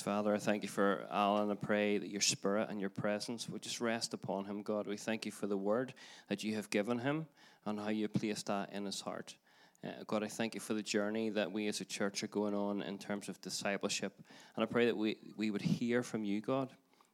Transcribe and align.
Father, 0.00 0.34
I 0.34 0.38
thank 0.38 0.62
you 0.62 0.68
for 0.68 1.06
Alan. 1.10 1.50
I 1.50 1.54
pray 1.54 1.98
that 1.98 2.08
your 2.08 2.22
spirit 2.22 2.70
and 2.70 2.80
your 2.80 2.90
presence 2.90 3.48
would 3.48 3.62
just 3.62 3.80
rest 3.80 4.14
upon 4.14 4.46
him, 4.46 4.62
God. 4.62 4.86
We 4.86 4.96
thank 4.96 5.26
you 5.26 5.32
for 5.32 5.46
the 5.46 5.56
word 5.56 5.92
that 6.28 6.42
you 6.42 6.54
have 6.56 6.70
given 6.70 6.98
him 6.98 7.26
and 7.66 7.78
how 7.78 7.90
you 7.90 8.08
placed 8.08 8.46
that 8.46 8.72
in 8.72 8.86
his 8.86 9.02
heart. 9.02 9.36
Uh, 9.84 9.90
God, 10.06 10.24
I 10.24 10.28
thank 10.28 10.54
you 10.54 10.60
for 10.60 10.74
the 10.74 10.82
journey 10.82 11.28
that 11.30 11.52
we 11.52 11.68
as 11.68 11.80
a 11.80 11.84
church 11.84 12.22
are 12.22 12.28
going 12.28 12.54
on 12.54 12.82
in 12.82 12.98
terms 12.98 13.28
of 13.28 13.40
discipleship. 13.40 14.14
And 14.56 14.62
I 14.62 14.66
pray 14.66 14.86
that 14.86 14.96
we, 14.96 15.18
we 15.36 15.50
would 15.50 15.62
hear 15.62 16.02
from 16.02 16.24
you, 16.24 16.40
God. 16.40 16.70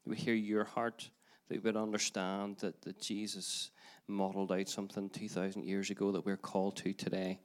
We 0.07 0.17
hear 0.17 0.35
your 0.35 0.65
heart, 0.65 1.11
that 1.49 1.63
we 1.63 1.71
would 1.71 1.77
understand 1.77 2.59
that, 2.59 2.83
that 2.83 3.01
Jesus 3.01 3.71
modeled 4.07 4.53
out 4.53 4.69
something 4.69 5.11
2,000 5.11 5.65
years 5.65 5.91
ago 5.91 6.13
that 6.13 6.25
we're 6.25 6.37
called 6.37 6.77
to 6.77 6.93
today. 6.93 7.41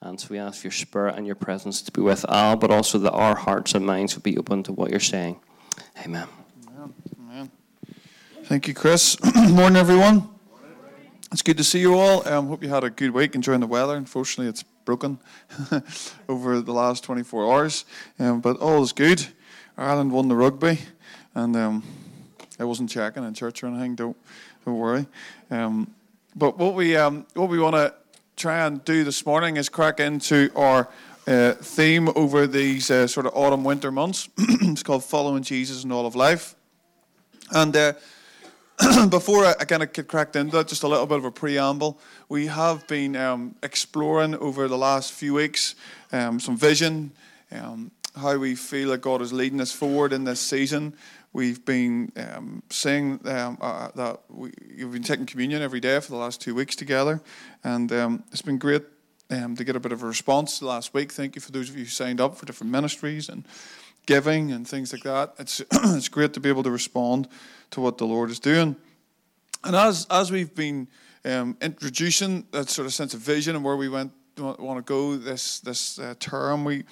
And 0.00 0.20
so 0.20 0.28
we 0.30 0.38
ask 0.38 0.62
your 0.62 0.70
spirit 0.70 1.16
and 1.16 1.26
your 1.26 1.34
presence 1.34 1.82
to 1.82 1.90
be 1.90 2.00
with 2.00 2.24
Al, 2.28 2.56
but 2.56 2.70
also 2.70 2.98
that 2.98 3.10
our 3.12 3.34
hearts 3.34 3.74
and 3.74 3.84
minds 3.84 4.14
would 4.14 4.22
be 4.22 4.38
open 4.38 4.62
to 4.64 4.72
what 4.72 4.90
you're 4.90 5.00
saying. 5.00 5.40
Amen. 6.04 6.28
Amen. 6.68 6.94
Amen. 7.18 7.50
Thank 8.44 8.68
you, 8.68 8.74
Chris. 8.74 9.16
Morning, 9.50 9.76
everyone. 9.76 10.28
It's 11.32 11.42
good 11.42 11.56
to 11.56 11.64
see 11.64 11.80
you 11.80 11.94
all. 11.94 12.22
I 12.26 12.32
um, 12.32 12.46
hope 12.46 12.62
you 12.62 12.68
had 12.68 12.84
a 12.84 12.90
good 12.90 13.10
week 13.10 13.34
enjoying 13.34 13.60
the 13.60 13.66
weather. 13.66 13.96
Unfortunately, 13.96 14.48
it's 14.48 14.62
broken 14.62 15.18
over 16.28 16.60
the 16.60 16.72
last 16.72 17.02
24 17.02 17.52
hours, 17.52 17.84
um, 18.20 18.40
but 18.40 18.56
all 18.58 18.82
is 18.82 18.92
good. 18.92 19.26
Ireland 19.76 20.12
won 20.12 20.28
the 20.28 20.36
rugby, 20.36 20.78
and 21.34 21.56
um, 21.56 21.82
I 22.58 22.64
wasn't 22.64 22.88
checking 22.88 23.24
in 23.24 23.34
church 23.34 23.62
or 23.62 23.66
anything. 23.66 23.96
Don't 23.96 24.16
don't 24.64 24.78
worry. 24.78 25.06
Um, 25.50 25.92
but 26.34 26.56
what 26.56 26.74
we 26.74 26.96
um, 26.96 27.26
what 27.34 27.50
we 27.50 27.58
want 27.58 27.74
to 27.74 27.94
try 28.38 28.64
and 28.64 28.84
do 28.84 29.02
this 29.02 29.26
morning 29.26 29.56
is 29.56 29.68
crack 29.68 29.98
into 29.98 30.48
our 30.54 30.88
uh, 31.26 31.54
theme 31.54 32.08
over 32.14 32.46
these 32.46 32.88
uh, 32.88 33.04
sort 33.08 33.26
of 33.26 33.32
autumn 33.34 33.64
winter 33.64 33.90
months. 33.90 34.28
it's 34.38 34.84
called 34.84 35.02
Following 35.02 35.42
Jesus 35.42 35.82
in 35.82 35.90
All 35.90 36.06
of 36.06 36.14
Life. 36.14 36.54
And 37.50 37.76
uh, 37.76 37.94
before 39.10 39.44
I, 39.44 39.56
I 39.58 39.64
kind 39.64 39.82
of 39.82 39.92
get 39.92 40.06
cracked 40.06 40.36
into 40.36 40.56
that, 40.56 40.68
just 40.68 40.84
a 40.84 40.88
little 40.88 41.06
bit 41.06 41.18
of 41.18 41.24
a 41.24 41.32
preamble. 41.32 41.98
We 42.28 42.46
have 42.46 42.86
been 42.86 43.16
um, 43.16 43.56
exploring 43.60 44.36
over 44.36 44.68
the 44.68 44.78
last 44.78 45.12
few 45.12 45.34
weeks 45.34 45.74
um, 46.12 46.38
some 46.38 46.56
vision, 46.56 47.10
um, 47.50 47.90
how 48.14 48.36
we 48.36 48.54
feel 48.54 48.90
that 48.90 49.00
God 49.00 49.20
is 49.20 49.32
leading 49.32 49.60
us 49.60 49.72
forward 49.72 50.12
in 50.12 50.22
this 50.22 50.40
season. 50.40 50.94
We've 51.32 51.64
been 51.64 52.10
um, 52.16 52.62
saying 52.70 53.20
um, 53.26 53.58
uh, 53.60 53.88
that 53.94 54.20
we, 54.28 54.52
have 54.80 54.92
been 54.92 55.02
taking 55.02 55.26
communion 55.26 55.62
every 55.62 55.80
day 55.80 56.00
for 56.00 56.10
the 56.10 56.16
last 56.16 56.40
two 56.40 56.54
weeks 56.54 56.74
together, 56.74 57.20
and 57.62 57.92
um, 57.92 58.24
it's 58.32 58.42
been 58.42 58.58
great 58.58 58.82
um, 59.30 59.54
to 59.56 59.64
get 59.64 59.76
a 59.76 59.80
bit 59.80 59.92
of 59.92 60.02
a 60.02 60.06
response 60.06 60.62
last 60.62 60.94
week. 60.94 61.12
Thank 61.12 61.34
you 61.34 61.42
for 61.42 61.52
those 61.52 61.68
of 61.68 61.76
you 61.76 61.84
who 61.84 61.90
signed 61.90 62.20
up 62.20 62.36
for 62.36 62.46
different 62.46 62.72
ministries 62.72 63.28
and 63.28 63.46
giving 64.06 64.52
and 64.52 64.66
things 64.66 64.92
like 64.92 65.02
that. 65.02 65.34
It's 65.38 65.60
it's 65.72 66.08
great 66.08 66.32
to 66.32 66.40
be 66.40 66.48
able 66.48 66.62
to 66.62 66.70
respond 66.70 67.28
to 67.72 67.80
what 67.80 67.98
the 67.98 68.06
Lord 68.06 68.30
is 68.30 68.38
doing. 68.38 68.74
And 69.64 69.76
as 69.76 70.06
as 70.10 70.32
we've 70.32 70.54
been 70.54 70.88
um, 71.24 71.56
introducing 71.60 72.46
that 72.52 72.70
sort 72.70 72.86
of 72.86 72.94
sense 72.94 73.12
of 73.12 73.20
vision 73.20 73.54
and 73.54 73.64
where 73.64 73.76
we 73.76 73.88
went 73.88 74.12
want 74.38 74.78
to 74.78 74.82
go 74.82 75.16
this 75.16 75.60
this 75.60 75.98
uh, 75.98 76.14
term, 76.18 76.64
we 76.64 76.84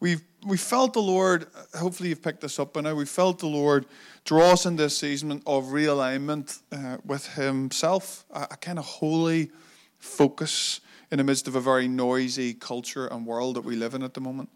we've 0.00 0.22
we 0.46 0.56
felt 0.56 0.92
the 0.92 1.02
Lord, 1.02 1.48
hopefully 1.76 2.10
you've 2.10 2.22
picked 2.22 2.40
this 2.40 2.60
up 2.60 2.72
by 2.72 2.80
now, 2.80 2.94
we 2.94 3.04
felt 3.04 3.40
the 3.40 3.48
Lord 3.48 3.84
draw 4.24 4.52
us 4.52 4.64
in 4.64 4.76
this 4.76 4.96
season 4.96 5.42
of 5.44 5.64
realignment 5.64 6.60
uh, 6.70 6.98
with 7.04 7.34
Himself, 7.34 8.24
a, 8.30 8.46
a 8.52 8.56
kind 8.56 8.78
of 8.78 8.84
holy 8.84 9.50
focus 9.98 10.80
in 11.10 11.18
the 11.18 11.24
midst 11.24 11.48
of 11.48 11.56
a 11.56 11.60
very 11.60 11.88
noisy 11.88 12.54
culture 12.54 13.08
and 13.08 13.26
world 13.26 13.56
that 13.56 13.62
we 13.62 13.74
live 13.74 13.94
in 13.94 14.04
at 14.04 14.14
the 14.14 14.20
moment. 14.20 14.48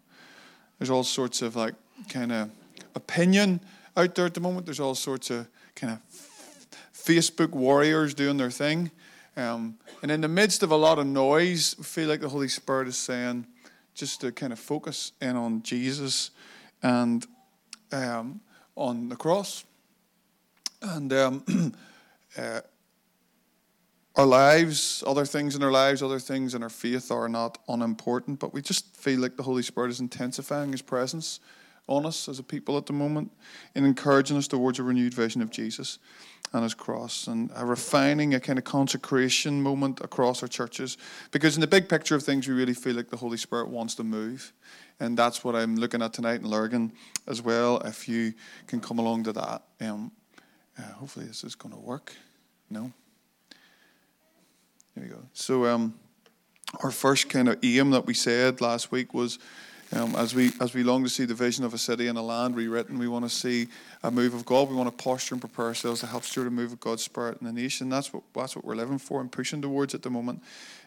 There's 0.79 0.89
all 0.89 1.03
sorts 1.03 1.41
of 1.41 1.57
like 1.57 1.75
kind 2.07 2.31
of 2.31 2.51
opinion 2.95 3.59
out 3.97 4.15
there 4.15 4.25
at 4.25 4.33
the 4.33 4.39
moment. 4.39 4.65
There's 4.65 4.79
all 4.79 4.95
sorts 4.95 5.29
of 5.29 5.47
kind 5.75 5.93
of 5.93 5.99
Facebook 6.93 7.49
warriors 7.49 8.13
doing 8.13 8.37
their 8.37 8.51
thing. 8.51 8.91
Um, 9.35 9.77
and 10.01 10.09
in 10.09 10.21
the 10.21 10.27
midst 10.29 10.63
of 10.63 10.71
a 10.71 10.75
lot 10.75 10.99
of 10.99 11.05
noise, 11.05 11.75
we 11.77 11.83
feel 11.83 12.07
like 12.07 12.21
the 12.21 12.29
Holy 12.29 12.47
Spirit 12.47 12.87
is 12.87 12.97
saying, 12.97 13.45
just 14.01 14.21
to 14.21 14.31
kind 14.31 14.51
of 14.51 14.57
focus 14.57 15.11
in 15.21 15.35
on 15.35 15.61
Jesus 15.61 16.31
and 16.81 17.27
um, 17.91 18.41
on 18.75 19.09
the 19.09 19.15
cross. 19.15 19.63
And 20.81 21.13
um, 21.13 21.73
uh, 22.37 22.61
our 24.15 24.25
lives, 24.25 25.03
other 25.05 25.23
things 25.23 25.55
in 25.55 25.61
our 25.61 25.71
lives, 25.71 26.01
other 26.01 26.17
things 26.17 26.55
in 26.55 26.63
our 26.63 26.69
faith 26.69 27.11
are 27.11 27.29
not 27.29 27.59
unimportant, 27.67 28.39
but 28.39 28.55
we 28.55 28.63
just 28.63 28.97
feel 28.97 29.19
like 29.19 29.37
the 29.37 29.43
Holy 29.43 29.61
Spirit 29.61 29.91
is 29.91 29.99
intensifying 29.99 30.71
His 30.71 30.81
presence 30.81 31.39
on 31.85 32.07
us 32.07 32.27
as 32.27 32.39
a 32.39 32.43
people 32.43 32.77
at 32.77 32.87
the 32.87 32.93
moment 32.93 33.31
in 33.75 33.85
encouraging 33.85 34.35
us 34.35 34.47
towards 34.47 34.79
a 34.79 34.83
renewed 34.83 35.13
vision 35.13 35.43
of 35.43 35.51
Jesus 35.51 35.99
and 36.53 36.63
his 36.63 36.73
cross 36.73 37.27
and 37.27 37.49
a 37.55 37.65
refining, 37.65 38.33
a 38.33 38.39
kind 38.39 38.59
of 38.59 38.65
consecration 38.65 39.61
moment 39.61 40.01
across 40.01 40.41
our 40.41 40.49
churches. 40.49 40.97
Because 41.31 41.55
in 41.55 41.61
the 41.61 41.67
big 41.67 41.87
picture 41.87 42.15
of 42.15 42.23
things, 42.23 42.47
we 42.47 42.53
really 42.53 42.73
feel 42.73 42.95
like 42.95 43.09
the 43.09 43.17
Holy 43.17 43.37
Spirit 43.37 43.69
wants 43.69 43.95
to 43.95 44.03
move. 44.03 44.51
And 44.99 45.17
that's 45.17 45.43
what 45.43 45.55
I'm 45.55 45.75
looking 45.75 46.01
at 46.01 46.13
tonight 46.13 46.41
in 46.41 46.47
Lurgan 46.47 46.91
as 47.27 47.41
well. 47.41 47.79
If 47.79 48.07
you 48.09 48.33
can 48.67 48.81
come 48.81 48.99
along 48.99 49.23
to 49.23 49.33
that, 49.33 49.63
um, 49.79 50.11
uh, 50.77 50.93
hopefully 50.93 51.25
this 51.25 51.43
is 51.43 51.55
going 51.55 51.73
to 51.73 51.79
work. 51.79 52.13
No? 52.69 52.91
There 54.95 55.05
we 55.05 55.09
go. 55.09 55.23
So, 55.33 55.65
um, 55.65 55.95
our 56.83 56.91
first 56.91 57.29
kind 57.29 57.49
of 57.49 57.57
aim 57.63 57.91
that 57.91 58.05
we 58.05 58.13
said 58.13 58.61
last 58.61 58.91
week 58.91 59.13
was 59.13 59.39
um, 59.93 60.15
as 60.15 60.33
we 60.33 60.51
as 60.61 60.73
we 60.73 60.83
long 60.83 61.03
to 61.03 61.09
see 61.09 61.25
the 61.25 61.33
vision 61.33 61.65
of 61.65 61.73
a 61.73 61.77
city 61.77 62.07
and 62.07 62.17
a 62.17 62.21
land 62.21 62.55
rewritten, 62.55 62.97
we 62.97 63.07
want 63.07 63.25
to 63.25 63.29
see 63.29 63.67
a 64.03 64.11
move 64.11 64.33
of 64.33 64.45
God. 64.45 64.69
We 64.69 64.75
want 64.75 64.89
to 64.89 65.03
posture 65.03 65.35
and 65.35 65.41
prepare 65.41 65.65
ourselves 65.65 65.99
to 65.99 66.07
help 66.07 66.23
steward 66.23 66.47
a 66.47 66.51
move 66.51 66.71
of 66.71 66.79
God's 66.79 67.03
Spirit 67.03 67.39
in 67.41 67.47
the 67.47 67.53
nation. 67.53 67.89
That's 67.89 68.13
what 68.13 68.23
that's 68.33 68.55
what 68.55 68.63
we're 68.63 68.75
living 68.75 68.97
for 68.97 69.19
and 69.19 69.31
pushing 69.31 69.61
towards 69.61 69.93
at 69.93 70.01
the 70.01 70.09
moment. 70.09 70.41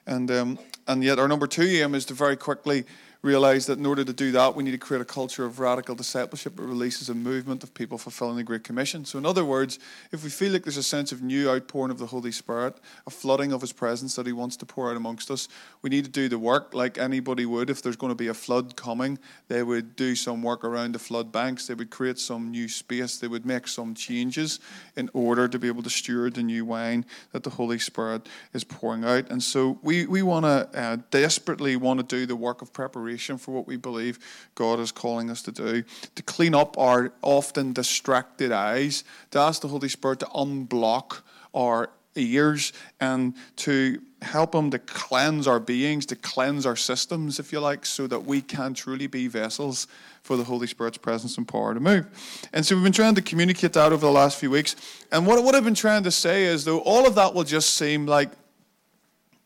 And 0.06 0.30
um, 0.30 0.58
and 0.88 1.04
yet 1.04 1.18
our 1.18 1.28
number 1.28 1.46
two 1.46 1.62
aim 1.62 1.94
is 1.94 2.06
to 2.06 2.14
very 2.14 2.36
quickly 2.36 2.84
realize 3.24 3.64
that 3.66 3.78
in 3.78 3.86
order 3.86 4.04
to 4.04 4.12
do 4.12 4.32
that, 4.32 4.54
we 4.54 4.62
need 4.62 4.72
to 4.72 4.78
create 4.78 5.00
a 5.00 5.04
culture 5.04 5.46
of 5.46 5.58
radical 5.58 5.94
discipleship 5.94 6.56
that 6.56 6.62
releases 6.62 7.08
a 7.08 7.14
movement 7.14 7.62
of 7.62 7.72
people 7.72 7.96
fulfilling 7.96 8.36
the 8.36 8.44
Great 8.44 8.62
Commission. 8.62 9.06
So, 9.06 9.16
in 9.16 9.24
other 9.24 9.46
words, 9.46 9.78
if 10.12 10.22
we 10.22 10.28
feel 10.28 10.52
like 10.52 10.64
there's 10.64 10.76
a 10.76 10.82
sense 10.82 11.10
of 11.10 11.22
new 11.22 11.48
outpouring 11.48 11.90
of 11.90 11.98
the 11.98 12.06
Holy 12.06 12.30
Spirit, 12.30 12.76
a 13.06 13.10
flooding 13.10 13.50
of 13.50 13.62
His 13.62 13.72
presence 13.72 14.14
that 14.16 14.26
He 14.26 14.32
wants 14.34 14.56
to 14.58 14.66
pour 14.66 14.90
out 14.90 14.96
amongst 14.98 15.30
us, 15.30 15.48
we 15.80 15.88
need 15.88 16.04
to 16.04 16.10
do 16.10 16.28
the 16.28 16.38
work 16.38 16.74
like 16.74 16.98
anybody 16.98 17.46
would. 17.46 17.70
If 17.70 17.80
there's 17.80 17.96
going 17.96 18.10
to 18.10 18.14
be 18.14 18.28
a 18.28 18.34
flood 18.34 18.76
coming, 18.76 19.18
they 19.48 19.62
would 19.62 19.96
do 19.96 20.14
some 20.14 20.42
work 20.42 20.62
around 20.62 20.92
the 20.92 20.98
flood 20.98 21.32
banks, 21.32 21.66
they 21.66 21.74
would 21.74 21.88
create 21.88 22.18
some 22.18 22.50
new 22.50 22.68
space, 22.68 23.16
they 23.16 23.28
would 23.28 23.46
make 23.46 23.68
some 23.68 23.94
changes 23.94 24.60
in 24.96 25.08
order 25.14 25.48
to 25.48 25.58
be 25.58 25.68
able 25.68 25.82
to 25.82 25.90
steward 25.90 26.34
the 26.34 26.42
new 26.42 26.66
wine 26.66 27.06
that 27.32 27.42
the 27.42 27.50
Holy 27.50 27.78
Spirit 27.78 28.28
is 28.52 28.64
pouring 28.64 29.02
out. 29.02 29.30
And 29.30 29.42
so, 29.42 29.78
we, 29.82 30.04
we 30.04 30.22
want 30.22 30.44
to 30.44 30.68
uh, 30.78 30.98
desperately 31.10 31.76
want 31.76 32.00
to 32.00 32.04
do 32.04 32.26
the 32.26 32.36
work 32.36 32.60
of 32.60 32.70
preparation 32.74 33.13
for 33.16 33.52
what 33.52 33.66
we 33.66 33.76
believe 33.76 34.18
God 34.54 34.80
is 34.80 34.92
calling 34.92 35.30
us 35.30 35.42
to 35.42 35.52
do, 35.52 35.84
to 36.14 36.22
clean 36.22 36.54
up 36.54 36.78
our 36.78 37.12
often 37.22 37.72
distracted 37.72 38.52
eyes, 38.52 39.04
to 39.30 39.38
ask 39.38 39.62
the 39.62 39.68
Holy 39.68 39.88
Spirit 39.88 40.20
to 40.20 40.26
unblock 40.26 41.20
our 41.54 41.90
ears 42.16 42.72
and 43.00 43.34
to 43.56 44.00
help 44.22 44.54
Him 44.54 44.70
to 44.70 44.78
cleanse 44.78 45.46
our 45.46 45.60
beings, 45.60 46.06
to 46.06 46.16
cleanse 46.16 46.66
our 46.66 46.76
systems, 46.76 47.38
if 47.38 47.52
you 47.52 47.60
like, 47.60 47.84
so 47.84 48.06
that 48.06 48.20
we 48.20 48.40
can 48.40 48.74
truly 48.74 49.06
be 49.06 49.28
vessels 49.28 49.86
for 50.22 50.36
the 50.36 50.44
Holy 50.44 50.66
Spirit's 50.66 50.98
presence 50.98 51.36
and 51.36 51.46
power 51.46 51.74
to 51.74 51.80
move. 51.80 52.06
And 52.52 52.64
so 52.64 52.74
we've 52.74 52.84
been 52.84 52.92
trying 52.92 53.14
to 53.16 53.22
communicate 53.22 53.74
that 53.74 53.92
over 53.92 54.06
the 54.06 54.12
last 54.12 54.38
few 54.38 54.50
weeks. 54.50 54.76
And 55.12 55.26
what, 55.26 55.42
what 55.44 55.54
I've 55.54 55.64
been 55.64 55.74
trying 55.74 56.04
to 56.04 56.10
say 56.10 56.44
is, 56.44 56.64
though, 56.64 56.80
all 56.80 57.06
of 57.06 57.14
that 57.16 57.34
will 57.34 57.44
just 57.44 57.74
seem 57.74 58.06
like 58.06 58.30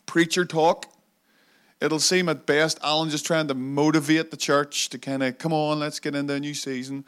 preacher 0.07 0.45
talk 0.45 0.87
It'll 1.81 2.01
seem 2.01 2.29
at 2.29 2.45
best 2.45 2.79
Alan 2.83 3.09
just 3.09 3.25
trying 3.25 3.49
to 3.49 3.55
motivate 3.55 4.31
the 4.31 4.37
church 4.37 4.89
to 4.91 4.99
kind 4.99 5.23
of 5.23 5.39
come 5.39 5.53
on, 5.53 5.79
let's 5.79 6.01
get 6.01 6.15
into 6.15 6.35
a 6.35 6.41
new 6.41 6.55
season. 6.55 7.05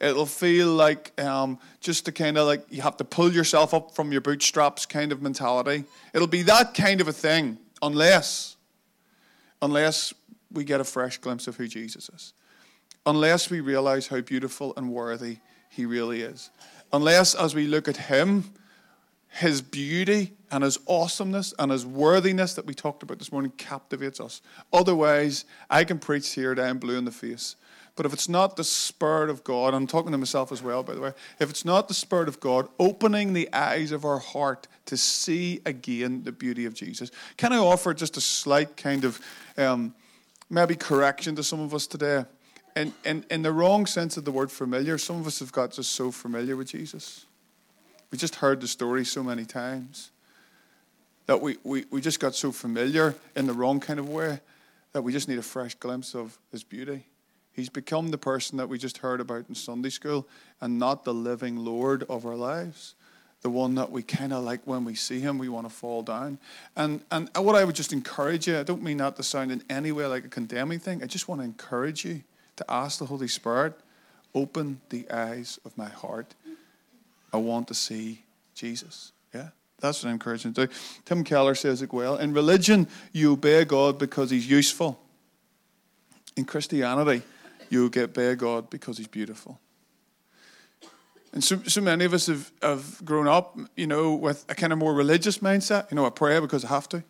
It'll 0.00 0.26
feel 0.26 0.68
like 0.68 1.18
um, 1.20 1.58
just 1.80 2.04
to 2.04 2.12
kind 2.12 2.36
of 2.36 2.46
like 2.46 2.64
you 2.70 2.82
have 2.82 2.98
to 2.98 3.04
pull 3.04 3.32
yourself 3.32 3.72
up 3.72 3.94
from 3.94 4.12
your 4.12 4.20
bootstraps 4.20 4.86
kind 4.86 5.10
of 5.10 5.22
mentality. 5.22 5.84
It'll 6.12 6.28
be 6.28 6.42
that 6.42 6.74
kind 6.74 7.00
of 7.00 7.08
a 7.08 7.12
thing, 7.12 7.58
unless, 7.82 8.56
unless 9.62 10.12
we 10.52 10.64
get 10.64 10.80
a 10.80 10.84
fresh 10.84 11.18
glimpse 11.18 11.48
of 11.48 11.56
who 11.56 11.66
Jesus 11.66 12.10
is, 12.10 12.34
unless 13.06 13.50
we 13.50 13.60
realize 13.60 14.06
how 14.06 14.20
beautiful 14.20 14.74
and 14.76 14.92
worthy 14.92 15.38
He 15.70 15.86
really 15.86 16.20
is, 16.20 16.50
unless 16.92 17.34
as 17.34 17.54
we 17.54 17.66
look 17.66 17.88
at 17.88 17.96
Him 17.96 18.52
his 19.36 19.60
beauty 19.60 20.32
and 20.50 20.64
his 20.64 20.78
awesomeness 20.86 21.52
and 21.58 21.70
his 21.70 21.84
worthiness 21.84 22.54
that 22.54 22.64
we 22.64 22.72
talked 22.72 23.02
about 23.02 23.18
this 23.18 23.30
morning 23.30 23.52
captivates 23.58 24.18
us. 24.18 24.40
Otherwise, 24.72 25.44
I 25.68 25.84
can 25.84 25.98
preach 25.98 26.32
here 26.32 26.54
that 26.54 26.64
I'm 26.64 26.78
blue 26.78 26.96
in 26.96 27.04
the 27.04 27.10
face. 27.10 27.56
But 27.96 28.06
if 28.06 28.12
it's 28.12 28.28
not 28.28 28.56
the 28.56 28.64
Spirit 28.64 29.28
of 29.28 29.44
God, 29.44 29.74
I'm 29.74 29.86
talking 29.86 30.12
to 30.12 30.18
myself 30.18 30.52
as 30.52 30.62
well, 30.62 30.82
by 30.82 30.94
the 30.94 31.00
way, 31.00 31.12
if 31.38 31.50
it's 31.50 31.64
not 31.64 31.88
the 31.88 31.94
Spirit 31.94 32.28
of 32.28 32.40
God 32.40 32.68
opening 32.78 33.34
the 33.34 33.52
eyes 33.52 33.92
of 33.92 34.04
our 34.06 34.18
heart 34.18 34.68
to 34.86 34.96
see 34.96 35.60
again 35.66 36.22
the 36.24 36.32
beauty 36.32 36.64
of 36.64 36.72
Jesus, 36.72 37.10
can 37.36 37.52
I 37.52 37.58
offer 37.58 37.92
just 37.92 38.16
a 38.16 38.22
slight 38.22 38.76
kind 38.76 39.04
of 39.04 39.20
um, 39.58 39.94
maybe 40.48 40.76
correction 40.76 41.36
to 41.36 41.42
some 41.42 41.60
of 41.60 41.74
us 41.74 41.86
today? 41.86 42.24
in, 42.74 42.92
in, 43.04 43.24
in 43.30 43.42
the 43.42 43.52
wrong 43.52 43.86
sense 43.86 44.16
of 44.16 44.24
the 44.24 44.30
word 44.30 44.52
familiar, 44.52 44.98
some 44.98 45.16
of 45.16 45.26
us 45.26 45.38
have 45.40 45.50
got 45.50 45.72
just 45.72 45.92
so 45.92 46.10
familiar 46.10 46.56
with 46.56 46.68
Jesus. 46.68 47.25
We 48.10 48.18
just 48.18 48.36
heard 48.36 48.60
the 48.60 48.68
story 48.68 49.04
so 49.04 49.22
many 49.22 49.44
times 49.44 50.10
that 51.26 51.40
we, 51.40 51.56
we, 51.64 51.84
we 51.90 52.00
just 52.00 52.20
got 52.20 52.34
so 52.34 52.52
familiar 52.52 53.14
in 53.34 53.46
the 53.46 53.52
wrong 53.52 53.80
kind 53.80 53.98
of 53.98 54.08
way 54.08 54.40
that 54.92 55.02
we 55.02 55.12
just 55.12 55.28
need 55.28 55.38
a 55.38 55.42
fresh 55.42 55.74
glimpse 55.74 56.14
of 56.14 56.38
his 56.52 56.64
beauty. 56.64 57.04
He's 57.52 57.68
become 57.68 58.10
the 58.10 58.18
person 58.18 58.58
that 58.58 58.68
we 58.68 58.78
just 58.78 58.98
heard 58.98 59.20
about 59.20 59.48
in 59.48 59.54
Sunday 59.54 59.90
school 59.90 60.28
and 60.60 60.78
not 60.78 61.04
the 61.04 61.14
living 61.14 61.56
Lord 61.56 62.04
of 62.04 62.26
our 62.26 62.36
lives. 62.36 62.94
The 63.42 63.50
one 63.50 63.74
that 63.76 63.90
we 63.90 64.02
kind 64.02 64.32
of 64.32 64.44
like 64.44 64.60
when 64.64 64.84
we 64.84 64.94
see 64.94 65.20
him, 65.20 65.38
we 65.38 65.48
want 65.48 65.68
to 65.68 65.74
fall 65.74 66.02
down. 66.02 66.38
And, 66.76 67.00
and 67.10 67.30
what 67.36 67.56
I 67.56 67.64
would 67.64 67.74
just 67.74 67.92
encourage 67.92 68.46
you, 68.46 68.58
I 68.58 68.62
don't 68.62 68.82
mean 68.82 68.98
that 68.98 69.16
to 69.16 69.22
sound 69.22 69.52
in 69.52 69.62
any 69.68 69.92
way 69.92 70.06
like 70.06 70.24
a 70.24 70.28
condemning 70.28 70.78
thing, 70.78 71.02
I 71.02 71.06
just 71.06 71.28
want 71.28 71.40
to 71.40 71.44
encourage 71.44 72.04
you 72.04 72.22
to 72.56 72.64
ask 72.68 72.98
the 72.98 73.06
Holy 73.06 73.28
Spirit, 73.28 73.74
open 74.34 74.80
the 74.90 75.10
eyes 75.10 75.58
of 75.64 75.76
my 75.76 75.88
heart. 75.88 76.34
I 77.36 77.38
want 77.38 77.68
to 77.68 77.74
see 77.74 78.24
Jesus. 78.54 79.12
Yeah? 79.34 79.50
That's 79.78 80.02
what 80.02 80.08
I'm 80.08 80.14
encouraging 80.14 80.54
to 80.54 80.66
do. 80.66 80.72
Tim 81.04 81.22
Keller 81.22 81.54
says 81.54 81.82
it 81.82 81.92
well. 81.92 82.16
In 82.16 82.32
religion, 82.32 82.88
you 83.12 83.32
obey 83.32 83.64
God 83.64 83.98
because 83.98 84.30
he's 84.30 84.48
useful. 84.48 84.98
In 86.36 86.44
Christianity, 86.44 87.22
you 87.68 87.88
get 87.90 88.10
obey 88.10 88.34
God 88.34 88.70
because 88.70 88.96
he's 88.98 89.06
beautiful. 89.06 89.60
And 91.32 91.44
so, 91.44 91.60
so 91.66 91.82
many 91.82 92.06
of 92.06 92.14
us 92.14 92.28
have, 92.28 92.50
have 92.62 93.04
grown 93.04 93.28
up, 93.28 93.58
you 93.76 93.86
know, 93.86 94.14
with 94.14 94.46
a 94.48 94.54
kind 94.54 94.72
of 94.72 94.78
more 94.78 94.94
religious 94.94 95.38
mindset. 95.38 95.90
You 95.90 95.96
know, 95.96 96.06
I 96.06 96.10
pray 96.10 96.40
because 96.40 96.64
I 96.64 96.68
have 96.68 96.88
to 96.90 97.04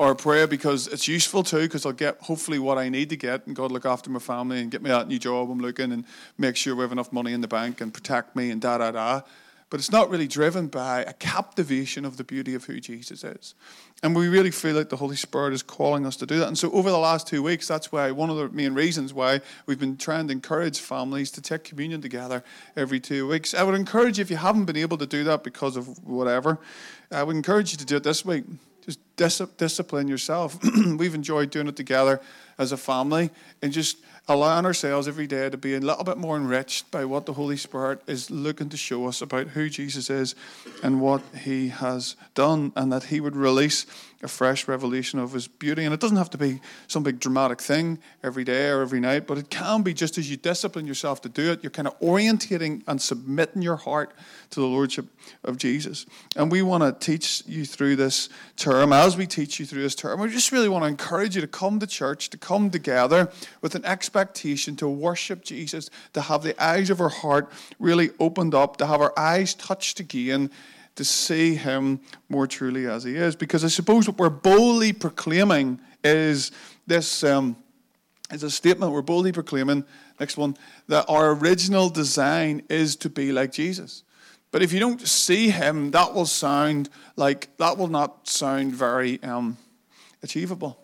or 0.00 0.12
I 0.12 0.14
pray 0.14 0.46
because 0.46 0.86
it's 0.86 1.06
useful 1.06 1.42
too, 1.42 1.60
because 1.60 1.84
I'll 1.84 1.92
get 1.92 2.16
hopefully 2.22 2.58
what 2.58 2.78
I 2.78 2.88
need 2.88 3.10
to 3.10 3.16
get, 3.16 3.46
and 3.46 3.54
God 3.54 3.70
look 3.70 3.84
after 3.84 4.08
my 4.08 4.18
family 4.18 4.60
and 4.60 4.70
get 4.70 4.80
me 4.80 4.88
that 4.88 5.08
new 5.08 5.18
job 5.18 5.50
I'm 5.50 5.58
looking, 5.58 5.92
and 5.92 6.06
make 6.38 6.56
sure 6.56 6.74
we 6.74 6.80
have 6.80 6.92
enough 6.92 7.12
money 7.12 7.34
in 7.34 7.42
the 7.42 7.48
bank 7.48 7.82
and 7.82 7.92
protect 7.92 8.34
me 8.34 8.50
and 8.50 8.62
da 8.62 8.78
da 8.78 8.92
da. 8.92 9.20
But 9.70 9.78
it's 9.78 9.92
not 9.92 10.10
really 10.10 10.26
driven 10.26 10.66
by 10.66 11.02
a 11.02 11.12
captivation 11.12 12.04
of 12.04 12.16
the 12.16 12.24
beauty 12.24 12.54
of 12.54 12.64
who 12.64 12.80
Jesus 12.80 13.22
is. 13.22 13.54
And 14.02 14.16
we 14.16 14.26
really 14.26 14.50
feel 14.50 14.74
like 14.74 14.88
the 14.88 14.96
Holy 14.96 15.14
Spirit 15.14 15.52
is 15.52 15.62
calling 15.62 16.04
us 16.04 16.16
to 16.16 16.26
do 16.26 16.40
that. 16.40 16.48
And 16.48 16.58
so, 16.58 16.72
over 16.72 16.90
the 16.90 16.98
last 16.98 17.28
two 17.28 17.42
weeks, 17.42 17.68
that's 17.68 17.92
why 17.92 18.10
one 18.10 18.30
of 18.30 18.36
the 18.36 18.48
main 18.48 18.74
reasons 18.74 19.14
why 19.14 19.40
we've 19.66 19.78
been 19.78 19.96
trying 19.96 20.26
to 20.26 20.32
encourage 20.32 20.80
families 20.80 21.30
to 21.32 21.40
take 21.40 21.62
communion 21.62 22.02
together 22.02 22.42
every 22.76 22.98
two 22.98 23.28
weeks. 23.28 23.54
I 23.54 23.62
would 23.62 23.76
encourage 23.76 24.18
you, 24.18 24.22
if 24.22 24.30
you 24.30 24.38
haven't 24.38 24.64
been 24.64 24.76
able 24.76 24.98
to 24.98 25.06
do 25.06 25.22
that 25.24 25.44
because 25.44 25.76
of 25.76 26.02
whatever, 26.04 26.58
I 27.12 27.22
would 27.22 27.36
encourage 27.36 27.70
you 27.70 27.78
to 27.78 27.86
do 27.86 27.96
it 27.96 28.02
this 28.02 28.24
week. 28.24 28.44
Just 28.84 28.98
dis- 29.20 29.42
discipline 29.58 30.08
yourself. 30.08 30.58
We've 30.96 31.14
enjoyed 31.14 31.50
doing 31.50 31.68
it 31.68 31.76
together 31.76 32.20
as 32.58 32.72
a 32.72 32.76
family 32.76 33.30
and 33.60 33.70
just 33.70 33.98
allowing 34.28 34.64
ourselves 34.64 35.08
every 35.08 35.26
day 35.26 35.50
to 35.50 35.56
be 35.56 35.74
a 35.74 35.80
little 35.80 36.04
bit 36.04 36.16
more 36.16 36.36
enriched 36.36 36.90
by 36.90 37.04
what 37.04 37.26
the 37.26 37.32
Holy 37.32 37.56
Spirit 37.56 38.00
is 38.06 38.30
looking 38.30 38.68
to 38.68 38.76
show 38.76 39.06
us 39.06 39.20
about 39.20 39.48
who 39.48 39.68
Jesus 39.68 40.08
is 40.08 40.34
and 40.82 41.00
what 41.00 41.20
he 41.42 41.68
has 41.68 42.16
done, 42.34 42.72
and 42.76 42.92
that 42.92 43.04
he 43.04 43.20
would 43.20 43.34
release 43.34 43.86
a 44.22 44.28
fresh 44.28 44.68
revelation 44.68 45.18
of 45.18 45.32
his 45.32 45.48
beauty. 45.48 45.84
And 45.84 45.94
it 45.94 46.00
doesn't 46.00 46.18
have 46.18 46.30
to 46.30 46.38
be 46.38 46.60
some 46.86 47.02
big 47.02 47.18
dramatic 47.18 47.60
thing 47.60 47.98
every 48.22 48.44
day 48.44 48.68
or 48.68 48.82
every 48.82 49.00
night, 49.00 49.26
but 49.26 49.38
it 49.38 49.50
can 49.50 49.82
be 49.82 49.94
just 49.94 50.18
as 50.18 50.30
you 50.30 50.36
discipline 50.36 50.86
yourself 50.86 51.22
to 51.22 51.28
do 51.28 51.50
it, 51.52 51.62
you're 51.62 51.70
kind 51.70 51.88
of 51.88 51.98
orientating 52.00 52.82
and 52.86 53.00
submitting 53.00 53.62
your 53.62 53.76
heart 53.76 54.12
to 54.50 54.60
the 54.60 54.66
Lordship 54.66 55.06
of 55.42 55.56
Jesus. 55.56 56.06
And 56.36 56.52
we 56.52 56.62
want 56.62 56.82
to 56.82 57.04
teach 57.04 57.42
you 57.46 57.64
through 57.64 57.96
this 57.96 58.28
term. 58.56 58.92
As 58.92 59.09
we 59.16 59.26
teach 59.26 59.60
you 59.60 59.66
through 59.66 59.82
this 59.82 59.94
term, 59.94 60.20
we 60.20 60.28
just 60.28 60.52
really 60.52 60.68
want 60.68 60.84
to 60.84 60.88
encourage 60.88 61.34
you 61.34 61.40
to 61.40 61.48
come 61.48 61.78
to 61.78 61.86
church, 61.86 62.30
to 62.30 62.38
come 62.38 62.70
together 62.70 63.30
with 63.60 63.74
an 63.74 63.84
expectation 63.84 64.76
to 64.76 64.88
worship 64.88 65.42
Jesus, 65.42 65.90
to 66.12 66.20
have 66.20 66.42
the 66.42 66.60
eyes 66.62 66.90
of 66.90 67.00
our 67.00 67.08
heart 67.08 67.50
really 67.78 68.10
opened 68.18 68.54
up, 68.54 68.76
to 68.78 68.86
have 68.86 69.00
our 69.00 69.18
eyes 69.18 69.54
touched 69.54 70.00
again 70.00 70.50
to 70.96 71.04
see 71.04 71.54
him 71.54 72.00
more 72.28 72.46
truly 72.46 72.86
as 72.86 73.04
he 73.04 73.16
is. 73.16 73.36
Because 73.36 73.64
I 73.64 73.68
suppose 73.68 74.08
what 74.08 74.18
we're 74.18 74.28
boldly 74.28 74.92
proclaiming 74.92 75.80
is 76.04 76.52
this 76.86 77.24
um, 77.24 77.56
is 78.32 78.42
a 78.42 78.50
statement 78.50 78.92
we're 78.92 79.02
boldly 79.02 79.32
proclaiming, 79.32 79.84
next 80.18 80.36
one, 80.36 80.56
that 80.88 81.06
our 81.08 81.32
original 81.32 81.88
design 81.88 82.62
is 82.68 82.96
to 82.96 83.08
be 83.08 83.32
like 83.32 83.52
Jesus. 83.52 84.02
But 84.52 84.62
if 84.62 84.72
you 84.72 84.80
don't 84.80 85.00
see 85.06 85.50
him, 85.50 85.90
that 85.92 86.12
will 86.12 86.26
sound 86.26 86.88
like, 87.16 87.56
that 87.58 87.78
will 87.78 87.88
not 87.88 88.28
sound 88.28 88.72
very 88.74 89.22
um, 89.22 89.56
achievable. 90.22 90.78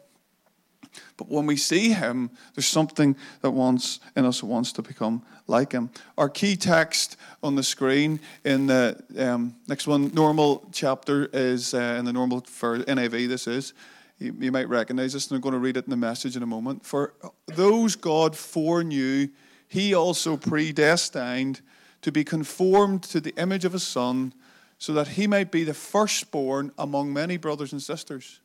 But 1.16 1.28
when 1.28 1.46
we 1.46 1.56
see 1.56 1.92
him, 1.92 2.30
there's 2.54 2.66
something 2.66 3.16
that 3.40 3.50
wants 3.50 4.00
in 4.14 4.24
us 4.24 4.40
that 4.40 4.46
wants 4.46 4.72
to 4.72 4.82
become 4.82 5.22
like 5.46 5.72
him. 5.72 5.90
Our 6.18 6.28
key 6.28 6.56
text 6.56 7.16
on 7.42 7.54
the 7.54 7.62
screen 7.62 8.20
in 8.44 8.66
the 8.66 9.02
um, 9.18 9.56
next 9.68 9.86
one, 9.86 10.12
normal 10.14 10.68
chapter, 10.72 11.28
is 11.32 11.74
uh, 11.74 11.96
in 11.98 12.04
the 12.04 12.12
normal 12.12 12.40
for 12.42 12.78
NIV. 12.78 13.28
This 13.28 13.46
is. 13.46 13.72
You, 14.18 14.34
you 14.38 14.52
might 14.52 14.68
recognize 14.68 15.12
this, 15.12 15.28
and 15.28 15.36
I'm 15.36 15.42
going 15.42 15.52
to 15.52 15.58
read 15.58 15.76
it 15.76 15.84
in 15.84 15.90
the 15.90 15.96
message 15.96 16.36
in 16.36 16.42
a 16.42 16.46
moment. 16.46 16.84
For 16.84 17.14
those 17.46 17.96
God 17.96 18.36
foreknew, 18.36 19.28
he 19.68 19.94
also 19.94 20.36
predestined 20.36 21.60
to 22.06 22.12
be 22.12 22.22
conformed 22.22 23.02
to 23.02 23.20
the 23.20 23.34
image 23.34 23.64
of 23.64 23.72
his 23.72 23.82
Son, 23.82 24.32
so 24.78 24.92
that 24.92 25.08
he 25.08 25.26
might 25.26 25.50
be 25.50 25.64
the 25.64 25.74
firstborn 25.74 26.70
among 26.78 27.12
many 27.12 27.36
brothers 27.36 27.72
and 27.72 27.82
sisters. 27.82 28.38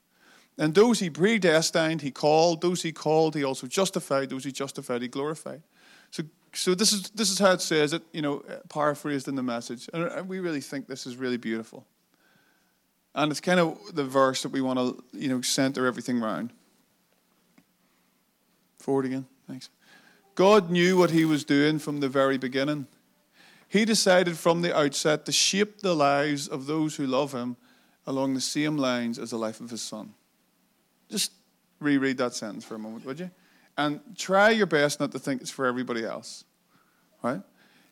And 0.57 0.73
those 0.73 0.97
he 0.97 1.11
predestined, 1.11 2.01
he 2.01 2.09
called. 2.09 2.61
Those 2.61 2.81
he 2.81 2.91
called, 2.91 3.35
he 3.35 3.43
also 3.43 3.67
justified. 3.67 4.31
Those 4.31 4.45
he 4.45 4.51
justified, 4.51 5.03
he 5.03 5.07
glorified. 5.07 5.61
So, 6.09 6.23
so 6.53 6.73
this 6.73 6.91
is 6.91 7.11
this 7.11 7.29
is 7.29 7.37
how 7.37 7.51
it 7.51 7.61
says 7.61 7.93
it. 7.93 8.01
You 8.13 8.23
know, 8.23 8.43
paraphrased 8.67 9.27
in 9.27 9.35
the 9.35 9.43
message, 9.43 9.87
and 9.93 10.09
uh, 10.09 10.23
we 10.25 10.39
really 10.39 10.61
think 10.61 10.87
this 10.87 11.05
is 11.05 11.15
really 11.15 11.37
beautiful. 11.37 11.85
And 13.13 13.31
it's 13.31 13.41
kind 13.41 13.59
of 13.59 13.77
the 13.93 14.05
verse 14.05 14.41
that 14.41 14.49
we 14.49 14.61
want 14.61 14.79
to, 14.79 15.03
you 15.13 15.29
know, 15.29 15.41
center 15.41 15.85
everything 15.85 16.19
around. 16.19 16.51
Forward 18.79 19.05
again, 19.05 19.27
thanks. 19.47 19.69
God 20.33 20.71
knew 20.71 20.97
what 20.97 21.11
He 21.11 21.25
was 21.25 21.43
doing 21.43 21.77
from 21.77 21.99
the 21.99 22.09
very 22.09 22.39
beginning. 22.39 22.87
He 23.71 23.85
decided 23.85 24.37
from 24.37 24.61
the 24.61 24.77
outset 24.77 25.25
to 25.25 25.31
shape 25.31 25.79
the 25.79 25.95
lives 25.95 26.49
of 26.49 26.65
those 26.65 26.97
who 26.97 27.07
love 27.07 27.31
Him 27.31 27.55
along 28.05 28.33
the 28.33 28.41
same 28.41 28.75
lines 28.75 29.17
as 29.17 29.29
the 29.29 29.37
life 29.37 29.61
of 29.61 29.69
His 29.69 29.81
Son. 29.81 30.13
Just 31.09 31.31
reread 31.79 32.17
that 32.17 32.33
sentence 32.33 32.65
for 32.65 32.75
a 32.75 32.79
moment, 32.79 33.05
would 33.05 33.21
you? 33.21 33.31
And 33.77 34.01
try 34.17 34.49
your 34.49 34.65
best 34.65 34.99
not 34.99 35.13
to 35.13 35.19
think 35.19 35.39
it's 35.39 35.49
for 35.49 35.65
everybody 35.65 36.03
else. 36.03 36.43
Right? 37.23 37.41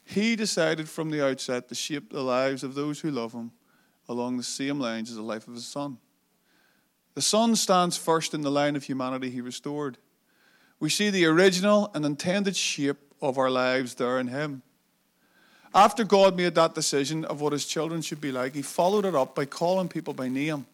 He 0.04 0.36
decided 0.36 0.90
from 0.90 1.12
the 1.12 1.26
outset 1.26 1.70
to 1.70 1.76
shape 1.76 2.12
the 2.12 2.24
lives 2.24 2.62
of 2.62 2.76
those 2.76 3.00
who 3.00 3.10
love 3.10 3.32
him 3.32 3.52
along 4.10 4.36
the 4.36 4.44
same 4.44 4.82
lines 4.82 5.10
as 5.10 5.16
the 5.16 5.22
life 5.22 5.48
of 5.48 5.54
his 5.54 5.66
son. 5.66 5.98
The 7.14 7.22
son 7.22 7.56
stands 7.56 7.96
first 7.96 8.34
in 8.34 8.42
the 8.42 8.52
line 8.52 8.76
of 8.76 8.84
humanity 8.84 9.30
he 9.30 9.40
restored. 9.40 9.98
We 10.78 10.90
see 10.90 11.10
the 11.10 11.24
original 11.24 11.90
and 11.96 12.06
intended 12.06 12.58
shape 12.58 12.98
of 13.22 13.38
our 13.38 13.50
lives 13.50 13.96
there 13.96 14.20
in 14.20 14.28
him. 14.28 14.64
After 15.74 16.04
God 16.04 16.36
made 16.36 16.56
that 16.56 16.74
decision 16.74 17.26
of 17.26 17.42
what 17.42 17.54
his 17.54 17.66
children 17.66 18.02
should 18.02 18.20
be 18.20 18.32
like, 18.32 18.56
he 18.56 18.62
followed 18.62 19.06
it 19.06 19.14
up 19.14 19.36
by 19.36 19.46
calling 19.46 19.88
people 19.88 20.14
by 20.14 20.28
name. 20.28 20.66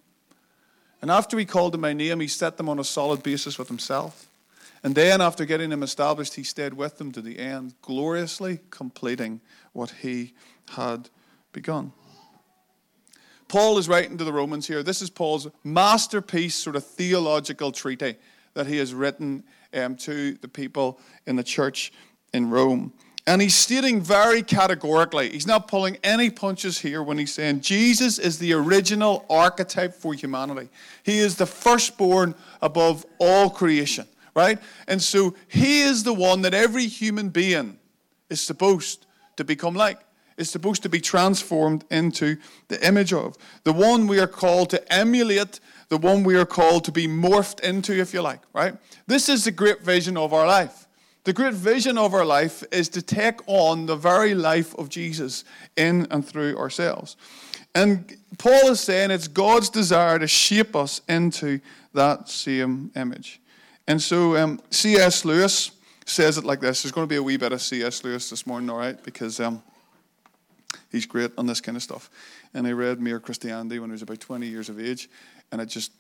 And 1.01 1.11
after 1.11 1.37
he 1.37 1.45
called 1.45 1.73
them 1.73 1.81
by 1.81 1.93
name, 1.93 2.21
he 2.21 2.27
set 2.27 2.57
them 2.57 2.69
on 2.69 2.79
a 2.79 2.83
solid 2.83 3.21
basis 3.21 3.57
with 3.57 3.67
himself. 3.67 4.27
And 4.83 4.95
then, 4.95 5.19
after 5.19 5.45
getting 5.45 5.71
them 5.71 5.83
established, 5.83 6.35
he 6.35 6.43
stayed 6.43 6.73
with 6.73 6.97
them 6.97 7.11
to 7.13 7.21
the 7.21 7.39
end, 7.39 7.73
gloriously 7.81 8.59
completing 8.69 9.41
what 9.73 9.89
he 9.89 10.33
had 10.69 11.09
begun. 11.51 11.91
Paul 13.47 13.77
is 13.77 13.89
writing 13.89 14.17
to 14.17 14.23
the 14.23 14.33
Romans 14.33 14.67
here. 14.67 14.83
This 14.83 15.01
is 15.01 15.09
Paul's 15.09 15.47
masterpiece, 15.63 16.55
sort 16.55 16.75
of 16.75 16.85
theological 16.85 17.71
treatise 17.71 18.15
that 18.53 18.67
he 18.67 18.77
has 18.77 18.93
written 18.93 19.43
um, 19.73 19.95
to 19.97 20.33
the 20.35 20.47
people 20.47 20.99
in 21.25 21.35
the 21.35 21.43
church 21.43 21.91
in 22.33 22.49
Rome. 22.49 22.93
And 23.27 23.41
he's 23.41 23.55
stating 23.55 24.01
very 24.01 24.43
categorically, 24.43 25.31
he's 25.31 25.47
not 25.47 25.67
pulling 25.67 25.97
any 26.03 26.29
punches 26.29 26.77
here 26.79 27.01
when 27.01 27.17
he's 27.17 27.33
saying 27.33 27.61
Jesus 27.61 28.19
is 28.19 28.37
the 28.37 28.53
original 28.53 29.25
archetype 29.29 29.95
for 29.95 30.13
humanity. 30.13 30.69
He 31.01 31.17
is 31.17 31.35
the 31.35 31.47
firstborn 31.47 32.35
above 32.61 33.03
all 33.17 33.49
creation, 33.49 34.05
right? 34.35 34.59
And 34.87 35.01
so 35.01 35.35
he 35.47 35.81
is 35.81 36.03
the 36.03 36.13
one 36.13 36.43
that 36.43 36.53
every 36.53 36.85
human 36.85 37.29
being 37.29 37.79
is 38.29 38.41
supposed 38.41 39.07
to 39.37 39.43
become 39.43 39.73
like, 39.73 39.99
is 40.37 40.49
supposed 40.49 40.83
to 40.83 40.89
be 40.89 40.99
transformed 40.99 41.83
into 41.89 42.37
the 42.67 42.85
image 42.87 43.11
of. 43.11 43.35
The 43.63 43.73
one 43.73 44.05
we 44.05 44.19
are 44.19 44.27
called 44.27 44.69
to 44.69 44.93
emulate, 44.93 45.59
the 45.89 45.97
one 45.97 46.23
we 46.23 46.35
are 46.35 46.45
called 46.45 46.83
to 46.85 46.91
be 46.91 47.07
morphed 47.07 47.61
into, 47.61 47.93
if 47.93 48.13
you 48.13 48.21
like, 48.21 48.41
right? 48.53 48.75
This 49.07 49.29
is 49.29 49.45
the 49.45 49.51
great 49.51 49.81
vision 49.81 50.15
of 50.15 50.31
our 50.31 50.45
life. 50.45 50.84
The 51.25 51.33
great 51.33 51.55
vision 51.55 51.97
of 51.97 52.13
our 52.13 52.23
life 52.23 52.63
is 52.71 52.87
to 52.89 53.01
take 53.01 53.39
on 53.47 53.87
the 53.87 53.95
very 53.95 54.35
life 54.35 54.75
of 54.75 54.89
Jesus 54.89 55.43
in 55.75 56.07
and 56.11 56.25
through 56.25 56.55
ourselves. 56.55 57.17
And 57.73 58.15
Paul 58.37 58.69
is 58.69 58.79
saying 58.79 59.09
it's 59.09 59.27
God's 59.27 59.69
desire 59.69 60.19
to 60.19 60.27
shape 60.27 60.75
us 60.75 61.01
into 61.09 61.59
that 61.93 62.29
same 62.29 62.91
image. 62.95 63.41
And 63.87 63.99
so 63.99 64.37
um, 64.37 64.61
C.S. 64.69 65.25
Lewis 65.25 65.71
says 66.05 66.37
it 66.37 66.43
like 66.43 66.61
this. 66.61 66.83
There's 66.83 66.91
going 66.91 67.07
to 67.07 67.09
be 67.09 67.17
a 67.17 67.23
wee 67.23 67.37
bit 67.37 67.51
of 67.51 67.61
C.S. 67.61 68.03
Lewis 68.03 68.29
this 68.29 68.45
morning, 68.45 68.69
all 68.69 68.77
right? 68.77 69.01
Because 69.03 69.39
um, 69.39 69.63
he's 70.91 71.07
great 71.07 71.31
on 71.39 71.47
this 71.47 71.59
kind 71.59 71.75
of 71.75 71.81
stuff. 71.81 72.11
And 72.53 72.67
I 72.67 72.71
read 72.71 73.01
Mere 73.01 73.19
Christianity 73.19 73.79
when 73.79 73.89
I 73.89 73.93
was 73.93 74.03
about 74.03 74.19
20 74.19 74.45
years 74.45 74.69
of 74.69 74.79
age, 74.79 75.09
and 75.51 75.59
it 75.59 75.65
just, 75.65 75.91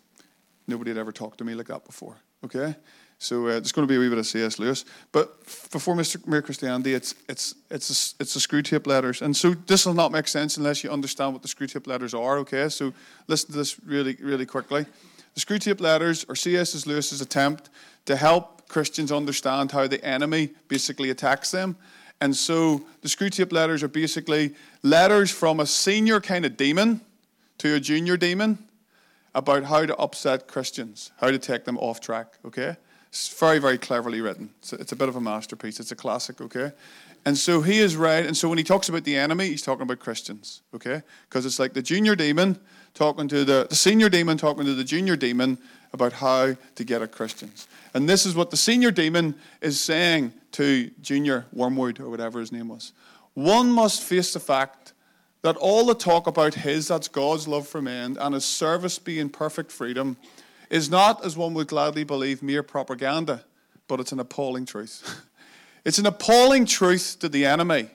nobody 0.67 0.91
had 0.91 0.99
ever 0.99 1.11
talked 1.11 1.39
to 1.39 1.43
me 1.43 1.55
like 1.55 1.67
that 1.67 1.83
before, 1.83 2.17
okay? 2.45 2.75
So 3.17 3.47
uh, 3.47 3.51
there's 3.51 3.71
going 3.71 3.87
to 3.87 3.91
be 3.91 3.95
a 3.95 3.99
wee 3.99 4.09
bit 4.09 4.17
of 4.17 4.27
C.S. 4.27 4.59
Lewis. 4.59 4.85
But 5.11 5.43
before 5.71 5.95
Mr. 5.95 6.25
Mere 6.27 6.41
Christianity, 6.41 6.93
it's, 6.93 7.15
it's, 7.29 7.55
it's, 7.71 7.89
a, 7.89 8.21
it's 8.21 8.33
the 8.33 8.39
Screwtape 8.39 8.85
letters. 8.87 9.21
And 9.21 9.35
so 9.35 9.53
this 9.53 9.85
will 9.85 9.93
not 9.93 10.11
make 10.11 10.27
sense 10.27 10.57
unless 10.57 10.83
you 10.83 10.91
understand 10.91 11.33
what 11.33 11.41
the 11.41 11.47
Screwtape 11.47 11.87
letters 11.87 12.13
are, 12.13 12.37
okay? 12.39 12.69
So 12.69 12.93
listen 13.27 13.51
to 13.51 13.57
this 13.57 13.79
really, 13.85 14.17
really 14.19 14.45
quickly. 14.45 14.85
The 15.33 15.41
Screwtape 15.41 15.79
letters 15.79 16.25
are 16.29 16.35
C.S. 16.35 16.85
Lewis's 16.85 17.21
attempt 17.21 17.69
to 18.05 18.15
help 18.15 18.67
Christians 18.67 19.11
understand 19.11 19.71
how 19.71 19.87
the 19.87 20.03
enemy 20.03 20.49
basically 20.67 21.09
attacks 21.09 21.51
them. 21.51 21.77
And 22.21 22.35
so 22.35 22.85
the 23.01 23.07
Screwtape 23.07 23.51
letters 23.51 23.83
are 23.83 23.87
basically 23.87 24.55
letters 24.83 25.31
from 25.31 25.59
a 25.59 25.65
senior 25.65 26.21
kind 26.21 26.45
of 26.45 26.57
demon 26.57 27.01
to 27.59 27.75
a 27.75 27.79
junior 27.79 28.17
demon 28.17 28.59
about 29.35 29.65
how 29.65 29.85
to 29.85 29.95
upset 29.97 30.47
Christians, 30.47 31.11
how 31.17 31.29
to 31.29 31.37
take 31.37 31.65
them 31.65 31.77
off 31.77 31.99
track, 31.99 32.39
okay? 32.45 32.77
It's 33.09 33.27
very, 33.37 33.59
very 33.59 33.77
cleverly 33.77 34.21
written. 34.21 34.49
It's 34.59 34.73
a, 34.73 34.75
it's 34.77 34.91
a 34.93 34.95
bit 34.95 35.09
of 35.09 35.15
a 35.15 35.21
masterpiece. 35.21 35.79
It's 35.79 35.91
a 35.91 35.95
classic, 35.95 36.41
okay? 36.41 36.71
And 37.25 37.37
so 37.37 37.61
he 37.61 37.79
is 37.79 37.95
right. 37.95 38.25
And 38.25 38.35
so 38.35 38.47
when 38.49 38.57
he 38.57 38.63
talks 38.63 38.87
about 38.87 39.03
the 39.03 39.17
enemy, 39.17 39.47
he's 39.47 39.61
talking 39.61 39.83
about 39.83 39.99
Christians, 39.99 40.61
okay? 40.73 41.01
Because 41.29 41.45
it's 41.45 41.59
like 41.59 41.73
the 41.73 41.81
junior 41.81 42.15
demon 42.15 42.59
talking 42.93 43.27
to 43.27 43.43
the, 43.43 43.67
the 43.69 43.75
senior 43.75 44.09
demon 44.09 44.37
talking 44.37 44.63
to 44.65 44.73
the 44.73 44.83
junior 44.83 45.17
demon 45.17 45.57
about 45.91 46.13
how 46.13 46.55
to 46.75 46.83
get 46.83 47.01
at 47.01 47.11
Christians. 47.11 47.67
And 47.93 48.07
this 48.07 48.25
is 48.25 48.35
what 48.35 48.51
the 48.51 48.57
senior 48.57 48.91
demon 48.91 49.35
is 49.61 49.79
saying 49.79 50.33
to 50.53 50.89
junior 51.01 51.45
Wormwood, 51.51 51.99
or 51.99 52.09
whatever 52.09 52.39
his 52.39 52.51
name 52.51 52.69
was. 52.69 52.93
One 53.33 53.69
must 53.69 54.01
face 54.01 54.31
the 54.33 54.39
fact 54.39 54.93
that 55.45 55.57
all 55.57 55.85
the 55.85 55.93
talk 55.93 56.25
about 56.25 56.55
his, 56.55 56.87
that's 56.87 57.07
God's 57.07 57.47
love 57.47 57.67
for 57.67 57.79
men, 57.79 58.17
and 58.19 58.33
his 58.33 58.43
service 58.43 58.97
being 58.97 59.29
perfect 59.29 59.71
freedom, 59.71 60.17
is 60.71 60.89
not, 60.89 61.23
as 61.23 61.37
one 61.37 61.53
would 61.53 61.67
gladly 61.67 62.03
believe, 62.03 62.41
mere 62.41 62.63
propaganda, 62.63 63.45
but 63.87 63.99
it's 63.99 64.11
an 64.11 64.19
appalling 64.19 64.65
truth. 64.65 65.23
it's 65.85 65.99
an 65.99 66.07
appalling 66.07 66.65
truth 66.65 67.17
to 67.19 67.29
the 67.29 67.45
enemy 67.45 67.89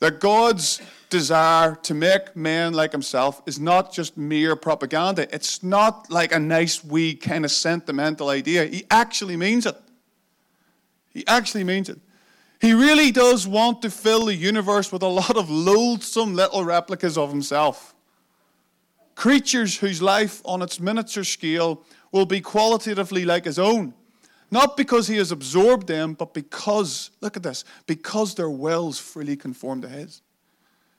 that 0.00 0.18
God's 0.18 0.82
desire 1.08 1.76
to 1.76 1.94
make 1.94 2.34
men 2.34 2.72
like 2.72 2.90
himself 2.90 3.40
is 3.46 3.60
not 3.60 3.92
just 3.92 4.16
mere 4.16 4.56
propaganda. 4.56 5.32
It's 5.32 5.62
not 5.62 6.10
like 6.10 6.32
a 6.32 6.40
nice, 6.40 6.82
wee, 6.82 7.14
kind 7.14 7.44
of 7.44 7.52
sentimental 7.52 8.30
idea. 8.30 8.64
He 8.64 8.84
actually 8.90 9.36
means 9.36 9.66
it. 9.66 9.80
He 11.14 11.24
actually 11.28 11.62
means 11.62 11.88
it. 11.88 12.00
He 12.60 12.72
really 12.72 13.10
does 13.10 13.46
want 13.46 13.82
to 13.82 13.90
fill 13.90 14.26
the 14.26 14.34
universe 14.34 14.90
with 14.90 15.02
a 15.02 15.08
lot 15.08 15.36
of 15.36 15.50
loathsome 15.50 16.34
little 16.34 16.64
replicas 16.64 17.18
of 17.18 17.30
himself 17.30 17.94
creatures 19.16 19.78
whose 19.78 20.00
life 20.00 20.40
on 20.44 20.62
its 20.62 20.78
miniature 20.78 21.24
scale 21.24 21.82
will 22.12 22.26
be 22.26 22.40
qualitatively 22.40 23.24
like 23.24 23.44
his 23.44 23.58
own. 23.58 23.92
Not 24.48 24.76
because 24.76 25.08
he 25.08 25.16
has 25.16 25.32
absorbed 25.32 25.88
them, 25.88 26.14
but 26.14 26.32
because, 26.32 27.10
look 27.20 27.36
at 27.36 27.42
this, 27.42 27.64
because 27.88 28.36
their 28.36 28.50
wills 28.50 29.00
freely 29.00 29.34
conform 29.34 29.82
to 29.82 29.88
his. 29.88 30.22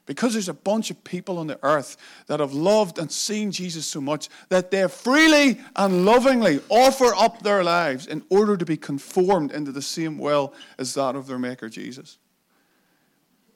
Because 0.08 0.34
there's 0.34 0.50
a 0.50 0.54
bunch 0.54 0.90
of 0.90 1.04
people 1.04 1.38
on 1.38 1.46
the 1.46 1.60
earth 1.62 1.98
that 2.26 2.40
have 2.40 2.54
loved 2.54 2.98
and 2.98 3.12
seen 3.12 3.52
Jesus 3.52 3.86
so 3.86 4.02
much 4.02 4.30
that 4.50 4.72
they 4.72 4.88
freely 4.88 5.60
and 5.76 6.06
lovingly 6.06 6.60
offer 6.70 7.14
up 7.14 7.44
their 7.44 7.64
lives 7.64 8.08
in 8.08 8.24
order 8.30 8.58
to 8.58 8.66
be 8.66 8.78
conformed 8.78 9.52
into 9.52 9.72
the 9.72 9.82
same 9.84 10.18
will 10.18 10.54
as 10.80 10.96
that 10.96 11.16
of 11.16 11.28
their 11.28 11.38
Maker 11.38 11.70
Jesus. 11.70 12.18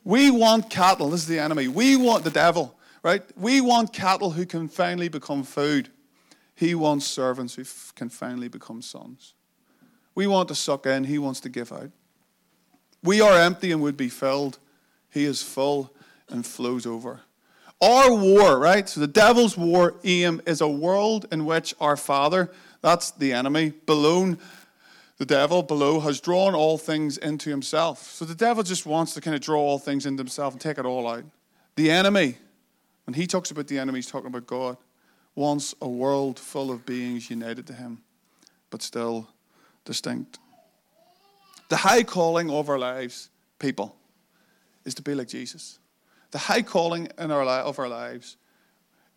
We 0.03 0.29
want 0.29 0.69
cattle, 0.69 1.09
this 1.09 1.21
is 1.21 1.27
the 1.27 1.39
enemy. 1.39 1.67
We 1.67 1.95
want 1.95 2.23
the 2.23 2.29
devil 2.29 2.77
right? 3.03 3.23
We 3.35 3.61
want 3.61 3.93
cattle 3.93 4.31
who 4.31 4.45
can 4.45 4.67
finally 4.67 5.09
become 5.09 5.43
food. 5.43 5.89
He 6.55 6.75
wants 6.75 7.07
servants 7.07 7.55
who 7.55 7.63
can 7.95 8.09
finally 8.09 8.47
become 8.47 8.81
sons. 8.81 9.33
We 10.13 10.27
want 10.27 10.49
to 10.49 10.55
suck 10.55 10.85
in, 10.85 11.05
he 11.05 11.17
wants 11.17 11.39
to 11.41 11.49
give 11.49 11.71
out. 11.71 11.89
We 13.03 13.21
are 13.21 13.33
empty 13.33 13.71
and 13.71 13.81
would 13.81 13.97
be 13.97 14.09
filled. 14.09 14.59
He 15.09 15.23
is 15.23 15.41
full 15.41 15.91
and 16.31 16.45
flows 16.45 16.85
over. 16.85 17.21
Our 17.81 18.13
war, 18.13 18.59
right? 18.59 18.87
So 18.87 18.99
the 18.99 19.07
devil's 19.07 19.57
war 19.57 19.95
aim 20.03 20.41
is 20.45 20.61
a 20.61 20.67
world 20.67 21.25
in 21.31 21.45
which 21.45 21.73
our 21.79 21.97
Father, 21.97 22.51
that's 22.81 23.11
the 23.11 23.33
enemy, 23.33 23.71
below 23.85 24.37
the 25.17 25.25
devil 25.25 25.61
below, 25.61 25.99
has 25.99 26.19
drawn 26.19 26.55
all 26.55 26.79
things 26.79 27.17
into 27.17 27.51
himself. 27.51 28.01
So 28.11 28.25
the 28.25 28.33
devil 28.33 28.63
just 28.63 28.87
wants 28.87 29.13
to 29.13 29.21
kind 29.21 29.35
of 29.35 29.41
draw 29.41 29.59
all 29.59 29.77
things 29.77 30.07
into 30.07 30.21
himself 30.21 30.53
and 30.53 30.61
take 30.61 30.79
it 30.79 30.85
all 30.85 31.07
out. 31.07 31.23
The 31.75 31.91
enemy, 31.91 32.37
when 33.05 33.13
he 33.13 33.27
talks 33.27 33.51
about 33.51 33.67
the 33.67 33.77
enemy, 33.77 33.99
he's 33.99 34.07
talking 34.07 34.27
about 34.27 34.47
God. 34.47 34.77
Wants 35.35 35.75
a 35.81 35.87
world 35.87 36.39
full 36.39 36.71
of 36.71 36.85
beings 36.85 37.29
united 37.29 37.67
to 37.67 37.73
him, 37.73 38.01
but 38.69 38.81
still 38.81 39.29
distinct. 39.85 40.39
The 41.69 41.77
high 41.77 42.03
calling 42.03 42.49
of 42.49 42.67
our 42.67 42.79
lives, 42.79 43.29
people, 43.59 43.95
is 44.85 44.95
to 44.95 45.01
be 45.01 45.15
like 45.15 45.27
Jesus. 45.27 45.79
The 46.31 46.37
high 46.37 46.61
calling 46.61 47.09
in 47.17 47.31
our 47.31 47.45
li- 47.45 47.67
of 47.67 47.77
our 47.77 47.89
lives 47.89 48.37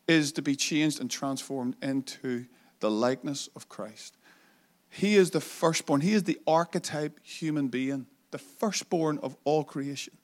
is 0.07 0.33
to 0.33 0.43
be 0.43 0.57
changed 0.57 1.01
and 1.01 1.11
transformed 1.11 1.77
into 1.81 2.47
the 2.81 2.91
likeness 2.91 3.49
of 3.57 3.69
Christ. 3.69 4.17
He 4.91 5.17
is 5.17 5.31
the 5.31 5.41
firstborn, 5.41 6.03
He 6.03 6.13
is 6.13 6.25
the 6.25 6.39
archetype 6.47 7.19
human 7.23 7.69
being, 7.69 8.07
the 8.31 8.39
firstborn 8.39 9.19
of 9.19 9.37
all 9.45 9.65
creation. 9.65 10.17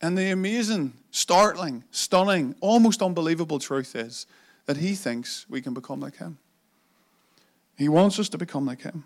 And 0.00 0.18
the 0.18 0.30
amazing, 0.32 0.92
startling, 1.10 1.84
stunning, 1.90 2.54
almost 2.60 3.00
unbelievable 3.00 3.58
truth 3.58 3.96
is 3.96 4.26
that 4.66 4.76
he 4.76 4.94
thinks 4.94 5.46
we 5.48 5.62
can 5.62 5.72
become 5.72 6.00
like 6.00 6.16
him. 6.16 6.36
He 7.76 7.88
wants 7.88 8.18
us 8.18 8.28
to 8.30 8.38
become 8.38 8.66
like 8.66 8.82
him. 8.82 9.04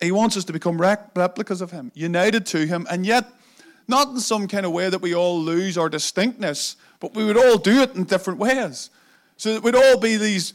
He 0.00 0.10
wants 0.10 0.36
us 0.36 0.44
to 0.46 0.52
become 0.52 0.80
replicas 0.80 1.60
of 1.60 1.70
him, 1.70 1.92
united 1.94 2.46
to 2.46 2.66
him, 2.66 2.86
and 2.90 3.04
yet 3.04 3.26
not 3.86 4.08
in 4.08 4.20
some 4.20 4.48
kind 4.48 4.64
of 4.66 4.72
way 4.72 4.88
that 4.88 5.02
we 5.02 5.14
all 5.14 5.38
lose 5.38 5.76
our 5.76 5.88
distinctness, 5.88 6.76
but 7.00 7.14
we 7.14 7.24
would 7.24 7.36
all 7.36 7.58
do 7.58 7.82
it 7.82 7.94
in 7.94 8.04
different 8.04 8.38
ways. 8.38 8.90
So 9.36 9.54
that 9.54 9.62
we'd 9.62 9.74
all 9.74 9.98
be 9.98 10.16
these 10.16 10.54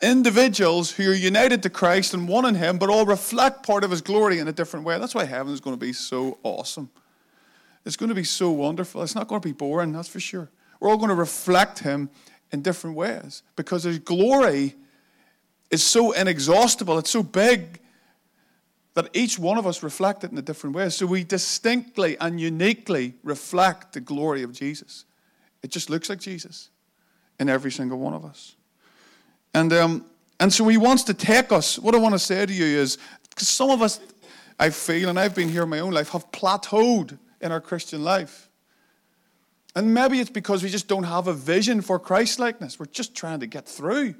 individuals 0.00 0.90
who 0.90 1.10
are 1.10 1.14
united 1.14 1.62
to 1.62 1.70
Christ 1.70 2.14
and 2.14 2.28
one 2.28 2.44
in 2.44 2.54
him, 2.54 2.78
but 2.78 2.90
all 2.90 3.06
reflect 3.06 3.64
part 3.64 3.84
of 3.84 3.90
his 3.90 4.00
glory 4.00 4.38
in 4.38 4.48
a 4.48 4.52
different 4.52 4.84
way. 4.84 4.98
That's 4.98 5.14
why 5.14 5.24
heaven 5.24 5.52
is 5.52 5.60
going 5.60 5.76
to 5.76 5.80
be 5.80 5.92
so 5.92 6.38
awesome. 6.42 6.90
It's 7.84 7.96
going 7.96 8.08
to 8.08 8.14
be 8.14 8.24
so 8.24 8.50
wonderful. 8.50 9.02
It's 9.02 9.14
not 9.14 9.28
going 9.28 9.40
to 9.40 9.48
be 9.48 9.52
boring, 9.52 9.92
that's 9.92 10.08
for 10.08 10.20
sure. 10.20 10.48
We're 10.80 10.90
all 10.90 10.96
going 10.96 11.10
to 11.10 11.14
reflect 11.14 11.80
Him 11.80 12.10
in 12.50 12.62
different 12.62 12.96
ways 12.96 13.42
because 13.56 13.84
His 13.84 13.98
glory 13.98 14.74
is 15.70 15.82
so 15.82 16.12
inexhaustible, 16.12 16.98
it's 16.98 17.10
so 17.10 17.22
big 17.22 17.80
that 18.94 19.08
each 19.14 19.38
one 19.38 19.58
of 19.58 19.66
us 19.66 19.82
reflect 19.82 20.24
it 20.24 20.32
in 20.32 20.38
a 20.38 20.42
different 20.42 20.76
way. 20.76 20.88
So 20.90 21.06
we 21.06 21.24
distinctly 21.24 22.16
and 22.20 22.40
uniquely 22.40 23.14
reflect 23.22 23.94
the 23.94 24.00
glory 24.00 24.42
of 24.42 24.52
Jesus. 24.52 25.06
It 25.62 25.70
just 25.70 25.88
looks 25.88 26.08
like 26.08 26.18
Jesus 26.18 26.68
in 27.38 27.48
every 27.48 27.70
single 27.70 27.98
one 27.98 28.12
of 28.12 28.24
us. 28.24 28.56
And, 29.54 29.72
um, 29.72 30.04
and 30.40 30.52
so 30.52 30.66
he 30.68 30.76
wants 30.76 31.04
to 31.04 31.14
take 31.14 31.52
us. 31.52 31.78
What 31.78 31.94
I 31.94 31.98
want 31.98 32.14
to 32.14 32.18
say 32.18 32.44
to 32.44 32.52
you 32.52 32.64
is 32.64 32.98
because 33.30 33.48
some 33.48 33.70
of 33.70 33.80
us, 33.80 34.00
I 34.58 34.70
feel, 34.70 35.08
and 35.08 35.18
I've 35.18 35.34
been 35.34 35.48
here 35.48 35.62
in 35.62 35.68
my 35.68 35.80
own 35.80 35.92
life, 35.92 36.10
have 36.10 36.30
plateaued 36.30 37.18
in 37.40 37.50
our 37.50 37.60
Christian 37.60 38.04
life. 38.04 38.50
And 39.74 39.94
maybe 39.94 40.20
it's 40.20 40.30
because 40.30 40.62
we 40.62 40.68
just 40.68 40.86
don't 40.86 41.04
have 41.04 41.28
a 41.28 41.32
vision 41.32 41.80
for 41.80 41.98
Christ 41.98 42.38
likeness. 42.38 42.78
We're 42.78 42.86
just 42.86 43.14
trying 43.14 43.40
to 43.40 43.46
get 43.46 43.66
through. 43.66 44.14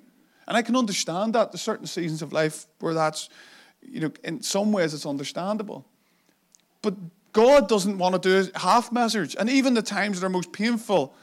And 0.49 0.57
I 0.57 0.63
can 0.63 0.77
understand 0.77 1.35
that. 1.35 1.53
There's 1.53 1.61
certain 1.61 1.87
seasons 1.87 2.23
of 2.23 2.33
life 2.33 2.67
where 2.81 2.95
that's, 2.95 3.29
you 3.89 4.01
know, 4.01 4.13
in 4.25 4.43
some 4.43 4.73
ways 4.73 4.95
it's 4.95 5.07
understandable. 5.07 5.85
But 6.81 6.95
God 7.33 7.69
doesn't 7.69 7.97
want 7.99 8.21
to 8.21 8.45
do 8.45 8.51
half 8.57 8.93
measures. 8.93 9.35
And 9.35 9.49
even 9.49 9.75
the 9.75 9.83
times 9.83 10.21
that 10.21 10.27
are 10.27 10.31
most 10.31 10.53
painful, 10.53 11.15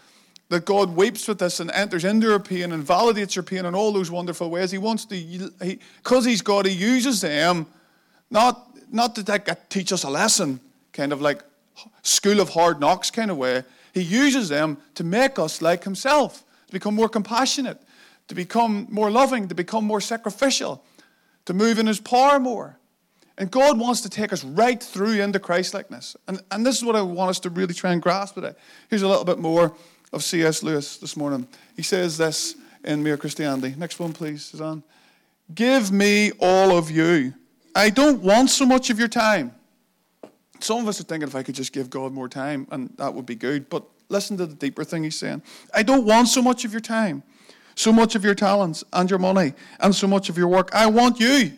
that 0.50 0.66
God 0.66 0.96
weeps 0.96 1.28
with 1.28 1.42
us 1.42 1.60
and 1.60 1.70
enters 1.72 2.04
into 2.04 2.28
your 2.28 2.39
pain 2.39 2.72
and 2.72 2.86
validates 2.86 3.36
your 3.36 3.44
pain 3.44 3.66
in 3.66 3.75
all 3.75 3.92
those 3.92 4.10
wonderful 4.10 4.50
ways. 4.50 4.72
He 4.72 4.80
wants 4.80 5.06
to, 5.06 5.51
because 5.60 6.25
he, 6.25 6.32
He's 6.32 6.42
God, 6.42 6.66
He 6.66 6.74
uses 6.74 7.22
them 7.22 7.68
not, 8.32 8.68
not 8.92 9.16
to 9.16 9.24
like, 9.28 9.70
teach 9.70 9.94
us 9.94 10.04
a 10.04 10.10
lesson, 10.10 10.60
kind 10.92 11.13
of 11.13 11.22
like 11.22 11.44
school 12.01 12.39
of 12.39 12.50
hard 12.50 12.80
knocks 12.80 13.12
kind 13.12 13.30
of 13.30 13.38
way. 13.38 13.63
He 13.94 14.01
uses 14.01 14.50
them 14.50 14.78
to 14.96 15.04
make 15.04 15.38
us 15.39 15.62
like 15.62 15.84
himself, 15.84 16.44
to 16.68 16.74
become 16.74 16.96
more 16.96 17.10
compassionate, 17.10 17.82
to 18.28 18.36
become 18.36 18.88
more 18.89 19.12
loving, 19.12 19.48
to 19.48 19.56
become 19.56 19.86
more 19.86 20.01
sacrificial, 20.01 20.84
to 21.46 21.53
move 21.53 21.79
in 21.79 21.88
his 21.88 22.00
power 22.00 22.39
more. 22.39 22.77
And 23.38 23.50
God 23.50 23.79
wants 23.79 24.01
to 24.01 24.10
take 24.10 24.34
us 24.34 24.43
right 24.43 24.81
through 24.81 25.22
into 25.22 25.39
Christlikeness. 25.39 26.17
And, 26.27 26.41
and 26.51 26.65
this 26.65 26.77
is 26.77 26.84
what 26.84 26.96
I 26.96 27.01
want 27.01 27.29
us 27.29 27.39
to 27.41 27.50
really 27.50 27.74
try 27.74 27.93
and 27.93 28.01
grasp 28.01 28.36
today. 28.36 28.53
Here's 28.89 29.01
a 29.01 29.08
little 29.08 29.24
bit 29.24 29.39
more 29.39 29.74
of 30.12 30.24
C.S. 30.24 30.62
Lewis 30.62 30.98
this 30.98 31.15
morning. 31.15 31.48
He 31.75 31.84
says 31.84 32.17
this 32.17 32.55
in 32.84 33.01
Mere 33.01 33.15
Christianity. 33.17 33.75
Next 33.77 34.00
one, 34.00 34.12
please, 34.12 34.46
Suzanne. 34.46 34.84
Give 35.55 35.91
me 35.91 36.31
all 36.39 36.77
of 36.77 36.91
you 36.91 37.34
I 37.75 37.89
don't 37.89 38.22
want 38.22 38.50
so 38.50 38.65
much 38.65 38.89
of 38.89 39.00
your 39.00 39.08
time. 39.08 39.53
Some 40.60 40.81
of 40.81 40.88
us 40.88 41.00
are 41.00 41.03
thinking 41.03 41.27
if 41.27 41.36
I 41.36 41.43
could 41.43 41.55
just 41.55 41.72
give 41.72 41.89
God 41.89 42.12
more 42.12 42.27
time, 42.27 42.67
and 42.72 42.93
that 42.98 43.13
would 43.13 43.25
be 43.25 43.36
good. 43.36 43.69
But 43.69 43.84
listen 44.10 44.38
to 44.38 44.46
the 44.46 44.55
deeper 44.55 44.84
thing 44.84 45.03
he's 45.03 45.17
saying. 45.17 45.41
I 45.74 45.84
don't 45.84 46.05
want 46.05 46.27
so 46.27 46.41
much 46.41 46.65
of 46.65 46.74
your 46.74 46.81
time, 46.81 47.24
so 47.79 47.93
much 47.93 48.13
of 48.13 48.25
your 48.25 48.36
talents 48.36 48.83
and 48.91 49.09
your 49.09 49.19
money, 49.19 49.53
and 49.79 49.95
so 49.95 50.05
much 50.05 50.27
of 50.27 50.38
your 50.38 50.50
work. 50.50 50.69
I 50.74 50.88
want 50.88 51.17
you. 51.17 51.53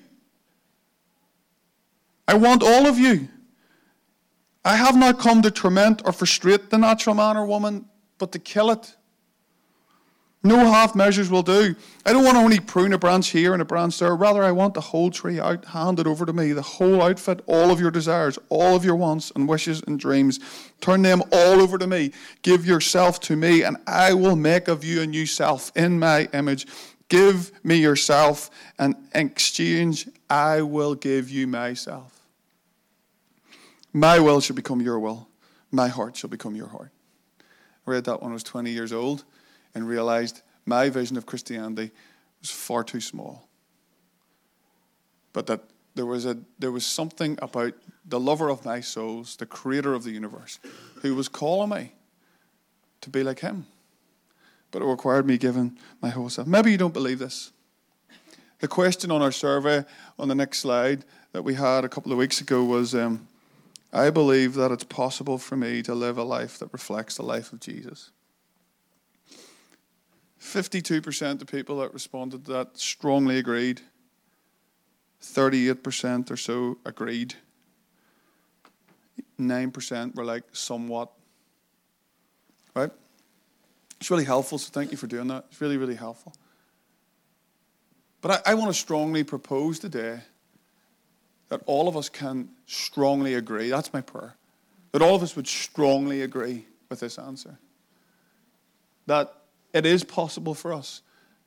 I 2.27 2.35
want 2.35 2.61
all 2.61 2.85
of 2.85 2.99
you. 2.99 3.27
I 4.63 4.75
have 4.75 4.95
not 4.95 5.17
come 5.17 5.41
to 5.41 5.49
torment 5.49 6.03
or 6.05 6.11
frustrate 6.11 6.69
the 6.69 6.77
natural 6.77 7.15
man 7.15 7.37
or 7.37 7.47
woman, 7.47 7.85
but 8.19 8.31
to 8.33 8.37
kill 8.37 8.69
it. 8.69 8.95
No 10.43 10.57
half 10.57 10.95
measures 10.95 11.29
will 11.29 11.43
do. 11.43 11.75
I 12.03 12.13
don't 12.13 12.24
want 12.24 12.36
to 12.36 12.41
only 12.41 12.60
prune 12.60 12.93
a 12.93 12.98
branch 12.98 13.29
here 13.29 13.53
and 13.53 13.62
a 13.62 13.65
branch 13.65 14.00
there. 14.00 14.15
Rather, 14.15 14.43
I 14.43 14.51
want 14.51 14.74
the 14.74 14.81
whole 14.81 15.12
tree 15.12 15.39
out, 15.39 15.65
handed 15.65 16.07
over 16.07 16.25
to 16.25 16.33
me, 16.33 16.51
the 16.51 16.63
whole 16.63 17.03
outfit, 17.03 17.41
all 17.45 17.69
of 17.69 17.79
your 17.79 17.91
desires, 17.91 18.39
all 18.50 18.75
of 18.75 18.83
your 18.83 18.95
wants 18.95 19.31
and 19.36 19.48
wishes 19.48 19.83
and 19.86 20.00
dreams. 20.00 20.39
Turn 20.79 21.03
them 21.03 21.21
all 21.31 21.62
over 21.62 21.77
to 21.77 21.86
me. 21.86 22.12
Give 22.41 22.65
yourself 22.65 23.19
to 23.21 23.36
me, 23.36 23.62
and 23.62 23.77
I 23.86 24.15
will 24.15 24.36
make 24.36 24.67
of 24.67 24.83
you 24.83 25.01
a 25.01 25.05
new 25.05 25.27
self 25.27 25.71
in 25.75 26.00
my 26.00 26.27
image. 26.33 26.65
Give 27.07 27.51
me 27.63 27.75
yourself, 27.75 28.50
and 28.79 28.95
in 29.13 29.27
exchange, 29.27 30.10
I 30.27 30.63
will 30.63 30.95
give 30.95 31.29
you 31.29 31.45
myself. 31.45 32.19
My 33.93 34.17
will 34.19 34.41
shall 34.41 34.55
become 34.55 34.81
your 34.81 34.98
will, 34.98 35.27
my 35.69 35.88
heart 35.88 36.15
shall 36.15 36.31
become 36.31 36.55
your 36.55 36.69
heart. 36.69 36.91
I 37.86 37.91
read 37.91 38.05
that 38.05 38.24
when 38.24 38.31
I 38.31 38.33
was 38.33 38.43
20 38.43 38.71
years 38.71 38.91
old 38.91 39.24
and 39.73 39.87
realized 39.87 40.41
my 40.65 40.89
vision 40.89 41.17
of 41.17 41.25
Christianity 41.25 41.91
was 42.41 42.49
far 42.49 42.83
too 42.83 43.01
small. 43.01 43.47
But 45.33 45.47
that 45.47 45.61
there 45.95 46.05
was, 46.05 46.25
a, 46.25 46.37
there 46.59 46.71
was 46.71 46.85
something 46.85 47.37
about 47.41 47.73
the 48.05 48.19
lover 48.19 48.49
of 48.49 48.65
my 48.65 48.81
souls, 48.81 49.35
the 49.35 49.45
creator 49.45 49.93
of 49.93 50.03
the 50.03 50.11
universe, 50.11 50.59
who 51.01 51.15
was 51.15 51.27
calling 51.27 51.69
me 51.69 51.93
to 53.01 53.09
be 53.09 53.23
like 53.23 53.39
him. 53.39 53.65
But 54.71 54.81
it 54.81 54.85
required 54.85 55.25
me 55.25 55.37
giving 55.37 55.77
my 56.01 56.09
whole 56.09 56.29
self. 56.29 56.47
Maybe 56.47 56.71
you 56.71 56.77
don't 56.77 56.93
believe 56.93 57.19
this. 57.19 57.51
The 58.59 58.67
question 58.67 59.11
on 59.11 59.21
our 59.21 59.31
survey 59.31 59.85
on 60.19 60.27
the 60.27 60.35
next 60.35 60.59
slide 60.59 61.03
that 61.33 61.41
we 61.41 61.55
had 61.55 61.83
a 61.83 61.89
couple 61.89 62.11
of 62.11 62.17
weeks 62.17 62.41
ago 62.41 62.63
was 62.63 62.93
um, 62.93 63.27
I 63.91 64.09
believe 64.09 64.53
that 64.53 64.71
it's 64.71 64.83
possible 64.83 65.37
for 65.37 65.57
me 65.57 65.81
to 65.83 65.95
live 65.95 66.17
a 66.17 66.23
life 66.23 66.59
that 66.59 66.71
reflects 66.71 67.17
the 67.17 67.23
life 67.23 67.51
of 67.51 67.59
Jesus. 67.59 68.11
52% 70.41 71.41
of 71.41 71.48
people 71.48 71.77
that 71.79 71.93
responded 71.93 72.45
to 72.45 72.53
that 72.53 72.77
strongly 72.77 73.38
agreed. 73.38 73.81
38% 75.21 76.31
or 76.31 76.38
so 76.38 76.77
agreed. 76.83 77.36
9% 79.39 80.15
were 80.15 80.25
like 80.25 80.43
somewhat. 80.51 81.12
Right? 82.75 82.89
It's 84.00 84.10
really 84.10 84.25
helpful, 84.25 84.57
so 84.57 84.71
thank 84.71 84.91
you 84.91 84.98
for 84.98 85.07
doing 85.07 85.27
that. 85.27 85.45
It's 85.51 85.62
really, 85.62 85.77
really 85.77 85.95
helpful. 85.95 86.33
But 88.21 88.48
I, 88.48 88.51
I 88.51 88.53
want 88.55 88.69
to 88.69 88.79
strongly 88.79 89.24
propose 89.24 89.77
today 89.77 90.21
that 91.50 91.62
all 91.65 91.88
of 91.88 91.95
us 91.95 92.10
can 92.10 92.50
strongly 92.65 93.36
agree. 93.36 93.69
That's 93.69 93.93
my 93.93 94.01
prayer. 94.01 94.36
That 94.91 95.01
all 95.01 95.15
of 95.15 95.21
us 95.21 95.36
would 95.36 95.48
strongly 95.48 96.21
agree 96.21 96.65
with 96.89 97.00
this 97.00 97.19
answer. 97.19 97.60
That 99.05 99.40
it 99.73 99.85
is 99.85 100.03
possible 100.03 100.53
for 100.53 100.73
us 100.73 101.01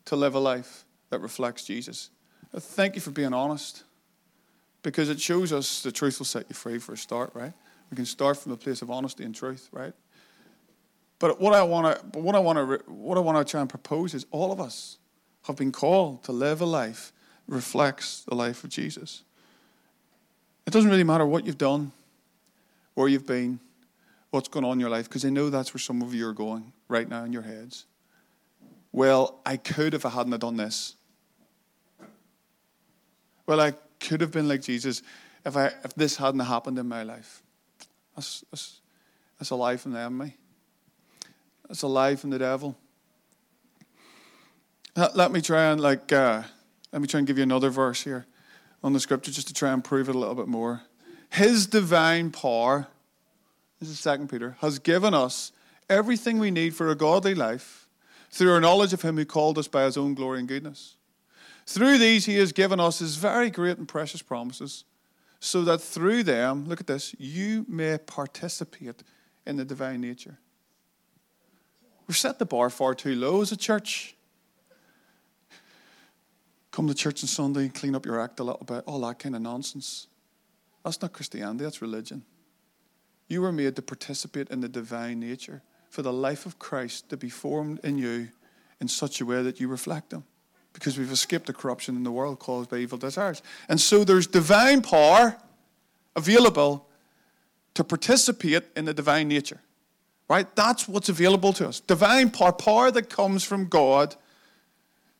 to 0.06 0.16
live 0.16 0.34
a 0.34 0.38
life 0.38 0.84
that 1.10 1.20
reflects 1.20 1.64
Jesus. 1.64 2.10
Thank 2.56 2.94
you 2.94 3.00
for 3.00 3.10
being 3.10 3.32
honest 3.32 3.84
because 4.82 5.08
it 5.08 5.20
shows 5.20 5.52
us 5.52 5.82
the 5.82 5.92
truth 5.92 6.18
will 6.18 6.26
set 6.26 6.46
you 6.48 6.54
free 6.54 6.78
for 6.78 6.92
a 6.92 6.96
start, 6.96 7.30
right? 7.34 7.52
We 7.90 7.96
can 7.96 8.06
start 8.06 8.36
from 8.36 8.52
a 8.52 8.56
place 8.56 8.82
of 8.82 8.90
honesty 8.90 9.24
and 9.24 9.34
truth, 9.34 9.68
right? 9.72 9.92
But 11.18 11.40
what 11.40 11.54
I 11.54 11.62
want 11.62 12.12
to, 12.12 12.18
what 12.18 12.34
I 12.34 12.38
want 12.38 12.58
to, 12.58 12.90
what 12.90 13.16
I 13.16 13.20
want 13.20 13.44
to 13.44 13.50
try 13.50 13.60
and 13.60 13.68
propose 13.68 14.14
is 14.14 14.26
all 14.30 14.52
of 14.52 14.60
us 14.60 14.98
have 15.44 15.56
been 15.56 15.72
called 15.72 16.22
to 16.24 16.32
live 16.32 16.60
a 16.60 16.66
life 16.66 17.12
that 17.46 17.54
reflects 17.54 18.22
the 18.22 18.34
life 18.34 18.64
of 18.64 18.70
Jesus. 18.70 19.22
It 20.66 20.72
doesn't 20.72 20.90
really 20.90 21.04
matter 21.04 21.26
what 21.26 21.46
you've 21.46 21.58
done, 21.58 21.92
where 22.94 23.08
you've 23.08 23.26
been, 23.26 23.60
what's 24.30 24.48
going 24.48 24.64
on 24.64 24.72
in 24.72 24.80
your 24.80 24.90
life, 24.90 25.08
because 25.08 25.24
I 25.24 25.30
know 25.30 25.50
that's 25.50 25.74
where 25.74 25.80
some 25.80 26.02
of 26.02 26.14
you 26.14 26.26
are 26.28 26.32
going 26.32 26.72
right 26.88 27.08
now 27.08 27.24
in 27.24 27.32
your 27.32 27.42
heads 27.42 27.86
well, 28.94 29.40
I 29.44 29.56
could 29.56 29.92
if 29.92 30.06
I 30.06 30.10
hadn't 30.10 30.38
done 30.38 30.56
this. 30.56 30.94
Well, 33.44 33.60
I 33.60 33.72
could 33.98 34.20
have 34.20 34.30
been 34.30 34.46
like 34.46 34.62
Jesus 34.62 35.02
if, 35.44 35.56
I, 35.56 35.72
if 35.82 35.94
this 35.96 36.16
hadn't 36.16 36.38
happened 36.38 36.78
in 36.78 36.86
my 36.86 37.02
life. 37.02 37.42
That's, 38.14 38.44
that's, 38.52 38.80
that's 39.36 39.50
a 39.50 39.56
lie 39.56 39.78
from 39.78 39.94
the 39.94 39.98
enemy. 39.98 40.36
That's 41.66 41.82
a 41.82 41.88
lie 41.88 42.14
from 42.14 42.30
the 42.30 42.38
devil. 42.38 42.78
Let 44.94 45.32
me 45.32 45.40
try 45.40 45.72
and 45.72 45.80
like 45.80 46.12
uh, 46.12 46.44
let 46.92 47.02
me 47.02 47.08
try 47.08 47.18
and 47.18 47.26
give 47.26 47.36
you 47.36 47.42
another 47.42 47.70
verse 47.70 48.04
here 48.04 48.26
on 48.84 48.92
the 48.92 49.00
scripture 49.00 49.32
just 49.32 49.48
to 49.48 49.54
try 49.54 49.72
and 49.72 49.82
prove 49.82 50.08
it 50.08 50.14
a 50.14 50.18
little 50.18 50.36
bit 50.36 50.46
more. 50.46 50.82
His 51.30 51.66
divine 51.66 52.30
power, 52.30 52.86
this 53.80 53.88
is 53.88 53.98
Second 53.98 54.30
Peter, 54.30 54.56
has 54.60 54.78
given 54.78 55.14
us 55.14 55.50
everything 55.90 56.38
we 56.38 56.52
need 56.52 56.76
for 56.76 56.90
a 56.90 56.94
godly 56.94 57.34
life 57.34 57.83
through 58.34 58.52
our 58.52 58.60
knowledge 58.60 58.92
of 58.92 59.00
him 59.00 59.16
who 59.16 59.24
called 59.24 59.58
us 59.58 59.68
by 59.68 59.84
his 59.84 59.96
own 59.96 60.12
glory 60.12 60.40
and 60.40 60.48
goodness. 60.48 60.96
Through 61.66 61.98
these, 61.98 62.26
he 62.26 62.36
has 62.38 62.50
given 62.50 62.80
us 62.80 62.98
his 62.98 63.14
very 63.14 63.48
great 63.48 63.78
and 63.78 63.86
precious 63.86 64.22
promises, 64.22 64.82
so 65.38 65.62
that 65.62 65.80
through 65.80 66.24
them, 66.24 66.66
look 66.66 66.80
at 66.80 66.88
this, 66.88 67.14
you 67.16 67.64
may 67.68 67.96
participate 67.96 69.04
in 69.46 69.56
the 69.56 69.64
divine 69.64 70.00
nature. 70.00 70.38
We've 72.08 72.16
set 72.16 72.40
the 72.40 72.44
bar 72.44 72.70
far 72.70 72.96
too 72.96 73.14
low 73.14 73.40
as 73.40 73.52
a 73.52 73.56
church. 73.56 74.16
Come 76.72 76.88
to 76.88 76.94
church 76.94 77.22
on 77.22 77.28
Sunday, 77.28 77.68
clean 77.68 77.94
up 77.94 78.04
your 78.04 78.20
act 78.20 78.40
a 78.40 78.44
little 78.44 78.64
bit, 78.66 78.82
all 78.84 79.00
that 79.02 79.20
kind 79.20 79.36
of 79.36 79.42
nonsense. 79.42 80.08
That's 80.84 81.00
not 81.00 81.12
Christianity, 81.12 81.62
that's 81.62 81.80
religion. 81.80 82.24
You 83.28 83.42
were 83.42 83.52
made 83.52 83.76
to 83.76 83.82
participate 83.82 84.48
in 84.48 84.60
the 84.60 84.68
divine 84.68 85.20
nature 85.20 85.62
for 85.94 86.02
the 86.02 86.12
life 86.12 86.44
of 86.44 86.58
Christ 86.58 87.08
to 87.10 87.16
be 87.16 87.28
formed 87.28 87.78
in 87.84 87.98
you 87.98 88.28
in 88.80 88.88
such 88.88 89.20
a 89.20 89.24
way 89.24 89.44
that 89.44 89.60
you 89.60 89.68
reflect 89.68 90.12
Him. 90.12 90.24
Because 90.72 90.98
we've 90.98 91.12
escaped 91.12 91.46
the 91.46 91.52
corruption 91.52 91.94
in 91.94 92.02
the 92.02 92.10
world 92.10 92.40
caused 92.40 92.68
by 92.68 92.78
evil 92.78 92.98
desires. 92.98 93.42
And 93.68 93.80
so 93.80 94.02
there's 94.02 94.26
divine 94.26 94.82
power 94.82 95.36
available 96.16 96.88
to 97.74 97.84
participate 97.84 98.64
in 98.74 98.86
the 98.86 98.92
divine 98.92 99.28
nature. 99.28 99.60
Right? 100.28 100.52
That's 100.56 100.88
what's 100.88 101.08
available 101.08 101.52
to 101.52 101.68
us. 101.68 101.78
Divine 101.78 102.30
power, 102.30 102.50
power 102.50 102.90
that 102.90 103.08
comes 103.08 103.44
from 103.44 103.68
God 103.68 104.16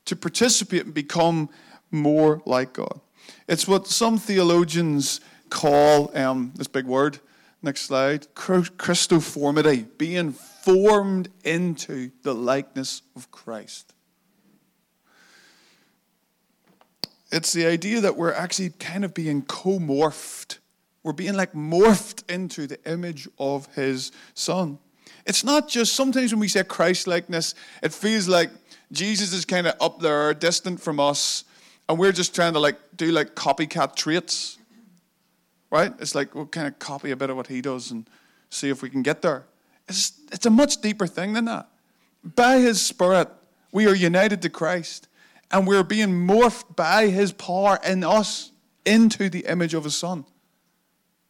to 0.06 0.16
participate 0.16 0.86
and 0.86 0.92
become 0.92 1.50
more 1.92 2.42
like 2.46 2.72
God. 2.72 3.00
It's 3.46 3.68
what 3.68 3.86
some 3.86 4.18
theologians 4.18 5.20
call 5.50 6.10
um, 6.18 6.52
this 6.56 6.66
big 6.66 6.86
word. 6.86 7.20
Next 7.62 7.82
slide. 7.82 8.26
Christoformity, 8.34 9.86
being 9.98 10.34
formed 10.64 11.28
into 11.44 12.10
the 12.22 12.34
likeness 12.34 13.02
of 13.14 13.30
Christ. 13.30 13.92
It's 17.30 17.52
the 17.52 17.66
idea 17.66 18.00
that 18.00 18.16
we're 18.16 18.32
actually 18.32 18.70
kind 18.70 19.04
of 19.04 19.12
being 19.12 19.42
co 19.42 19.78
morphed. 19.78 20.58
We're 21.02 21.12
being 21.12 21.34
like 21.34 21.52
morphed 21.52 22.30
into 22.30 22.66
the 22.66 22.78
image 22.90 23.28
of 23.38 23.66
his 23.74 24.10
son. 24.32 24.78
It's 25.26 25.44
not 25.44 25.68
just 25.68 25.94
sometimes 25.94 26.32
when 26.32 26.40
we 26.40 26.48
say 26.48 26.64
Christ 26.64 27.06
likeness, 27.06 27.54
it 27.82 27.92
feels 27.92 28.26
like 28.26 28.50
Jesus 28.90 29.34
is 29.34 29.44
kind 29.44 29.66
of 29.66 29.74
up 29.82 30.00
there, 30.00 30.32
distant 30.32 30.80
from 30.80 30.98
us, 30.98 31.44
and 31.88 31.98
we're 31.98 32.12
just 32.12 32.34
trying 32.34 32.54
to 32.54 32.58
like 32.58 32.78
do 32.96 33.12
like 33.12 33.34
copycat 33.34 33.96
traits. 33.96 34.56
Right? 35.70 35.92
It's 35.98 36.14
like 36.14 36.34
we'll 36.34 36.46
kind 36.46 36.68
of 36.68 36.78
copy 36.78 37.10
a 37.10 37.16
bit 37.16 37.28
of 37.28 37.36
what 37.36 37.48
he 37.48 37.60
does 37.60 37.90
and 37.90 38.08
see 38.48 38.70
if 38.70 38.80
we 38.80 38.88
can 38.88 39.02
get 39.02 39.20
there. 39.20 39.44
It's, 39.88 40.12
it's 40.32 40.46
a 40.46 40.50
much 40.50 40.80
deeper 40.80 41.06
thing 41.06 41.32
than 41.34 41.44
that. 41.46 41.68
By 42.22 42.58
His 42.58 42.80
Spirit, 42.80 43.28
we 43.72 43.86
are 43.86 43.94
united 43.94 44.42
to 44.42 44.48
Christ 44.48 45.08
and 45.50 45.66
we're 45.66 45.84
being 45.84 46.10
morphed 46.10 46.74
by 46.74 47.08
His 47.08 47.32
power 47.32 47.78
in 47.86 48.02
us 48.02 48.52
into 48.84 49.28
the 49.28 49.40
image 49.40 49.74
of 49.74 49.84
His 49.84 49.96
Son. 49.96 50.22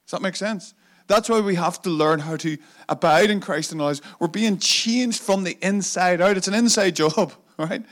Does 0.07 0.13
that 0.13 0.23
make 0.23 0.37
sense? 0.37 0.75
That's 1.07 1.29
why 1.29 1.41
we 1.41 1.55
have 1.57 1.83
to 1.83 1.91
learn 1.91 2.21
how 2.21 2.37
to 2.37 2.57
abide 2.89 3.31
in 3.31 3.41
Christ 3.41 3.73
in 3.73 3.81
our 3.81 3.89
lives. 3.89 4.01
We're 4.19 4.29
being 4.29 4.59
changed 4.59 5.21
from 5.21 5.45
the 5.45 5.59
inside 5.61 6.21
out. 6.21 6.37
It's 6.37 6.49
an 6.49 6.55
inside 6.55 6.97
job, 6.97 7.33
right? 7.59 7.85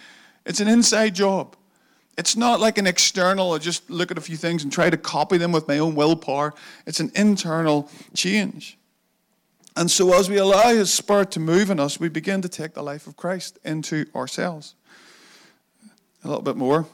It's 0.46 0.60
an 0.60 0.68
inside 0.68 1.14
job. 1.14 1.56
It's 2.18 2.36
not 2.36 2.60
like 2.60 2.78
an 2.78 2.86
external, 2.86 3.52
I 3.52 3.58
just 3.58 3.88
look 3.88 4.10
at 4.10 4.18
a 4.18 4.20
few 4.20 4.36
things 4.36 4.62
and 4.62 4.72
try 4.72 4.90
to 4.90 4.96
copy 4.96 5.38
them 5.38 5.50
with 5.50 5.66
my 5.66 5.78
own 5.78 5.94
willpower. 5.94 6.52
It's 6.86 7.00
an 7.00 7.10
internal 7.14 7.90
change. 8.14 8.78
And 9.76 9.90
so, 9.90 10.12
as 10.12 10.28
we 10.28 10.36
allow 10.36 10.68
His 10.68 10.92
Spirit 10.92 11.30
to 11.32 11.40
move 11.40 11.70
in 11.70 11.80
us, 11.80 11.98
we 11.98 12.08
begin 12.08 12.42
to 12.42 12.48
take 12.48 12.74
the 12.74 12.82
life 12.82 13.06
of 13.06 13.16
Christ 13.16 13.58
into 13.64 14.06
ourselves. 14.14 14.74
A 16.24 16.28
little 16.28 16.42
bit 16.42 16.56
more. 16.56 16.86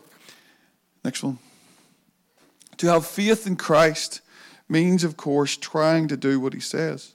Next 1.04 1.22
one. 1.22 1.38
To 2.78 2.86
have 2.86 3.06
faith 3.06 3.46
in 3.46 3.56
Christ 3.56 4.20
means, 4.68 5.02
of 5.02 5.16
course, 5.16 5.56
trying 5.56 6.08
to 6.08 6.16
do 6.16 6.38
what 6.38 6.54
he 6.54 6.60
says. 6.60 7.14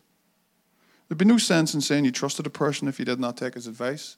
There'd 1.07 1.17
be 1.17 1.25
no 1.25 1.37
sense 1.37 1.73
in 1.73 1.81
saying 1.81 2.05
you 2.05 2.11
trusted 2.11 2.45
a 2.45 2.49
person 2.49 2.87
if 2.87 2.99
you 2.99 3.05
did 3.05 3.19
not 3.19 3.37
take 3.37 3.53
his 3.53 3.67
advice. 3.67 4.17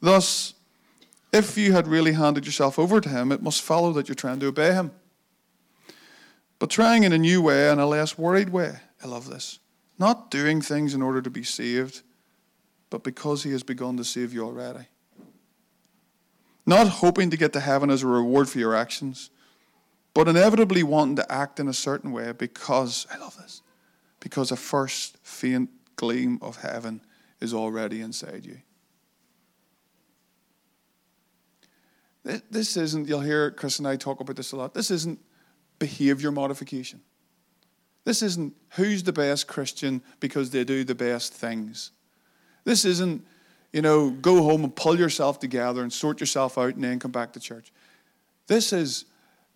Thus, 0.00 0.54
if 1.32 1.58
you 1.58 1.72
had 1.72 1.88
really 1.88 2.12
handed 2.12 2.46
yourself 2.46 2.78
over 2.78 3.00
to 3.00 3.08
him, 3.08 3.32
it 3.32 3.42
must 3.42 3.62
follow 3.62 3.92
that 3.94 4.08
you're 4.08 4.14
trying 4.14 4.40
to 4.40 4.46
obey 4.46 4.72
him. 4.72 4.92
But 6.58 6.70
trying 6.70 7.02
in 7.02 7.12
a 7.12 7.18
new 7.18 7.42
way 7.42 7.68
and 7.68 7.80
a 7.80 7.86
less 7.86 8.16
worried 8.16 8.50
way. 8.50 8.76
I 9.02 9.08
love 9.08 9.28
this. 9.28 9.58
Not 9.98 10.30
doing 10.30 10.60
things 10.60 10.94
in 10.94 11.02
order 11.02 11.22
to 11.22 11.30
be 11.30 11.42
saved, 11.42 12.02
but 12.90 13.04
because 13.04 13.42
he 13.42 13.52
has 13.52 13.62
begun 13.62 13.96
to 13.96 14.04
save 14.04 14.32
you 14.32 14.44
already. 14.44 14.86
Not 16.66 16.88
hoping 16.88 17.30
to 17.30 17.36
get 17.36 17.52
to 17.52 17.60
heaven 17.60 17.90
as 17.90 18.02
a 18.02 18.06
reward 18.06 18.48
for 18.48 18.58
your 18.58 18.74
actions, 18.74 19.30
but 20.14 20.28
inevitably 20.28 20.82
wanting 20.82 21.16
to 21.16 21.32
act 21.32 21.60
in 21.60 21.68
a 21.68 21.72
certain 21.72 22.12
way 22.12 22.32
because, 22.32 23.06
I 23.12 23.18
love 23.18 23.36
this, 23.36 23.62
because 24.20 24.50
a 24.50 24.56
first 24.56 25.18
faint 25.22 25.70
gleam 25.96 26.38
of 26.40 26.56
heaven 26.56 27.02
is 27.40 27.52
already 27.52 28.00
inside 28.00 28.46
you. 28.46 28.58
This 32.50 32.76
isn't, 32.78 33.06
you'll 33.06 33.20
hear 33.20 33.50
Chris 33.50 33.78
and 33.78 33.86
I 33.86 33.96
talk 33.96 34.20
about 34.20 34.36
this 34.36 34.52
a 34.52 34.56
lot, 34.56 34.72
this 34.72 34.90
isn't 34.90 35.20
behavior 35.78 36.32
modification. 36.32 37.02
This 38.04 38.22
isn't 38.22 38.54
who's 38.70 39.02
the 39.02 39.12
best 39.12 39.46
Christian 39.46 40.02
because 40.20 40.50
they 40.50 40.64
do 40.64 40.84
the 40.84 40.94
best 40.94 41.32
things. 41.32 41.90
This 42.64 42.84
isn't, 42.84 43.24
you 43.72 43.82
know, 43.82 44.10
go 44.10 44.42
home 44.42 44.64
and 44.64 44.74
pull 44.74 44.98
yourself 44.98 45.38
together 45.38 45.82
and 45.82 45.92
sort 45.92 46.20
yourself 46.20 46.58
out 46.58 46.74
and 46.74 46.84
then 46.84 46.98
come 46.98 47.10
back 47.10 47.32
to 47.32 47.40
church. 47.40 47.72
This 48.46 48.72
is, 48.72 49.06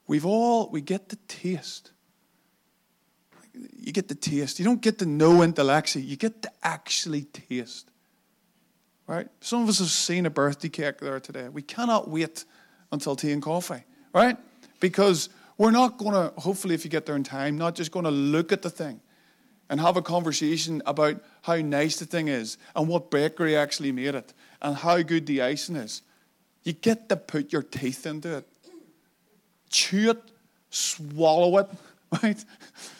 we've 0.06 0.26
all, 0.26 0.70
we 0.70 0.80
get 0.80 1.10
the 1.10 1.16
taste. 1.28 1.92
You 3.52 3.92
get 3.92 4.08
the 4.08 4.14
taste. 4.14 4.58
You 4.58 4.64
don't 4.64 4.80
get 4.80 4.98
to 4.98 5.06
know 5.06 5.42
intellectually, 5.42 6.04
you 6.04 6.16
get 6.16 6.42
to 6.42 6.50
actually 6.62 7.22
taste. 7.24 7.90
Right? 9.06 9.28
Some 9.40 9.62
of 9.62 9.68
us 9.68 9.78
have 9.78 9.88
seen 9.88 10.26
a 10.26 10.30
birthday 10.30 10.68
cake 10.68 10.98
there 10.98 11.18
today. 11.20 11.48
We 11.48 11.62
cannot 11.62 12.08
wait 12.08 12.44
until 12.92 13.16
tea 13.16 13.32
and 13.32 13.42
coffee, 13.42 13.84
right? 14.12 14.36
Because 14.80 15.30
we're 15.58 15.72
not 15.72 15.98
going 15.98 16.12
to, 16.12 16.32
hopefully, 16.40 16.74
if 16.74 16.84
you 16.84 16.90
get 16.90 17.04
there 17.04 17.16
in 17.16 17.24
time, 17.24 17.58
not 17.58 17.74
just 17.74 17.90
going 17.90 18.04
to 18.04 18.10
look 18.10 18.52
at 18.52 18.62
the 18.62 18.70
thing 18.70 19.00
and 19.68 19.80
have 19.80 19.96
a 19.96 20.02
conversation 20.02 20.80
about 20.86 21.20
how 21.42 21.56
nice 21.56 21.96
the 21.96 22.06
thing 22.06 22.28
is 22.28 22.56
and 22.74 22.88
what 22.88 23.10
bakery 23.10 23.56
actually 23.56 23.92
made 23.92 24.14
it 24.14 24.32
and 24.62 24.76
how 24.76 25.02
good 25.02 25.26
the 25.26 25.42
icing 25.42 25.76
is. 25.76 26.02
You 26.62 26.72
get 26.72 27.08
to 27.08 27.16
put 27.16 27.52
your 27.52 27.62
teeth 27.62 28.06
into 28.06 28.38
it, 28.38 28.48
chew 29.68 30.10
it, 30.10 30.22
swallow 30.70 31.58
it, 31.58 31.68
right? 32.22 32.42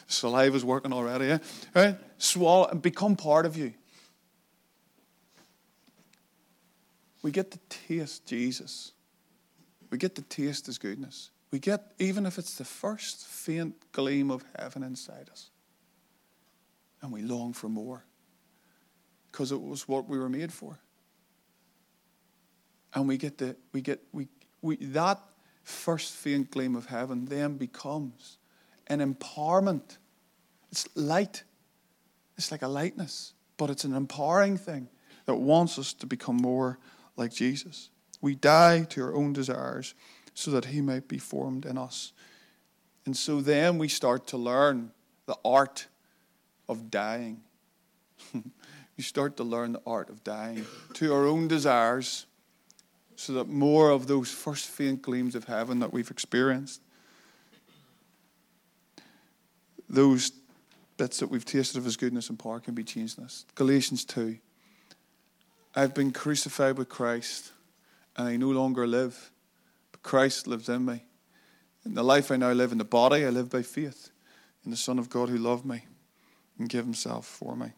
Saliva's 0.09 0.65
working 0.65 0.93
already, 0.93 1.27
yeah? 1.27 1.39
Right? 1.75 1.97
Swallow 2.19 2.67
and 2.67 2.83
become 2.83 3.15
part 3.15 3.47
of 3.47 3.57
you. 3.57 3.73
We 7.23 7.31
get 7.31 7.51
to 7.53 7.59
taste 7.69 8.27
Jesus. 8.27 8.93
We 9.91 9.99
get 9.99 10.15
to 10.17 10.23
taste 10.23 10.67
his 10.67 10.79
goodness. 10.79 11.31
We 11.51 11.59
get, 11.59 11.93
even 11.99 12.27
if 12.27 12.39
it's 12.39 12.57
the 12.57 12.65
first 12.65 13.27
faint 13.27 13.75
gleam 13.93 14.31
of 14.31 14.45
heaven 14.59 14.83
inside 14.83 15.29
us. 15.31 15.51
And 17.01 17.13
we 17.13 17.23
long 17.23 17.53
for 17.53 17.69
more 17.69 18.05
because 19.31 19.53
it 19.53 19.61
was 19.61 19.87
what 19.87 20.09
we 20.09 20.19
were 20.19 20.29
made 20.29 20.53
for. 20.53 20.79
And 22.95 23.07
we 23.07 23.17
get 23.17 23.39
the, 23.39 23.57
we 23.73 23.81
get, 23.81 24.01
we, 24.13 24.29
we, 24.63 24.77
that 24.77 25.21
first 25.63 26.15
faint 26.15 26.51
gleam 26.51 26.75
of 26.75 26.87
heaven 26.87 27.27
then 27.27 27.57
becomes 27.57 28.39
an 28.89 29.01
empowerment. 29.01 29.99
It's 30.71 30.89
light. 30.97 31.45
It's 32.37 32.51
like 32.51 32.63
a 32.63 32.69
lightness, 32.69 33.35
but 33.57 33.71
it's 33.71 33.85
an 33.85 33.95
empowering 33.95 34.57
thing 34.57 34.89
that 35.27 35.37
wants 35.37 35.79
us 35.79 35.93
to 35.95 36.07
become 36.07 36.37
more 36.37 36.79
like 37.17 37.33
Jesus. 37.33 37.91
We 38.21 38.35
die 38.35 38.85
to 38.91 39.03
our 39.03 39.15
own 39.15 39.33
desires 39.33 39.95
so 40.39 40.53
that 40.53 40.67
he 40.67 40.81
might 40.81 41.09
be 41.09 41.19
formed 41.19 41.67
in 41.67 41.77
us. 41.77 42.13
And 43.05 43.17
so 43.17 43.41
then 43.41 43.77
we 43.77 43.89
start 43.89 44.29
to 44.29 44.37
learn 44.37 44.93
the 45.27 45.37
art 45.45 45.89
of 46.69 46.93
dying. 46.93 47.41
we 48.33 49.03
start 49.03 49.37
to 49.39 49.43
learn 49.43 49.73
the 49.73 49.83
art 49.85 50.09
of 50.09 50.23
dying 50.23 50.65
to 50.95 51.13
our 51.13 51.27
own 51.27 51.49
desires 51.49 52.27
so 53.17 53.33
that 53.33 53.49
more 53.49 53.91
of 53.91 54.07
those 54.07 54.31
first 54.31 54.69
faint 54.69 55.03
gleams 55.03 55.35
of 55.35 55.43
heaven 55.43 55.81
that 55.81 55.93
we've 55.93 56.09
experienced, 56.09 56.83
those 59.89 60.31
bits 60.99 61.19
that 61.19 61.33
we've 61.33 61.45
tasted 61.45 61.79
of 61.79 61.85
his 61.85 61.97
goodness 61.97 62.29
and 62.29 62.39
power 62.39 62.61
can 62.61 62.75
be 62.75 62.85
changed 62.85 63.19
in 63.19 63.25
us. 63.25 63.45
Galatians 63.57 64.05
2. 64.05 64.39
I've 65.75 65.95
been 65.95 66.13
crucified 66.13 66.79
with 66.79 66.89
Christ, 66.89 67.51
and 68.17 68.29
I 68.29 68.37
no 68.37 68.51
longer 68.51 68.87
live 68.87 69.33
Christ 70.09 70.47
lives 70.47 70.71
in 70.71 70.87
me. 70.87 71.03
In 71.85 71.93
the 71.93 72.03
life 72.03 72.31
I 72.31 72.37
now 72.37 72.53
live 72.53 72.73
in 72.73 72.79
the 72.79 72.85
body, 72.85 73.27
I 73.27 73.29
live 73.29 73.51
by 73.51 73.61
faith 73.61 74.09
in 74.65 74.71
the 74.71 74.77
Son 74.79 74.99
of 74.99 75.11
God 75.11 75.29
who 75.29 75.37
loved 75.37 75.67
me 75.67 75.85
and 76.59 76.67
gave 76.67 76.85
himself 76.85 77.27
for 77.27 77.55
me. 77.55 77.73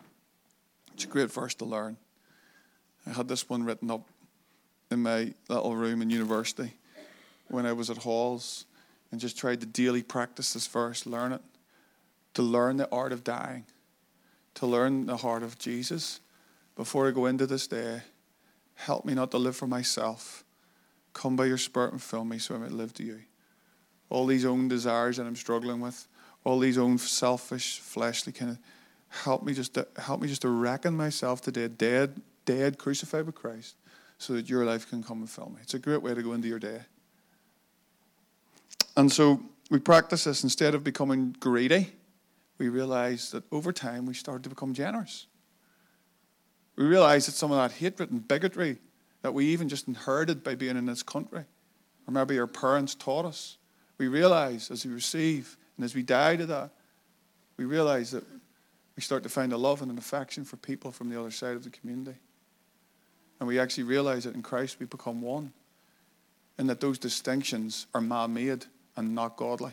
It's 0.95 1.03
a 1.03 1.09
great 1.09 1.33
verse 1.33 1.57
to 1.57 1.65
learn. 1.65 1.97
I 3.05 3.11
had 3.11 3.27
this 3.27 3.49
one 3.49 3.65
written 3.65 3.91
up 3.91 4.07
in 4.93 5.03
my 5.03 5.35
little 5.49 5.75
room 5.75 6.03
in 6.03 6.11
university 6.11 6.75
when 7.49 7.67
I 7.67 7.73
was 7.73 7.91
at 7.91 7.97
Halls 7.97 8.65
and 9.11 9.21
just 9.21 9.37
tried 9.37 9.61
to 9.63 9.67
daily 9.67 10.05
practice 10.05 10.53
this 10.53 10.69
verse, 10.69 11.07
learn 11.07 11.33
it, 11.33 11.43
to 12.35 12.43
learn 12.43 12.77
the 12.77 12.89
art 12.93 13.11
of 13.11 13.25
dying, 13.25 13.65
to 14.55 14.69
learn 14.69 15.07
the 15.07 15.17
heart 15.17 15.43
of 15.43 15.59
Jesus. 15.59 16.21
Before 16.77 17.09
I 17.09 17.11
go 17.11 17.27
into 17.27 17.49
this 17.49 17.67
day, 17.67 18.03
help 18.77 19.05
me 19.05 19.15
not 19.15 19.33
to 19.33 19.39
live 19.39 19.57
for 19.57 19.67
myself 19.67 20.45
Come 21.21 21.37
by 21.37 21.45
your 21.45 21.59
Spirit 21.59 21.93
and 21.93 22.01
fill 22.01 22.25
me 22.25 22.39
so 22.39 22.55
I 22.55 22.59
might 22.59 22.73
live 22.73 22.95
to 22.95 23.05
you. 23.05 23.21
All 24.09 24.25
these 24.25 24.47
own 24.47 24.69
desires 24.69 25.19
that 25.19 25.27
I'm 25.27 25.37
struggling 25.37 25.79
with, 25.79 26.09
all 26.45 26.59
these 26.59 26.79
own 26.79 26.97
selfish, 26.97 27.79
fleshly 27.79 28.33
kind 28.33 28.53
of 28.53 28.59
help 29.09 29.43
me 29.43 29.53
just 29.53 29.75
to 29.75 29.87
help 29.99 30.23
me 30.23 30.29
just 30.29 30.41
to 30.43 30.49
reckon 30.49 30.97
myself 30.97 31.43
today 31.43 31.69
dead, 31.69 32.23
dead, 32.47 32.79
crucified 32.79 33.27
with 33.27 33.35
Christ, 33.35 33.77
so 34.17 34.33
that 34.33 34.49
your 34.49 34.65
life 34.65 34.89
can 34.89 35.03
come 35.03 35.19
and 35.19 35.29
fill 35.29 35.51
me. 35.51 35.59
It's 35.61 35.75
a 35.75 35.79
great 35.79 36.01
way 36.01 36.15
to 36.15 36.23
go 36.23 36.33
into 36.33 36.49
your 36.49 36.59
day. 36.59 36.81
And 38.97 39.13
so 39.13 39.43
we 39.71 39.79
practice 39.79 40.25
this 40.25 40.43
instead 40.43 40.75
of 40.75 40.83
becoming 40.83 41.37
greedy, 41.39 41.93
we 42.57 42.71
realize 42.71 43.31
that 43.33 43.45
over 43.53 43.75
time 43.75 44.07
we 44.07 44.15
start 44.15 44.43
to 44.45 44.49
become 44.49 44.73
generous. 44.73 45.27
We 46.77 46.87
realize 46.87 47.27
that 47.27 47.33
some 47.33 47.53
of 47.53 47.59
that 47.59 47.77
hatred 47.77 48.11
and 48.11 48.27
bigotry 48.27 48.79
that 49.23 49.35
we 49.35 49.47
even 49.47 49.69
just 49.69 49.89
inherited 49.89 50.43
by 50.43 50.55
being 50.55 50.77
in 50.77 50.87
this 50.87 51.03
country, 51.03 51.45
or 52.07 52.13
maybe 52.13 52.39
our 52.39 52.47
parents 52.47 52.95
taught 52.95 53.25
us. 53.25 53.59
We 53.99 54.09
realize 54.09 54.71
as 54.71 54.85
we 54.85 54.93
receive 54.93 55.57
and 55.77 55.85
as 55.85 55.95
we 55.95 56.03
die 56.03 56.37
to 56.37 56.47
that, 56.47 56.71
we 57.57 57.65
realize 57.65 58.11
that 58.13 58.25
we 58.97 59.03
start 59.03 59.23
to 59.23 59.29
find 59.29 59.53
a 59.53 59.57
love 59.57 59.83
and 59.83 59.91
an 59.91 59.99
affection 59.99 60.45
for 60.45 60.57
people 60.57 60.91
from 60.91 61.11
the 61.11 61.21
other 61.21 61.31
side 61.31 61.57
of 61.57 61.65
the 61.65 61.71
community. 61.71 62.19
And 63.39 63.47
we 63.47 63.59
actually 63.59 63.85
realize 63.85 64.25
that 64.25 64.35
in 64.35 64.43
Christ 64.43 64.79
we 64.81 64.87
become 64.87 65.23
one, 65.23 65.53
and 66.59 66.69
that 66.69 66.81
those 66.81 66.99
distinctions 66.99 67.87
are 67.95 68.01
man 68.01 68.35
made 68.35 68.67
and 68.97 69.15
not 69.15 69.37
godly. 69.37 69.73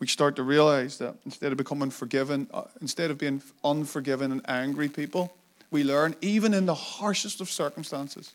We 0.00 0.06
start 0.06 0.36
to 0.36 0.42
realize 0.42 0.98
that 0.98 1.16
instead 1.24 1.52
of 1.52 1.58
becoming 1.58 1.90
forgiven, 1.90 2.48
uh, 2.52 2.64
instead 2.80 3.10
of 3.10 3.18
being 3.18 3.42
unforgiven 3.64 4.30
and 4.32 4.42
angry 4.48 4.88
people, 4.88 5.32
we 5.70 5.84
learn, 5.84 6.14
even 6.20 6.54
in 6.54 6.66
the 6.66 6.74
harshest 6.74 7.40
of 7.40 7.50
circumstances, 7.50 8.32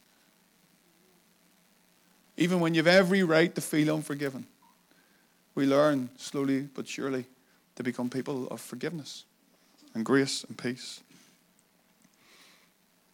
even 2.38 2.60
when 2.60 2.74
you 2.74 2.80
have 2.80 2.88
every 2.88 3.24
right 3.24 3.54
to 3.56 3.62
feel 3.62 3.96
unforgiven, 3.96 4.46
we 5.56 5.66
learn 5.66 6.10
slowly 6.18 6.62
but 6.62 6.88
surely 6.88 7.26
to 7.76 7.84
become 7.84 8.10
people 8.10 8.48
of 8.48 8.60
forgiveness 8.62 9.26
and 9.94 10.04
grace 10.04 10.44
and 10.44 10.58
peace. 10.58 11.02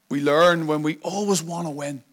We 0.10 0.22
learn 0.22 0.68
when 0.68 0.82
we 0.82 0.98
always 1.02 1.44
want 1.44 1.68
to 1.68 1.72
win, 1.72 2.04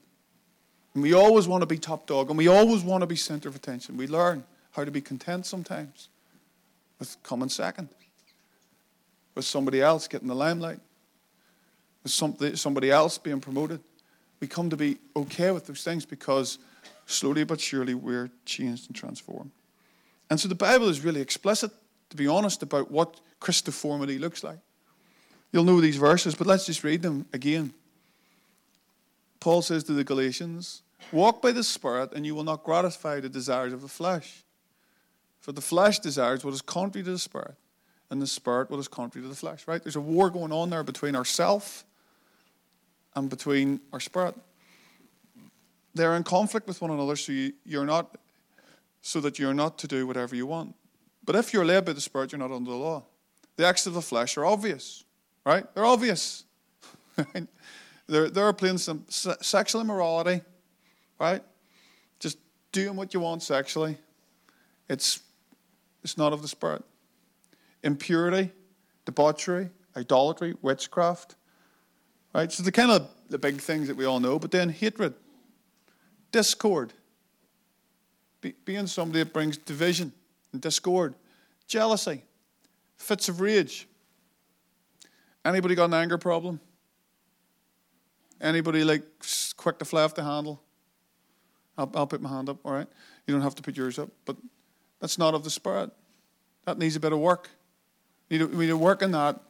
and 0.95 1.03
we 1.03 1.13
always 1.13 1.49
want 1.49 1.63
to 1.63 1.67
be 1.67 1.79
top 1.79 2.07
dog, 2.07 2.29
and 2.29 2.39
we 2.39 2.49
always 2.49 2.83
want 2.83 3.03
to 3.03 3.07
be 3.07 3.17
center 3.17 3.49
of 3.49 3.57
attention. 3.57 3.97
We 3.97 4.07
learn 4.07 4.45
how 4.73 4.85
to 4.85 4.91
be 4.91 5.01
content 5.01 5.47
sometimes 5.47 6.09
with 6.99 7.17
coming 7.23 7.49
second, 7.49 7.89
with 9.35 9.45
somebody 9.45 9.81
else 9.81 10.09
getting 10.09 10.29
the 10.29 10.35
limelight 10.35 10.81
something, 12.09 12.57
somebody 12.57 12.91
else 12.91 13.19
being 13.19 13.41
promoted. 13.41 13.81
We 14.41 14.47
come 14.47 14.71
to 14.71 14.77
be 14.77 14.99
okay 15.15 15.51
with 15.51 15.67
those 15.67 15.83
things 15.83 16.05
because 16.05 16.59
slowly 17.07 17.45
but 17.45 17.61
surely 17.61 17.95
we're 17.95 18.31
changed 18.45 18.89
and 18.89 18.97
transformed. 18.97 19.51
And 20.29 20.39
so 20.39 20.49
the 20.49 20.55
Bible 20.55 20.89
is 20.89 21.05
really 21.05 21.21
explicit, 21.21 21.71
to 22.11 22.17
be 22.17 22.27
honest, 22.27 22.63
about 22.63 22.91
what 22.91 23.21
Christoformity 23.41 24.19
looks 24.19 24.43
like. 24.43 24.59
You'll 25.53 25.65
know 25.65 25.81
these 25.81 25.97
verses, 25.97 26.35
but 26.35 26.47
let's 26.47 26.67
just 26.67 26.85
read 26.85 27.03
them 27.03 27.27
again. 27.33 27.73
Paul 29.41 29.63
says 29.63 29.85
to 29.85 29.93
the 29.93 30.05
Galatians, 30.05 30.83
Walk 31.13 31.41
by 31.41 31.53
the 31.53 31.63
Spirit, 31.63 32.13
and 32.13 32.27
you 32.27 32.35
will 32.35 32.45
not 32.45 32.65
gratify 32.65 33.21
the 33.21 33.29
desires 33.29 33.73
of 33.73 33.81
the 33.81 33.89
flesh. 33.89 34.43
For 35.41 35.53
the 35.53 35.61
flesh 35.61 36.01
desires 36.01 36.45
what 36.45 36.53
is 36.53 36.61
contrary 36.63 37.05
to 37.05 37.13
the 37.13 37.19
spirit, 37.21 37.55
and 38.11 38.21
the 38.21 38.27
spirit 38.27 38.69
what 38.69 38.81
is 38.81 38.89
contrary 38.89 39.25
to 39.25 39.29
the 39.29 39.37
flesh, 39.37 39.69
right? 39.69 39.81
There's 39.81 39.95
a 39.95 40.01
war 40.01 40.29
going 40.29 40.51
on 40.51 40.71
there 40.71 40.83
between 40.83 41.15
ourself 41.15 41.85
and 43.17 43.29
between 43.31 43.81
our 43.93 44.01
spirit. 44.01 44.37
They're 45.95 46.15
in 46.15 46.23
conflict 46.23 46.69
with 46.69 46.81
one 46.83 46.91
another, 46.91 47.17
so 47.17 47.33
you, 47.33 47.55
you're 47.65 47.87
not 47.87 48.17
so 49.01 49.21
that 49.21 49.39
you're 49.39 49.55
not 49.55 49.79
to 49.79 49.87
do 49.87 50.07
whatever 50.07 50.37
you 50.37 50.47
want. 50.47 50.75
But 51.25 51.37
if 51.37 51.53
you're 51.53 51.65
led 51.65 51.85
by 51.85 51.93
the 51.93 52.01
Spirit, 52.01 52.33
you're 52.33 52.39
not 52.39 52.53
under 52.53 52.71
the 52.71 52.77
law. 52.77 53.05
The 53.57 53.67
acts 53.67 53.87
of 53.87 53.95
the 53.95 54.03
flesh 54.03 54.37
are 54.37 54.45
obvious, 54.45 55.05
right? 55.45 55.65
They're 55.75 55.85
obvious. 55.85 56.45
they're, 58.07 58.29
they're 58.29 58.53
playing 58.53 58.79
some 58.79 59.05
sexual 59.09 59.81
immorality, 59.81 60.43
right? 61.19 61.43
Just 62.19 62.39
doing 62.73 62.97
what 62.97 63.15
you 63.15 63.21
want 63.21 63.43
sexually. 63.43 63.97
It's, 64.89 65.21
it's 66.05 66.19
not 66.19 66.33
of 66.33 66.43
the 66.43 66.49
Spirit. 66.49 66.85
Impurity, 67.83 68.53
debauchery, 69.05 69.71
idolatry, 69.97 70.55
witchcraft, 70.63 71.37
right? 72.37 72.53
So 72.53 72.63
the 72.63 72.71
kind 72.71 72.91
of 72.91 73.09
the 73.31 73.39
big 73.39 73.57
things 73.63 73.89
that 73.89 73.97
we 73.97 74.05
all 74.05 74.21
know, 74.21 74.39
but 74.39 74.51
then 74.51 74.69
hatred, 74.69 75.15
discord, 76.33 76.93
be, 78.43 78.55
being 78.67 78.87
somebody 78.87 79.21
that 79.21 79.33
brings 79.33 79.57
division 79.57 80.13
and 80.53 80.61
discord, 80.61 81.15
jealousy, 81.67 82.23
fits 82.99 83.31
of 83.31 83.41
rage. 83.41 83.89
Anybody 85.47 85.75
got 85.75 85.87
an 85.87 85.95
anger 85.95 86.19
problem? 86.19 86.61
Anybody 88.39 88.85
like 88.85 89.03
quick 89.57 89.79
to 89.79 89.87
fly 89.87 90.03
off 90.03 90.15
the 90.15 90.23
handle? 90.23 90.61
I'll, 91.79 91.91
I'll 91.95 92.07
put 92.07 92.21
my 92.21 92.29
hand 92.29 92.51
up, 92.51 92.59
all 92.65 92.73
right? 92.73 92.87
You 93.27 93.33
don't 93.33 93.43
have 93.43 93.55
to 93.55 93.63
put 93.63 93.79
yours 93.79 93.99
up, 93.99 94.11
but 94.27 94.37
that's 95.01 95.17
not 95.17 95.33
of 95.33 95.43
the 95.43 95.51
Spirit. 95.51 95.91
That 96.67 96.77
needs 96.77 96.97
a 96.97 97.01
bit 97.01 97.15
of 97.15 97.19
work. 97.19 97.49
We 98.29 98.39
need 98.39 98.67
to, 98.69 98.77
work 98.77 99.03
on 99.03 99.13
that 99.13 99.41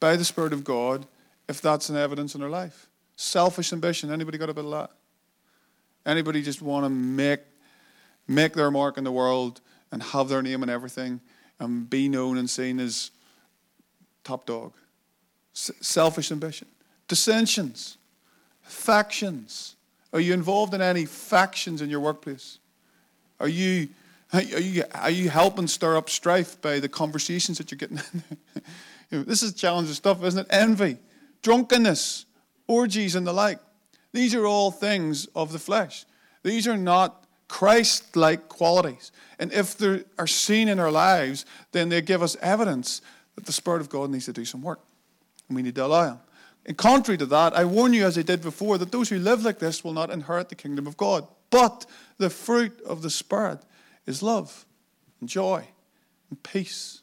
by 0.00 0.16
the 0.16 0.24
Spirit 0.24 0.54
of 0.54 0.64
God 0.64 1.06
if 1.52 1.60
that's 1.60 1.90
an 1.90 1.96
evidence 1.96 2.34
in 2.34 2.40
their 2.40 2.48
life. 2.48 2.88
Selfish 3.14 3.74
ambition. 3.74 4.10
Anybody 4.10 4.38
got 4.38 4.48
a 4.48 4.54
bit 4.54 4.64
of 4.64 4.70
that? 4.70 4.90
Anybody 6.06 6.40
just 6.40 6.62
want 6.62 6.86
to 6.86 6.88
make 6.88 7.40
make 8.26 8.54
their 8.54 8.70
mark 8.70 8.96
in 8.96 9.04
the 9.04 9.12
world 9.12 9.60
and 9.90 10.02
have 10.02 10.30
their 10.30 10.40
name 10.40 10.62
and 10.62 10.70
everything 10.70 11.20
and 11.60 11.90
be 11.90 12.08
known 12.08 12.38
and 12.38 12.48
seen 12.48 12.80
as 12.80 13.10
top 14.24 14.46
dog. 14.46 14.72
S- 15.54 15.72
selfish 15.82 16.32
ambition. 16.32 16.68
Dissensions. 17.06 17.98
Factions. 18.62 19.76
Are 20.14 20.20
you 20.20 20.32
involved 20.32 20.72
in 20.72 20.80
any 20.80 21.04
factions 21.04 21.82
in 21.82 21.90
your 21.90 22.00
workplace? 22.00 22.58
Are 23.38 23.48
you, 23.48 23.90
are 24.32 24.40
you, 24.40 24.84
are 24.94 25.10
you 25.10 25.28
helping 25.28 25.66
stir 25.66 25.98
up 25.98 26.08
strife 26.08 26.58
by 26.62 26.80
the 26.80 26.88
conversations 26.88 27.58
that 27.58 27.70
you're 27.70 27.78
getting 27.78 28.00
you 29.10 29.18
know, 29.18 29.24
this 29.24 29.42
is 29.42 29.52
challenging 29.52 29.94
stuff, 29.94 30.24
isn't 30.24 30.40
it? 30.40 30.46
Envy, 30.48 30.96
drunkenness, 31.42 32.26
orgies, 32.66 33.14
and 33.14 33.26
the 33.26 33.32
like. 33.32 33.58
These 34.12 34.34
are 34.34 34.46
all 34.46 34.70
things 34.70 35.26
of 35.34 35.52
the 35.52 35.58
flesh. 35.58 36.04
These 36.42 36.68
are 36.68 36.76
not 36.76 37.26
Christ 37.48 38.16
like 38.16 38.48
qualities. 38.48 39.12
And 39.38 39.52
if 39.52 39.76
they 39.76 40.04
are 40.18 40.26
seen 40.26 40.68
in 40.68 40.78
our 40.78 40.90
lives, 40.90 41.44
then 41.72 41.88
they 41.88 42.00
give 42.00 42.22
us 42.22 42.36
evidence 42.40 43.02
that 43.34 43.46
the 43.46 43.52
Spirit 43.52 43.80
of 43.80 43.88
God 43.88 44.10
needs 44.10 44.26
to 44.26 44.32
do 44.32 44.44
some 44.44 44.62
work. 44.62 44.80
And 45.48 45.56
we 45.56 45.62
need 45.62 45.74
to 45.74 45.84
allow 45.84 46.12
Him. 46.12 46.18
And 46.64 46.76
contrary 46.76 47.18
to 47.18 47.26
that, 47.26 47.54
I 47.54 47.64
warn 47.64 47.92
you, 47.92 48.06
as 48.06 48.16
I 48.16 48.22
did 48.22 48.40
before, 48.40 48.78
that 48.78 48.92
those 48.92 49.08
who 49.08 49.18
live 49.18 49.44
like 49.44 49.58
this 49.58 49.82
will 49.82 49.92
not 49.92 50.10
inherit 50.10 50.48
the 50.48 50.54
kingdom 50.54 50.86
of 50.86 50.96
God. 50.96 51.26
But 51.50 51.86
the 52.18 52.30
fruit 52.30 52.80
of 52.82 53.02
the 53.02 53.10
Spirit 53.10 53.60
is 54.06 54.22
love, 54.22 54.64
and 55.20 55.28
joy, 55.28 55.66
and 56.30 56.42
peace, 56.42 57.02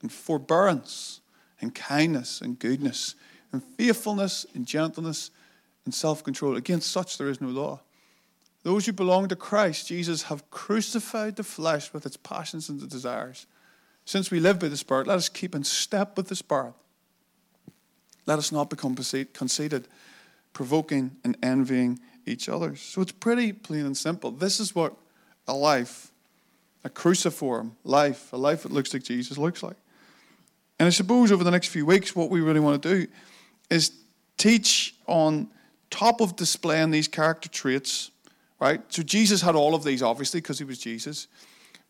and 0.00 0.10
forbearance, 0.10 1.20
and 1.60 1.74
kindness, 1.74 2.40
and 2.40 2.58
goodness, 2.58 3.14
and 3.52 3.62
faithfulness, 3.62 4.46
and 4.54 4.66
gentleness, 4.66 5.30
and 5.84 5.94
self 5.94 6.24
control. 6.24 6.56
Against 6.56 6.90
such 6.90 7.18
there 7.18 7.28
is 7.28 7.40
no 7.40 7.48
law. 7.48 7.80
Those 8.62 8.86
who 8.86 8.92
belong 8.92 9.28
to 9.28 9.36
Christ 9.36 9.88
Jesus 9.88 10.24
have 10.24 10.48
crucified 10.50 11.36
the 11.36 11.42
flesh 11.42 11.92
with 11.92 12.06
its 12.06 12.16
passions 12.16 12.68
and 12.68 12.88
desires. 12.88 13.46
Since 14.04 14.30
we 14.30 14.40
live 14.40 14.58
by 14.58 14.68
the 14.68 14.76
Spirit, 14.76 15.06
let 15.06 15.18
us 15.18 15.28
keep 15.28 15.54
in 15.54 15.64
step 15.64 16.16
with 16.16 16.28
the 16.28 16.36
Spirit. 16.36 16.74
Let 18.26 18.38
us 18.38 18.52
not 18.52 18.70
become 18.70 18.94
conceited, 18.94 19.88
provoking 20.52 21.16
and 21.24 21.36
envying 21.42 22.00
each 22.24 22.48
other. 22.48 22.76
So 22.76 23.00
it's 23.00 23.12
pretty 23.12 23.52
plain 23.52 23.84
and 23.84 23.96
simple. 23.96 24.30
This 24.30 24.60
is 24.60 24.74
what 24.74 24.94
a 25.48 25.54
life, 25.54 26.12
a 26.84 26.88
cruciform 26.88 27.76
life, 27.84 28.32
a 28.32 28.36
life 28.36 28.62
that 28.62 28.72
looks 28.72 28.94
like 28.94 29.02
Jesus 29.02 29.38
looks 29.38 29.62
like. 29.62 29.76
And 30.78 30.86
I 30.86 30.90
suppose 30.90 31.32
over 31.32 31.44
the 31.44 31.50
next 31.50 31.68
few 31.68 31.84
weeks, 31.84 32.14
what 32.14 32.30
we 32.30 32.40
really 32.40 32.60
want 32.60 32.82
to 32.82 32.88
do 32.88 33.06
is 33.72 33.92
teach 34.36 34.94
on 35.06 35.48
top 35.90 36.20
of 36.20 36.36
displaying 36.36 36.90
these 36.90 37.08
character 37.08 37.48
traits 37.48 38.12
right? 38.62 38.80
So 38.92 39.02
Jesus 39.02 39.42
had 39.42 39.56
all 39.56 39.74
of 39.74 39.82
these, 39.82 40.04
obviously, 40.04 40.40
because 40.40 40.56
he 40.60 40.64
was 40.64 40.78
Jesus. 40.78 41.26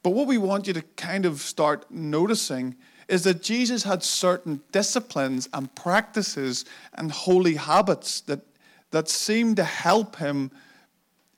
But 0.03 0.15
what 0.15 0.27
we 0.27 0.39
want 0.39 0.67
you 0.67 0.73
to 0.73 0.81
kind 0.97 1.27
of 1.27 1.43
start 1.43 1.85
noticing 1.91 2.77
is 3.09 3.25
that 3.25 3.43
Jesus 3.43 3.83
had 3.83 4.03
certain 4.03 4.63
disciplines 4.73 5.51
and 5.53 5.73
practices 5.75 6.65
and 6.95 7.13
holy 7.13 7.57
habits 7.57 8.23
that, 8.23 8.41
that 8.91 9.11
seemed 9.11 9.57
to 9.57 9.65
help 9.65 10.17
him 10.17 10.51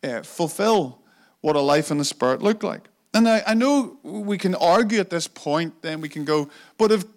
uh, 0.05 0.23
fulfill 0.23 1.01
what 1.41 1.57
a 1.57 1.61
life 1.61 1.91
in 1.91 1.99
the 1.99 2.05
Spirit 2.05 2.41
looked 2.41 2.63
like. 2.63 2.89
And 3.13 3.29
I, 3.29 3.43
I 3.45 3.55
know 3.55 3.99
we 4.05 4.39
can 4.39 4.55
argue 4.55 5.01
at 5.01 5.11
this 5.11 5.27
point, 5.27 5.83
then 5.83 6.01
we 6.01 6.09
can 6.09 6.25
go, 6.25 6.49
but 6.79 6.93
of 6.93 7.09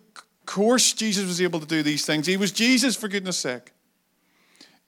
course 0.47 0.93
Jesus 0.93 1.27
was 1.27 1.39
able 1.39 1.59
to 1.59 1.67
do 1.67 1.83
these 1.83 2.05
things. 2.05 2.25
He 2.25 2.37
was 2.37 2.51
Jesus, 2.51 2.95
for 2.95 3.07
goodness 3.07 3.37
sake. 3.37 3.71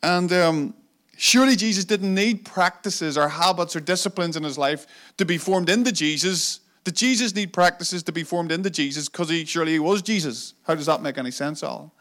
And 0.02 0.32
um, 0.34 0.74
Surely 1.22 1.58
Jesus 1.58 1.84
didn't 1.84 2.15
need 2.15 2.45
practices 2.45 3.17
or 3.17 3.28
habits 3.28 3.76
or 3.76 3.82
disciplines 3.82 4.38
in 4.38 4.43
his 4.43 4.58
life 4.58 4.88
to 5.17 5.26
be 5.26 5.38
formed 5.38 5.69
into 5.69 5.91
Jesus. 5.91 6.62
Did 6.86 6.95
Jesus 6.95 7.36
need 7.36 7.52
practices 7.52 8.04
to 8.04 8.13
be 8.13 8.24
formed 8.24 8.54
into 8.54 8.69
Jesus 8.69 9.10
because 9.10 9.28
he 9.28 9.43
surely 9.43 9.74
he 9.74 9.80
was 9.80 10.02
Jesus? 10.02 10.54
How 10.63 10.76
does 10.76 10.86
that 10.86 11.02
make 11.02 11.17
any 11.17 11.32
sense, 11.32 11.62
Alan? 11.62 11.91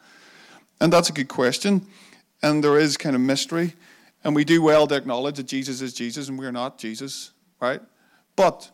And 0.80 0.92
that's 0.92 1.10
a 1.10 1.12
good 1.12 1.26
question. 1.26 1.84
And 2.44 2.62
there 2.62 2.78
is 2.78 2.96
kind 2.96 3.16
of 3.16 3.20
mystery. 3.20 3.74
And 4.22 4.36
we 4.36 4.44
do 4.44 4.62
well 4.62 4.86
to 4.86 4.94
acknowledge 4.94 5.38
that 5.38 5.48
Jesus 5.48 5.80
is 5.80 5.94
Jesus 5.94 6.28
and 6.28 6.38
we're 6.38 6.52
not 6.52 6.78
Jesus, 6.78 7.32
right? 7.60 7.80
But 8.36 8.70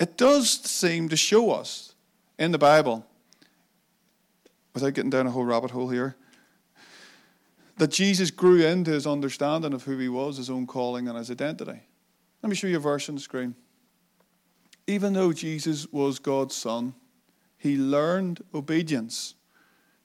it 0.00 0.16
does 0.18 0.50
seem 0.50 1.08
to 1.08 1.16
show 1.16 1.52
us 1.52 1.94
in 2.36 2.50
the 2.50 2.58
Bible, 2.58 3.06
without 4.74 4.94
getting 4.94 5.10
down 5.10 5.26
a 5.26 5.30
whole 5.30 5.44
rabbit 5.44 5.70
hole 5.70 5.88
here, 5.88 6.16
that 7.78 7.90
Jesus 7.90 8.30
grew 8.30 8.64
into 8.64 8.90
his 8.90 9.06
understanding 9.06 9.72
of 9.72 9.84
who 9.84 9.98
he 9.98 10.08
was, 10.08 10.36
his 10.36 10.50
own 10.50 10.66
calling, 10.66 11.08
and 11.08 11.16
his 11.16 11.30
identity. 11.30 11.80
Let 12.42 12.50
me 12.50 12.56
show 12.56 12.66
you 12.66 12.76
a 12.76 12.80
verse 12.80 13.08
on 13.08 13.14
the 13.14 13.20
screen. 13.20 13.54
Even 14.86 15.12
though 15.12 15.32
Jesus 15.32 15.86
was 15.92 16.18
God's 16.18 16.54
son, 16.54 16.94
he 17.56 17.76
learned 17.76 18.42
obedience 18.52 19.34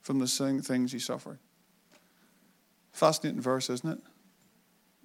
from 0.00 0.18
the 0.18 0.28
same 0.28 0.62
things 0.62 0.92
he 0.92 0.98
suffered. 0.98 1.38
Fascinating 2.92 3.40
verse, 3.40 3.68
isn't 3.70 3.90
it? 3.90 3.98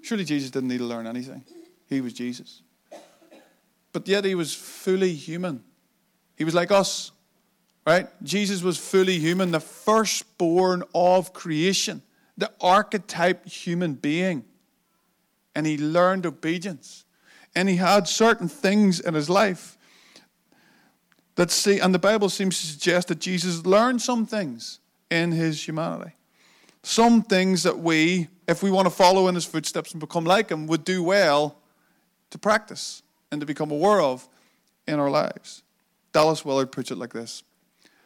Surely 0.01 0.23
Jesus 0.23 0.51
didn't 0.51 0.69
need 0.69 0.77
to 0.79 0.83
learn 0.83 1.07
anything. 1.07 1.43
He 1.87 2.01
was 2.01 2.13
Jesus. 2.13 2.61
But 3.91 4.07
yet 4.07 4.25
he 4.25 4.35
was 4.35 4.53
fully 4.53 5.13
human. 5.13 5.63
He 6.35 6.43
was 6.43 6.53
like 6.53 6.71
us, 6.71 7.11
right? 7.85 8.07
Jesus 8.23 8.63
was 8.63 8.77
fully 8.77 9.19
human, 9.19 9.51
the 9.51 9.59
firstborn 9.59 10.83
of 10.93 11.33
creation 11.33 12.01
the 12.37 12.51
archetype 12.61 13.47
human 13.47 13.93
being. 13.93 14.43
And 15.55 15.65
he 15.65 15.77
learned 15.77 16.25
obedience. 16.25 17.05
And 17.55 17.69
he 17.69 17.75
had 17.75 18.07
certain 18.07 18.47
things 18.47 18.99
in 18.99 19.13
his 19.13 19.29
life 19.29 19.77
that 21.35 21.51
see, 21.51 21.79
and 21.79 21.93
the 21.93 21.99
Bible 21.99 22.29
seems 22.29 22.59
to 22.61 22.67
suggest 22.67 23.07
that 23.09 23.19
Jesus 23.19 23.65
learned 23.65 24.01
some 24.01 24.25
things 24.25 24.79
in 25.11 25.31
his 25.31 25.67
humanity. 25.67 26.11
Some 26.81 27.21
things 27.21 27.63
that 27.63 27.79
we, 27.79 28.27
if 28.47 28.63
we 28.63 28.71
want 28.71 28.87
to 28.87 28.93
follow 28.93 29.27
in 29.27 29.35
his 29.35 29.45
footsteps 29.45 29.91
and 29.91 29.99
become 29.99 30.25
like 30.25 30.49
him, 30.49 30.67
would 30.67 30.83
do 30.83 31.03
well 31.03 31.57
to 32.31 32.37
practice 32.37 33.03
and 33.31 33.39
to 33.39 33.47
become 33.47 33.71
aware 33.71 34.01
of 34.01 34.27
in 34.87 34.99
our 34.99 35.09
lives. 35.09 35.61
Dallas 36.11 36.43
Willard 36.43 36.71
puts 36.71 36.91
it 36.91 36.97
like 36.97 37.13
this 37.13 37.43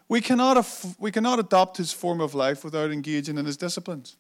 we 0.09 0.21
cannot, 0.21 0.57
af- 0.57 0.95
we 0.99 1.11
cannot 1.11 1.39
adopt 1.39 1.77
his 1.77 1.91
form 1.91 2.21
of 2.21 2.33
life 2.33 2.63
without 2.63 2.91
engaging 2.91 3.37
in 3.37 3.45
his 3.45 3.57
disciplines. 3.57 4.15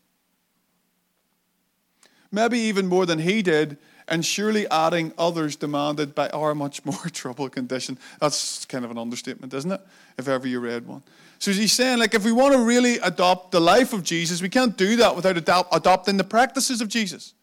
Maybe 2.31 2.59
even 2.59 2.87
more 2.87 3.05
than 3.05 3.19
he 3.19 3.41
did, 3.41 3.77
and 4.09 4.25
surely 4.25 4.67
adding 4.69 5.13
others 5.17 5.55
demanded 5.55 6.15
by 6.15 6.29
our 6.29 6.55
much 6.55 6.83
more 6.85 6.95
troubled 7.11 7.51
condition. 7.51 7.97
That's 8.19 8.65
kind 8.65 8.85
of 8.85 8.91
an 8.91 8.97
understatement, 8.97 9.53
isn't 9.53 9.71
it? 9.71 9.81
If 10.17 10.27
ever 10.27 10.47
you 10.47 10.59
read 10.59 10.87
one. 10.87 11.03
So 11.39 11.51
he's 11.51 11.73
saying, 11.73 11.99
like, 11.99 12.13
if 12.13 12.25
we 12.25 12.31
want 12.31 12.53
to 12.53 12.59
really 12.59 12.97
adopt 12.99 13.51
the 13.51 13.59
life 13.59 13.93
of 13.93 14.03
Jesus, 14.03 14.41
we 14.41 14.49
can't 14.49 14.75
do 14.75 14.95
that 14.97 15.15
without 15.15 15.37
adopt- 15.37 15.75
adopting 15.75 16.17
the 16.17 16.23
practices 16.23 16.81
of 16.81 16.87
Jesus. 16.87 17.33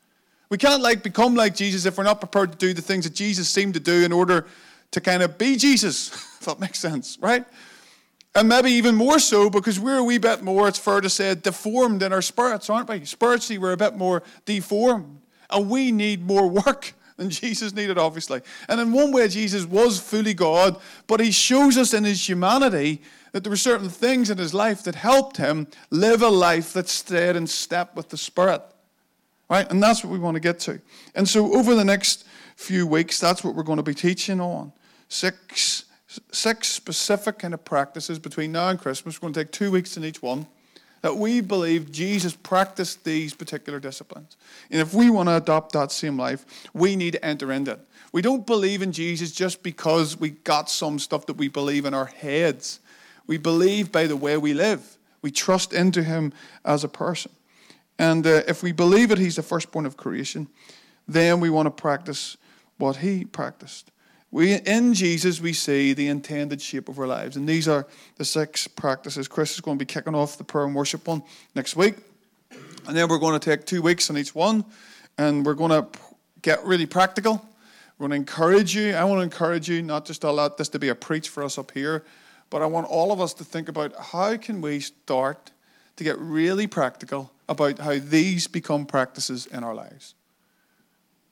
We 0.48 0.58
can't 0.58 0.82
like 0.82 1.02
become 1.02 1.34
like 1.34 1.54
Jesus 1.54 1.86
if 1.86 1.96
we're 1.96 2.04
not 2.04 2.20
prepared 2.20 2.52
to 2.52 2.58
do 2.58 2.74
the 2.74 2.82
things 2.82 3.04
that 3.04 3.14
Jesus 3.14 3.48
seemed 3.48 3.74
to 3.74 3.80
do 3.80 4.04
in 4.04 4.12
order 4.12 4.46
to 4.90 5.00
kind 5.00 5.22
of 5.22 5.38
be 5.38 5.56
Jesus, 5.56 6.08
if 6.40 6.46
that 6.46 6.60
makes 6.60 6.78
sense, 6.78 7.18
right? 7.20 7.44
And 8.34 8.48
maybe 8.48 8.70
even 8.70 8.96
more 8.96 9.20
so 9.20 9.48
because 9.48 9.78
we're 9.78 9.98
a 9.98 10.04
wee 10.04 10.18
bit 10.18 10.42
more, 10.42 10.66
it's 10.66 10.78
fair 10.78 11.00
to 11.00 11.08
say, 11.08 11.34
deformed 11.36 12.02
in 12.02 12.12
our 12.12 12.22
spirits, 12.22 12.68
aren't 12.68 12.88
we? 12.88 13.04
Spiritually, 13.04 13.58
we're 13.58 13.72
a 13.72 13.76
bit 13.76 13.94
more 13.94 14.24
deformed. 14.44 15.20
And 15.50 15.70
we 15.70 15.92
need 15.92 16.26
more 16.26 16.48
work 16.48 16.94
than 17.16 17.30
Jesus 17.30 17.72
needed, 17.72 17.96
obviously. 17.96 18.40
And 18.68 18.80
in 18.80 18.92
one 18.92 19.12
way, 19.12 19.28
Jesus 19.28 19.66
was 19.66 20.00
fully 20.00 20.34
God, 20.34 20.80
but 21.06 21.20
he 21.20 21.30
shows 21.30 21.78
us 21.78 21.94
in 21.94 22.02
his 22.02 22.28
humanity 22.28 23.02
that 23.30 23.44
there 23.44 23.50
were 23.50 23.56
certain 23.56 23.88
things 23.88 24.30
in 24.30 24.38
his 24.38 24.52
life 24.52 24.82
that 24.82 24.96
helped 24.96 25.36
him 25.36 25.68
live 25.90 26.22
a 26.22 26.28
life 26.28 26.72
that 26.72 26.88
stayed 26.88 27.36
in 27.36 27.46
step 27.46 27.94
with 27.94 28.08
the 28.08 28.16
Spirit. 28.16 28.62
Right? 29.48 29.70
And 29.70 29.80
that's 29.80 30.02
what 30.02 30.12
we 30.12 30.18
want 30.18 30.34
to 30.34 30.40
get 30.40 30.58
to. 30.60 30.80
And 31.14 31.28
so 31.28 31.54
over 31.54 31.76
the 31.76 31.84
next 31.84 32.26
few 32.56 32.86
weeks, 32.86 33.20
that's 33.20 33.44
what 33.44 33.54
we're 33.54 33.62
going 33.62 33.76
to 33.76 33.82
be 33.84 33.94
teaching 33.94 34.40
on. 34.40 34.72
Six 35.08 35.84
six 36.32 36.68
specific 36.68 37.38
kind 37.38 37.54
of 37.54 37.64
practices 37.64 38.18
between 38.18 38.52
now 38.52 38.68
and 38.68 38.78
Christmas. 38.78 39.20
We're 39.20 39.26
going 39.26 39.34
to 39.34 39.44
take 39.44 39.52
two 39.52 39.70
weeks 39.70 39.96
in 39.96 40.04
each 40.04 40.22
one. 40.22 40.46
That 41.02 41.16
we 41.16 41.42
believe 41.42 41.92
Jesus 41.92 42.34
practiced 42.34 43.04
these 43.04 43.34
particular 43.34 43.78
disciplines. 43.78 44.38
And 44.70 44.80
if 44.80 44.94
we 44.94 45.10
want 45.10 45.28
to 45.28 45.36
adopt 45.36 45.72
that 45.72 45.92
same 45.92 46.16
life, 46.16 46.46
we 46.72 46.96
need 46.96 47.10
to 47.10 47.22
enter 47.22 47.52
into 47.52 47.72
it. 47.72 47.80
We 48.12 48.22
don't 48.22 48.46
believe 48.46 48.80
in 48.80 48.90
Jesus 48.90 49.30
just 49.30 49.62
because 49.62 50.18
we 50.18 50.30
got 50.30 50.70
some 50.70 50.98
stuff 50.98 51.26
that 51.26 51.36
we 51.36 51.48
believe 51.48 51.84
in 51.84 51.92
our 51.92 52.06
heads. 52.06 52.80
We 53.26 53.36
believe 53.36 53.92
by 53.92 54.06
the 54.06 54.16
way 54.16 54.38
we 54.38 54.54
live. 54.54 54.96
We 55.20 55.30
trust 55.30 55.74
into 55.74 56.02
him 56.02 56.32
as 56.64 56.84
a 56.84 56.88
person. 56.88 57.32
And 57.98 58.26
uh, 58.26 58.42
if 58.48 58.62
we 58.62 58.72
believe 58.72 59.10
that 59.10 59.18
he's 59.18 59.36
the 59.36 59.42
firstborn 59.42 59.84
of 59.84 59.96
creation, 59.96 60.48
then 61.06 61.40
we 61.40 61.50
want 61.50 61.66
to 61.66 61.70
practice 61.70 62.36
what 62.78 62.96
he 62.96 63.24
practiced. 63.24 63.90
We, 64.34 64.54
in 64.54 64.94
Jesus, 64.94 65.40
we 65.40 65.52
see 65.52 65.92
the 65.92 66.08
intended 66.08 66.60
shape 66.60 66.88
of 66.88 66.98
our 66.98 67.06
lives. 67.06 67.36
And 67.36 67.48
these 67.48 67.68
are 67.68 67.86
the 68.16 68.24
six 68.24 68.66
practices. 68.66 69.28
Chris 69.28 69.54
is 69.54 69.60
going 69.60 69.78
to 69.78 69.84
be 69.84 69.86
kicking 69.86 70.12
off 70.12 70.38
the 70.38 70.42
prayer 70.42 70.64
and 70.64 70.74
worship 70.74 71.06
one 71.06 71.22
next 71.54 71.76
week. 71.76 71.94
And 72.88 72.96
then 72.96 73.08
we're 73.08 73.20
going 73.20 73.38
to 73.38 73.50
take 73.50 73.64
two 73.64 73.80
weeks 73.80 74.10
on 74.10 74.18
each 74.18 74.34
one. 74.34 74.64
And 75.18 75.46
we're 75.46 75.54
going 75.54 75.70
to 75.70 75.86
get 76.42 76.64
really 76.64 76.84
practical. 76.84 77.46
We're 77.96 78.08
going 78.08 78.10
to 78.24 78.32
encourage 78.32 78.74
you. 78.74 78.94
I 78.94 79.04
want 79.04 79.20
to 79.20 79.22
encourage 79.22 79.68
you 79.68 79.82
not 79.82 80.04
just 80.04 80.22
to 80.22 80.30
allow 80.30 80.48
this 80.48 80.68
to 80.70 80.80
be 80.80 80.88
a 80.88 80.96
preach 80.96 81.28
for 81.28 81.44
us 81.44 81.56
up 81.56 81.70
here, 81.70 82.04
but 82.50 82.60
I 82.60 82.66
want 82.66 82.88
all 82.88 83.12
of 83.12 83.20
us 83.20 83.34
to 83.34 83.44
think 83.44 83.68
about 83.68 83.94
how 83.96 84.36
can 84.36 84.60
we 84.60 84.80
start 84.80 85.52
to 85.94 86.02
get 86.02 86.18
really 86.18 86.66
practical 86.66 87.30
about 87.48 87.78
how 87.78 88.00
these 88.00 88.48
become 88.48 88.84
practices 88.84 89.46
in 89.46 89.62
our 89.62 89.76
lives. 89.76 90.16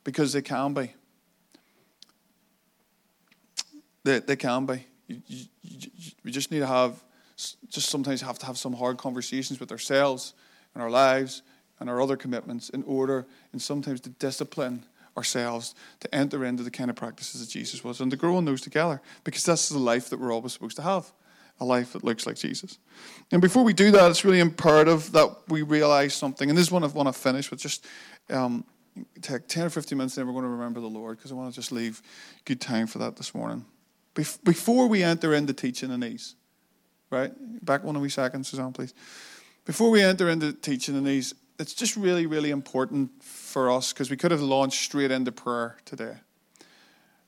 Because 0.05 0.33
they 0.33 0.43
can 0.43 0.73
be. 0.73 0.95
They, 4.05 4.19
they 4.21 4.37
can 4.37 4.67
be. 4.67 4.87
You, 5.09 6.31
just 6.31 6.51
need 6.51 6.61
to 6.61 6.67
have, 6.67 7.03
just 7.37 7.91
sometimes 7.91 8.23
have 8.23 8.39
to 8.39 8.47
have 8.47 8.57
some 8.57 8.73
hard 8.73 8.97
conversations 8.97 9.61
with 9.61 9.71
ourselves 9.71 10.35
and 10.75 10.83
our 10.83 10.91
lives 10.91 11.43
and 11.81 11.91
our 11.91 12.01
other 12.01 12.17
commitments 12.17 12.71
in 12.71 12.83
order, 12.85 13.27
and 13.53 13.61
sometimes 13.61 14.01
to 14.03 14.11
discipline 14.11 14.85
ourselves 15.17 15.75
to 16.01 16.15
enter 16.15 16.45
into 16.45 16.63
the 16.63 16.71
kind 16.71 16.89
of 16.89 16.97
practices 16.97 17.41
that 17.41 17.51
Jesus 17.53 17.85
was 17.85 18.01
and 18.01 18.11
to 18.11 18.17
grow 18.17 18.39
in 18.39 18.45
those 18.45 18.63
together 18.63 19.03
because 19.25 19.45
that's 19.45 19.69
the 19.69 19.79
life 19.79 20.09
that 20.09 20.19
we're 20.19 20.33
always 20.33 20.55
supposed 20.55 20.77
to 20.77 20.83
have 20.83 21.13
a 21.61 21.65
life 21.65 21.93
that 21.93 22.03
looks 22.03 22.27
like 22.27 22.37
Jesus. 22.37 22.79
And 23.31 23.43
before 23.43 23.63
we 23.63 23.75
do 23.75 23.91
that, 23.91 24.11
it's 24.11 24.25
really 24.25 24.41
imperative 24.41 25.13
that 25.13 25.29
we 25.49 25.63
realize 25.63 26.15
something. 26.15 26.49
And 26.49 26.57
this 26.57 26.67
is 26.67 26.73
one 26.73 26.83
I 26.83 26.87
want 26.87 27.09
to 27.09 27.13
finish 27.13 27.51
with 27.51 27.61
just 27.61 27.87
um, 28.31 28.65
take 29.21 29.47
10 29.49 29.67
or 29.67 29.71
15 29.71 29.99
minutes, 29.99 30.15
then 30.15 30.27
we're 30.27 30.33
going 30.33 30.45
to 30.45 30.49
remember 30.49 30.81
the 30.81 30.89
Lord 30.89 31.19
because 31.19 31.31
I 31.31 31.35
want 31.35 31.53
to 31.53 31.55
just 31.55 31.71
leave 31.71 32.03
good 32.45 32.61
time 32.61 32.87
for 32.87 32.99
that 32.99 33.17
this 33.17 33.35
morning 33.35 33.65
before 34.15 34.89
we 34.89 35.03
enter 35.03 35.35
into 35.35 35.53
teaching 35.53 35.89
the 35.89 36.07
these, 36.07 36.35
right? 37.11 37.33
Back 37.65 37.85
one 37.85 37.97
of 37.97 38.03
wee 38.03 38.09
seconds, 38.09 38.49
Suzanne, 38.49 38.73
please. 38.73 38.95
Before 39.65 39.91
we 39.91 40.03
enter 40.03 40.29
into 40.29 40.53
teaching 40.53 40.95
the 40.95 41.01
these, 41.01 41.35
it's 41.59 41.75
just 41.75 41.97
really, 41.97 42.27
really 42.27 42.51
important 42.51 43.23
for 43.23 43.71
us 43.71 43.93
because 43.93 44.11
we 44.11 44.17
could 44.17 44.31
have 44.31 44.43
launched 44.43 44.83
straight 44.83 45.11
into 45.11 45.33
prayer 45.33 45.77
today. 45.85 46.17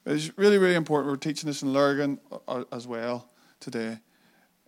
It's 0.07 0.37
really, 0.37 0.59
really 0.59 0.75
important. 0.75 1.11
We're 1.11 1.17
teaching 1.17 1.47
this 1.47 1.63
in 1.63 1.73
Lurgan 1.73 2.19
uh, 2.47 2.65
as 2.73 2.87
well 2.87 3.31
today 3.61 3.99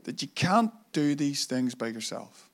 that 0.04 0.22
you 0.22 0.28
can't 0.28 0.70
do 0.92 1.14
these 1.14 1.44
things 1.44 1.74
by 1.74 1.88
yourself. 1.88 2.48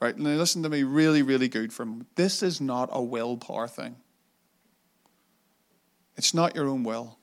Right? 0.00 0.14
And 0.14 0.24
listen 0.38 0.62
to 0.62 0.68
me 0.68 0.82
really, 0.82 1.22
really 1.22 1.48
good 1.48 1.76
moment. 1.78 2.14
This 2.16 2.42
is 2.42 2.60
not 2.60 2.90
a 2.92 3.02
willpower 3.02 3.66
thing, 3.66 3.96
it's 6.16 6.34
not 6.34 6.54
your 6.54 6.68
own 6.68 6.84
will 6.84 7.18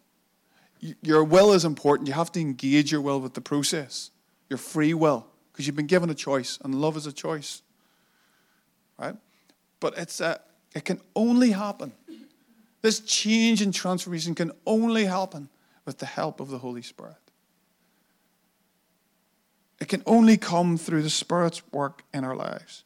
your 0.79 1.23
will 1.23 1.53
is 1.53 1.65
important. 1.65 2.07
You 2.07 2.13
have 2.13 2.31
to 2.33 2.39
engage 2.39 2.91
your 2.91 3.01
will 3.01 3.19
with 3.19 3.33
the 3.33 3.41
process, 3.41 4.11
your 4.49 4.57
free 4.57 4.93
will, 4.93 5.27
because 5.51 5.67
you've 5.67 5.75
been 5.75 5.87
given 5.87 6.09
a 6.09 6.15
choice, 6.15 6.57
and 6.63 6.75
love 6.75 6.95
is 6.97 7.05
a 7.05 7.13
choice. 7.13 7.61
Right? 8.97 9.15
But 9.79 9.97
it's 9.97 10.19
a, 10.19 10.39
it 10.73 10.85
can 10.85 11.01
only 11.15 11.51
happen. 11.51 11.93
This 12.81 13.01
change 13.01 13.61
and 13.61 13.73
transformation 13.73 14.35
can 14.35 14.51
only 14.65 15.05
happen 15.05 15.49
with 15.85 15.97
the 15.97 16.05
help 16.05 16.39
of 16.39 16.49
the 16.49 16.59
Holy 16.59 16.81
Spirit. 16.81 17.15
It 19.79 19.87
can 19.87 20.03
only 20.05 20.37
come 20.37 20.77
through 20.77 21.03
the 21.03 21.09
Spirit's 21.09 21.61
work 21.71 22.03
in 22.13 22.23
our 22.23 22.35
lives. 22.35 22.83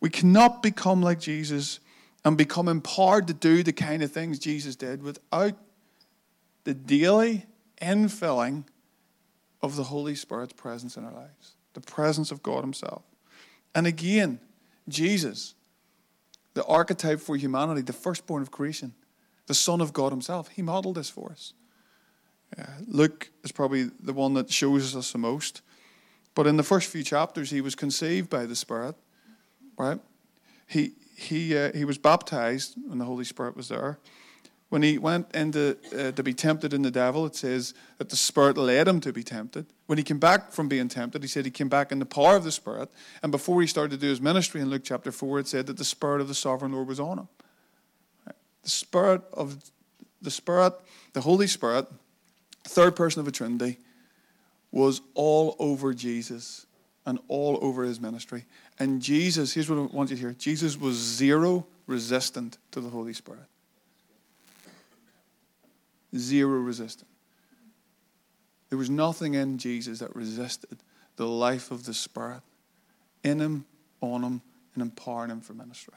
We 0.00 0.10
cannot 0.10 0.62
become 0.62 1.02
like 1.02 1.20
Jesus 1.20 1.80
and 2.24 2.36
become 2.36 2.68
empowered 2.68 3.26
to 3.28 3.34
do 3.34 3.62
the 3.62 3.72
kind 3.72 4.02
of 4.02 4.12
things 4.12 4.38
Jesus 4.38 4.76
did 4.76 5.02
without 5.02 5.54
the 6.64 6.74
daily 6.74 7.46
infilling 7.80 8.64
of 9.62 9.76
the 9.76 9.84
Holy 9.84 10.14
Spirit's 10.14 10.52
presence 10.52 10.96
in 10.96 11.04
our 11.04 11.12
lives, 11.12 11.54
the 11.74 11.80
presence 11.80 12.30
of 12.30 12.42
God 12.42 12.62
Himself. 12.62 13.02
And 13.74 13.86
again, 13.86 14.40
Jesus, 14.88 15.54
the 16.54 16.64
archetype 16.64 17.20
for 17.20 17.36
humanity, 17.36 17.82
the 17.82 17.92
firstborn 17.92 18.42
of 18.42 18.50
creation, 18.50 18.94
the 19.46 19.54
Son 19.54 19.80
of 19.80 19.92
God 19.92 20.12
Himself, 20.12 20.48
He 20.48 20.62
modeled 20.62 20.96
this 20.96 21.10
for 21.10 21.30
us. 21.32 21.54
Luke 22.86 23.30
is 23.44 23.52
probably 23.52 23.84
the 24.00 24.12
one 24.12 24.34
that 24.34 24.50
shows 24.50 24.94
us 24.94 25.12
the 25.12 25.18
most. 25.18 25.62
But 26.34 26.46
in 26.46 26.56
the 26.56 26.62
first 26.62 26.90
few 26.90 27.02
chapters, 27.02 27.50
he 27.50 27.60
was 27.60 27.74
conceived 27.74 28.30
by 28.30 28.46
the 28.46 28.56
Spirit, 28.56 28.94
right? 29.78 30.00
He, 30.66 30.92
he, 31.16 31.56
uh, 31.56 31.72
he 31.72 31.84
was 31.84 31.98
baptized 31.98 32.74
when 32.86 32.98
the 32.98 33.04
Holy 33.04 33.24
Spirit 33.24 33.56
was 33.56 33.68
there. 33.68 33.98
When 34.72 34.82
he 34.82 34.96
went 34.96 35.30
into 35.34 35.76
uh, 35.94 36.12
to 36.12 36.22
be 36.22 36.32
tempted 36.32 36.72
in 36.72 36.80
the 36.80 36.90
devil, 36.90 37.26
it 37.26 37.36
says 37.36 37.74
that 37.98 38.08
the 38.08 38.16
Spirit 38.16 38.56
led 38.56 38.88
him 38.88 39.02
to 39.02 39.12
be 39.12 39.22
tempted. 39.22 39.66
When 39.84 39.98
he 39.98 40.02
came 40.02 40.18
back 40.18 40.50
from 40.50 40.66
being 40.66 40.88
tempted, 40.88 41.20
he 41.20 41.28
said 41.28 41.44
he 41.44 41.50
came 41.50 41.68
back 41.68 41.92
in 41.92 41.98
the 41.98 42.06
power 42.06 42.36
of 42.36 42.44
the 42.44 42.50
Spirit. 42.50 42.88
And 43.22 43.30
before 43.30 43.60
he 43.60 43.66
started 43.66 43.90
to 43.90 43.96
do 43.98 44.08
his 44.08 44.18
ministry 44.18 44.62
in 44.62 44.70
Luke 44.70 44.80
chapter 44.82 45.12
4, 45.12 45.40
it 45.40 45.46
said 45.46 45.66
that 45.66 45.76
the 45.76 45.84
Spirit 45.84 46.22
of 46.22 46.28
the 46.28 46.34
sovereign 46.34 46.72
Lord 46.72 46.88
was 46.88 46.98
on 46.98 47.18
him. 47.18 47.28
The 48.62 48.70
Spirit 48.70 49.20
of 49.34 49.62
the 50.22 50.30
Spirit, 50.30 50.72
the 51.12 51.20
Holy 51.20 51.48
Spirit, 51.48 51.86
third 52.64 52.96
person 52.96 53.20
of 53.20 53.26
the 53.26 53.32
Trinity, 53.32 53.76
was 54.70 55.02
all 55.12 55.54
over 55.58 55.92
Jesus 55.92 56.64
and 57.04 57.18
all 57.28 57.58
over 57.60 57.82
his 57.82 58.00
ministry. 58.00 58.46
And 58.78 59.02
Jesus, 59.02 59.52
here's 59.52 59.68
what 59.68 59.78
I 59.78 59.94
want 59.94 60.08
you 60.08 60.16
to 60.16 60.22
hear 60.22 60.32
Jesus 60.32 60.80
was 60.80 60.96
zero 60.96 61.66
resistant 61.86 62.56
to 62.70 62.80
the 62.80 62.88
Holy 62.88 63.12
Spirit. 63.12 63.44
Zero 66.16 66.58
resistance. 66.60 67.08
There 68.68 68.78
was 68.78 68.90
nothing 68.90 69.34
in 69.34 69.58
Jesus 69.58 69.98
that 69.98 70.16
resisted 70.16 70.78
the 71.16 71.26
life 71.26 71.70
of 71.70 71.84
the 71.84 71.94
Spirit 71.94 72.40
in 73.22 73.40
him, 73.40 73.66
on 74.00 74.22
him, 74.22 74.42
and 74.74 74.82
empowering 74.82 75.30
him 75.30 75.40
for 75.40 75.52
ministry. 75.52 75.94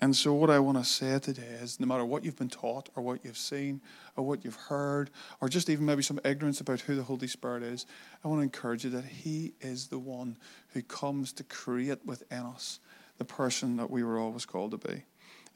And 0.00 0.14
so, 0.14 0.34
what 0.34 0.50
I 0.50 0.58
want 0.58 0.76
to 0.76 0.84
say 0.84 1.18
today 1.18 1.58
is 1.62 1.80
no 1.80 1.86
matter 1.86 2.04
what 2.04 2.22
you've 2.22 2.36
been 2.36 2.50
taught, 2.50 2.90
or 2.94 3.02
what 3.02 3.24
you've 3.24 3.38
seen, 3.38 3.80
or 4.14 4.24
what 4.24 4.44
you've 4.44 4.56
heard, 4.56 5.10
or 5.40 5.48
just 5.48 5.70
even 5.70 5.86
maybe 5.86 6.02
some 6.02 6.20
ignorance 6.22 6.60
about 6.60 6.80
who 6.80 6.94
the 6.96 7.02
Holy 7.02 7.28
Spirit 7.28 7.62
is, 7.62 7.86
I 8.22 8.28
want 8.28 8.40
to 8.40 8.42
encourage 8.42 8.84
you 8.84 8.90
that 8.90 9.06
He 9.06 9.54
is 9.60 9.86
the 9.86 9.98
one 9.98 10.36
who 10.74 10.82
comes 10.82 11.32
to 11.34 11.44
create 11.44 12.04
within 12.04 12.40
us 12.40 12.80
the 13.16 13.24
person 13.24 13.76
that 13.76 13.90
we 13.90 14.04
were 14.04 14.18
always 14.18 14.44
called 14.44 14.72
to 14.72 14.88
be. 14.88 15.04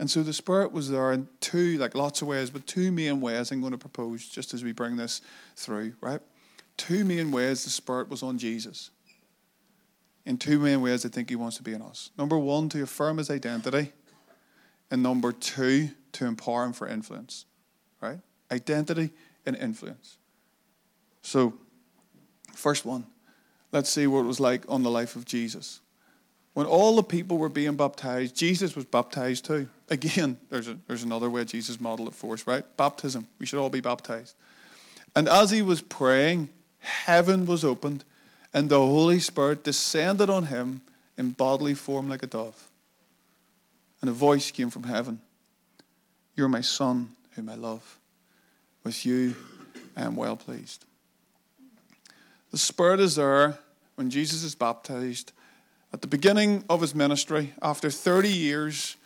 And 0.01 0.11
so 0.11 0.23
the 0.23 0.33
Spirit 0.33 0.73
was 0.73 0.89
there 0.89 1.13
in 1.13 1.29
two, 1.41 1.77
like 1.77 1.95
lots 1.95 2.23
of 2.23 2.29
ways, 2.29 2.49
but 2.49 2.67
two 2.67 2.91
main 2.91 3.21
ways 3.21 3.53
I'm 3.53 3.61
going 3.61 3.73
to 3.73 3.79
propose 3.79 4.27
just 4.27 4.55
as 4.55 4.65
we 4.65 4.73
bring 4.73 4.97
this 4.97 5.21
through, 5.57 5.93
right? 6.01 6.23
Two 6.79 7.05
main 7.05 7.31
ways 7.31 7.65
the 7.65 7.71
Spirit 7.71 8.09
was 8.09 8.23
on 8.23 8.39
Jesus. 8.39 8.91
In 10.25 10.39
two 10.39 10.59
main 10.59 10.81
ways, 10.81 11.05
I 11.05 11.11
think 11.11 11.29
He 11.29 11.37
wants 11.37 11.59
to 11.59 11.63
be 11.63 11.75
in 11.75 11.83
us. 11.83 12.13
Number 12.17 12.39
one, 12.39 12.71
to 12.71 12.83
affirm 12.83 13.19
His 13.19 13.29
identity. 13.31 13.93
And 14.91 15.03
number 15.03 15.33
two, 15.33 15.91
to 16.13 16.25
empower 16.25 16.65
Him 16.65 16.73
for 16.73 16.89
influence, 16.89 17.45
right? 18.01 18.21
Identity 18.51 19.11
and 19.45 19.55
influence. 19.55 20.17
So, 21.21 21.53
first 22.55 22.87
one, 22.87 23.05
let's 23.71 23.91
see 23.91 24.07
what 24.07 24.21
it 24.21 24.27
was 24.27 24.41
like 24.41 24.65
on 24.67 24.83
the 24.83 24.91
life 24.91 25.15
of 25.15 25.27
Jesus. 25.27 25.81
When 26.61 26.69
all 26.69 26.95
the 26.95 27.03
people 27.03 27.39
were 27.39 27.49
being 27.49 27.75
baptized, 27.77 28.37
Jesus 28.37 28.77
was 28.77 28.85
baptized 28.85 29.47
too. 29.47 29.67
Again, 29.89 30.37
there's, 30.51 30.69
a, 30.69 30.77
there's 30.87 31.03
another 31.03 31.31
way 31.31 31.43
Jesus 31.47 31.81
modeled 31.81 32.09
it 32.09 32.15
for 32.15 32.35
us, 32.35 32.47
right? 32.47 32.63
Baptism. 32.77 33.27
We 33.39 33.47
should 33.47 33.59
all 33.59 33.71
be 33.71 33.81
baptized. 33.81 34.35
And 35.17 35.27
as 35.27 35.51
he 35.51 35.63
was 35.63 35.81
praying, 35.81 36.51
heaven 36.81 37.47
was 37.47 37.65
opened, 37.65 38.05
and 38.53 38.69
the 38.69 38.79
Holy 38.79 39.21
Spirit 39.21 39.65
descended 39.65 40.29
on 40.29 40.49
him 40.49 40.83
in 41.17 41.31
bodily 41.31 41.73
form 41.73 42.11
like 42.11 42.23
a 42.23 42.27
dove. 42.27 42.69
And 44.03 44.11
a 44.11 44.13
voice 44.13 44.51
came 44.51 44.69
from 44.69 44.83
heaven 44.83 45.23
You're 46.37 46.49
my 46.49 46.61
son, 46.61 47.13
whom 47.37 47.49
I 47.49 47.55
love. 47.55 47.99
With 48.85 49.07
you 49.07 49.35
I 49.97 50.03
am 50.03 50.15
well 50.15 50.37
pleased. 50.37 50.85
The 52.51 52.59
Spirit 52.59 53.01
is 53.01 53.17
there 53.17 53.59
when 53.95 54.11
Jesus 54.11 54.43
is 54.43 54.55
baptized 54.55 55.33
at 55.93 56.01
the 56.01 56.07
beginning 56.07 56.65
of 56.69 56.81
his 56.81 56.95
ministry, 56.95 57.53
after 57.63 57.91
30 57.91 58.29
years 58.29 58.97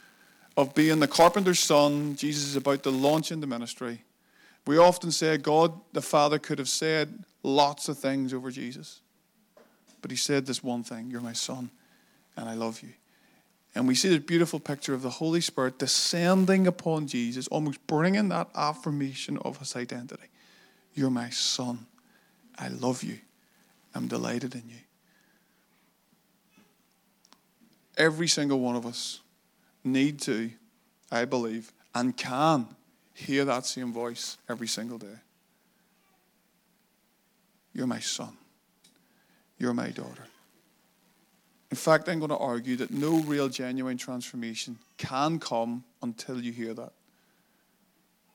of 0.56 0.74
being 0.74 1.00
the 1.00 1.08
carpenter's 1.08 1.60
son, 1.60 2.14
Jesus 2.16 2.44
is 2.44 2.56
about 2.56 2.82
to 2.82 2.90
launch 2.90 3.32
into 3.32 3.46
ministry. 3.46 4.02
We 4.66 4.78
often 4.78 5.10
say 5.10 5.36
God 5.36 5.72
the 5.92 6.02
Father 6.02 6.38
could 6.38 6.58
have 6.58 6.68
said 6.68 7.24
lots 7.42 7.88
of 7.88 7.98
things 7.98 8.32
over 8.32 8.50
Jesus, 8.50 9.00
but 10.00 10.10
he 10.10 10.16
said 10.16 10.46
this 10.46 10.62
one 10.62 10.82
thing 10.82 11.10
You're 11.10 11.20
my 11.20 11.32
son, 11.32 11.70
and 12.36 12.48
I 12.48 12.54
love 12.54 12.82
you. 12.82 12.90
And 13.74 13.88
we 13.88 13.94
see 13.94 14.08
this 14.08 14.20
beautiful 14.20 14.60
picture 14.60 14.94
of 14.94 15.02
the 15.02 15.10
Holy 15.10 15.40
Spirit 15.40 15.78
descending 15.78 16.66
upon 16.66 17.08
Jesus, 17.08 17.48
almost 17.48 17.84
bringing 17.86 18.28
that 18.28 18.48
affirmation 18.54 19.36
of 19.38 19.58
his 19.58 19.74
identity. 19.74 20.28
You're 20.94 21.10
my 21.10 21.30
son. 21.30 21.86
I 22.56 22.68
love 22.68 23.02
you. 23.02 23.18
I'm 23.94 24.06
delighted 24.06 24.54
in 24.54 24.62
you. 24.68 24.76
Every 27.96 28.28
single 28.28 28.60
one 28.60 28.76
of 28.76 28.86
us 28.86 29.20
need 29.84 30.20
to, 30.22 30.50
I 31.10 31.24
believe, 31.24 31.72
and 31.94 32.16
can 32.16 32.66
hear 33.12 33.44
that 33.44 33.66
same 33.66 33.92
voice 33.92 34.36
every 34.48 34.66
single 34.66 34.98
day. 34.98 35.16
You're 37.72 37.86
my 37.86 38.00
son. 38.00 38.36
You're 39.58 39.74
my 39.74 39.90
daughter. 39.90 40.26
In 41.70 41.76
fact, 41.76 42.08
I'm 42.08 42.18
going 42.18 42.30
to 42.30 42.36
argue 42.36 42.76
that 42.76 42.90
no 42.90 43.20
real, 43.20 43.48
genuine 43.48 43.96
transformation 43.96 44.78
can 44.96 45.38
come 45.38 45.84
until 46.02 46.40
you 46.40 46.52
hear 46.52 46.72
that, 46.74 46.92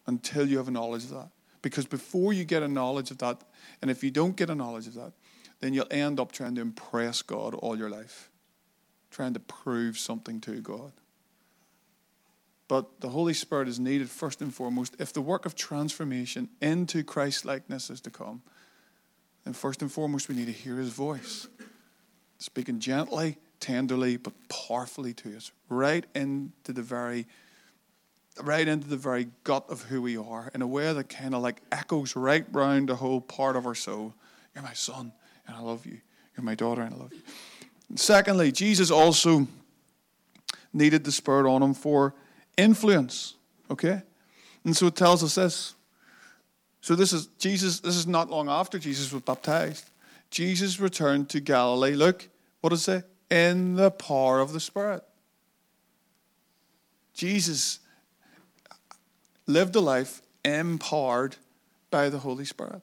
until 0.08 0.48
you 0.48 0.58
have 0.58 0.68
a 0.68 0.72
knowledge 0.72 1.06
of 1.06 1.12
that. 1.12 1.30
Because 1.62 1.86
before 1.86 2.34
you 2.34 2.44
get 2.44 2.64
a 2.64 2.68
knowledge 2.68 3.12
of 3.12 3.18
that, 3.20 3.42
and 3.82 3.92
if 3.92 4.04
you 4.04 4.12
don't 4.12 4.36
get 4.36 4.50
a 4.50 4.56
knowledge 4.56 4.88
of 4.88 4.94
that, 4.96 5.14
then 5.60 5.74
you'll 5.74 5.88
end 5.92 6.20
up 6.20 6.32
trying 6.32 6.56
to 6.56 6.62
impress 6.62 7.22
God 7.22 7.54
all 7.54 7.78
your 7.78 7.90
life, 7.90 8.29
trying 9.12 9.34
to 9.34 9.40
prove 9.40 9.98
something 9.98 10.40
to 10.42 10.62
God. 10.62 10.92
But 12.68 13.02
the 13.02 13.10
Holy 13.10 13.34
Spirit 13.34 13.68
is 13.68 13.80
needed 13.80 14.10
first 14.10 14.42
and 14.42 14.54
foremost 14.54 14.96
if 15.00 15.12
the 15.12 15.22
work 15.22 15.46
of 15.46 15.56
transformation 15.56 16.50
into 16.62 17.04
Christ 17.04 17.44
likeness 17.44 17.90
is 17.90 18.00
to 18.02 18.12
come. 18.12 18.44
Then, 19.44 19.54
first 19.54 19.82
and 19.82 19.92
foremost, 19.92 20.30
we 20.30 20.36
need 20.36 20.46
to 20.46 20.52
hear 20.52 20.78
His 20.78 20.90
voice, 20.90 21.48
speaking 22.38 22.80
gently, 22.80 23.38
tenderly, 23.60 24.18
but 24.18 24.34
powerfully 24.50 25.14
to 25.16 25.36
us, 25.36 25.52
right 25.68 26.06
into 26.14 26.72
the 26.72 26.84
very 26.84 27.26
right 28.44 28.68
into 28.68 28.88
the 28.88 28.96
very 28.98 29.28
gut 29.44 29.66
of 29.70 29.84
who 29.84 30.02
we 30.02 30.16
are 30.16 30.50
in 30.54 30.62
a 30.62 30.68
way 30.68 30.94
that 30.94 31.10
kind 31.10 31.36
of 31.36 31.42
like 31.42 31.62
echoes 31.72 32.16
right 32.16 32.46
round 32.54 32.88
the 32.88 32.96
whole 32.96 33.20
part 33.20 33.56
of 33.56 33.66
our 33.66 33.76
soul. 33.76 34.14
You're 34.54 34.64
my 34.64 34.74
son, 34.74 35.12
and 35.48 35.58
I 35.58 35.60
love 35.60 35.86
you. 35.86 36.00
You're 36.38 36.46
my 36.46 36.56
daughter, 36.56 36.82
and 36.82 36.94
I 36.94 36.98
love 36.98 37.14
you. 37.14 37.22
Secondly, 37.96 38.52
Jesus 38.52 38.92
also 38.92 39.48
needed 40.74 41.04
the 41.04 41.12
Spirit 41.12 41.50
on 41.50 41.64
him 41.64 41.74
for 41.74 42.14
influence. 42.58 43.36
Okay? 43.70 44.02
And 44.64 44.76
so 44.76 44.88
it 44.88 44.96
tells 44.96 45.24
us 45.24 45.36
this. 45.36 45.76
So 46.82 46.96
this 46.96 47.14
is 47.14 47.28
Jesus, 47.40 47.80
this 47.80 47.96
is 47.96 48.08
not 48.08 48.30
long 48.30 48.50
after 48.50 48.80
Jesus 48.80 49.12
was 49.12 49.22
baptized. 49.22 49.90
Jesus 50.32 50.80
returned 50.80 51.30
to 51.30 51.40
Galilee. 51.40 51.96
Look, 51.96 52.30
what 52.62 52.70
does 52.70 52.82
it 52.82 52.84
say? 52.84 53.04
In 53.30 53.76
the 53.76 53.92
power 53.92 54.40
of 54.40 54.54
the 54.54 54.60
Spirit. 54.60 55.04
Jesus 57.14 57.80
lived 59.46 59.76
a 59.76 59.82
life 59.82 60.22
empowered 60.46 61.36
by 61.92 62.10
the 62.10 62.20
Holy 62.20 62.46
Spirit. 62.46 62.82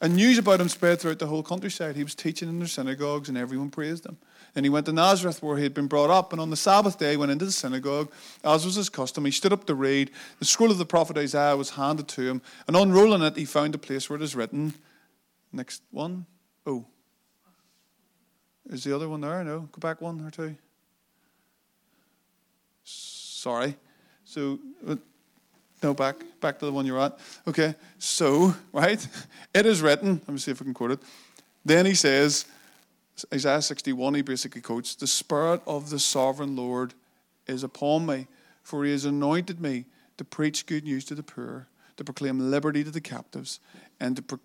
And 0.00 0.16
news 0.16 0.38
about 0.38 0.60
him 0.60 0.68
spread 0.70 0.98
throughout 0.98 1.18
the 1.18 1.26
whole 1.26 1.42
countryside. 1.42 1.94
He 1.94 2.04
was 2.04 2.14
teaching 2.14 2.48
in 2.48 2.58
their 2.58 2.68
synagogues 2.68 3.28
and 3.28 3.36
everyone 3.36 3.70
praised 3.70 4.06
him. 4.06 4.16
Then 4.54 4.64
he 4.64 4.70
went 4.70 4.86
to 4.86 4.92
Nazareth 4.92 5.42
where 5.42 5.56
he 5.56 5.62
had 5.62 5.74
been 5.74 5.86
brought 5.86 6.10
up, 6.10 6.32
and 6.32 6.40
on 6.40 6.50
the 6.50 6.56
Sabbath 6.56 6.98
day 6.98 7.16
went 7.16 7.30
into 7.30 7.44
the 7.44 7.52
synagogue, 7.52 8.10
as 8.42 8.64
was 8.64 8.74
his 8.74 8.88
custom. 8.88 9.24
He 9.24 9.30
stood 9.30 9.52
up 9.52 9.64
to 9.66 9.74
read. 9.74 10.10
The 10.38 10.44
scroll 10.44 10.70
of 10.70 10.78
the 10.78 10.86
prophet 10.86 11.16
Isaiah 11.16 11.56
was 11.56 11.70
handed 11.70 12.08
to 12.08 12.22
him, 12.22 12.42
and 12.66 12.76
unrolling 12.76 13.22
it, 13.22 13.36
he 13.36 13.44
found 13.44 13.74
a 13.74 13.78
place 13.78 14.10
where 14.10 14.16
it 14.16 14.22
is 14.22 14.34
written. 14.34 14.74
Next 15.52 15.82
one. 15.90 16.26
Oh. 16.66 16.86
Is 18.68 18.84
the 18.84 18.94
other 18.94 19.08
one 19.08 19.20
there? 19.20 19.42
No. 19.44 19.68
Go 19.72 19.78
back 19.80 20.00
one 20.00 20.20
or 20.24 20.30
two. 20.30 20.56
Sorry. 22.84 23.76
So, 24.24 24.58
uh, 24.86 24.96
no, 25.82 25.94
back 25.94 26.16
back 26.40 26.58
to 26.58 26.66
the 26.66 26.72
one 26.72 26.86
you're 26.86 27.00
at. 27.00 27.18
Okay. 27.46 27.74
So, 27.98 28.54
right, 28.72 29.06
it 29.54 29.66
is 29.66 29.80
written. 29.80 30.20
Let 30.26 30.28
me 30.28 30.38
see 30.38 30.50
if 30.50 30.60
I 30.60 30.64
can 30.64 30.74
quote 30.74 30.92
it. 30.92 31.00
Then 31.64 31.86
he 31.86 31.94
says, 31.94 32.46
Isaiah 33.32 33.62
61, 33.62 34.14
he 34.14 34.22
basically 34.22 34.60
quotes, 34.60 34.94
The 34.94 35.06
Spirit 35.06 35.60
of 35.66 35.90
the 35.90 35.98
sovereign 35.98 36.56
Lord 36.56 36.94
is 37.46 37.62
upon 37.62 38.06
me, 38.06 38.26
for 38.62 38.84
he 38.84 38.92
has 38.92 39.04
anointed 39.04 39.60
me 39.60 39.84
to 40.16 40.24
preach 40.24 40.66
good 40.66 40.84
news 40.84 41.04
to 41.06 41.14
the 41.14 41.22
poor, 41.22 41.68
to 41.96 42.04
proclaim 42.04 42.50
liberty 42.50 42.84
to 42.84 42.90
the 42.90 43.00
captives, 43.00 43.60
and 43.98 44.16
to, 44.16 44.40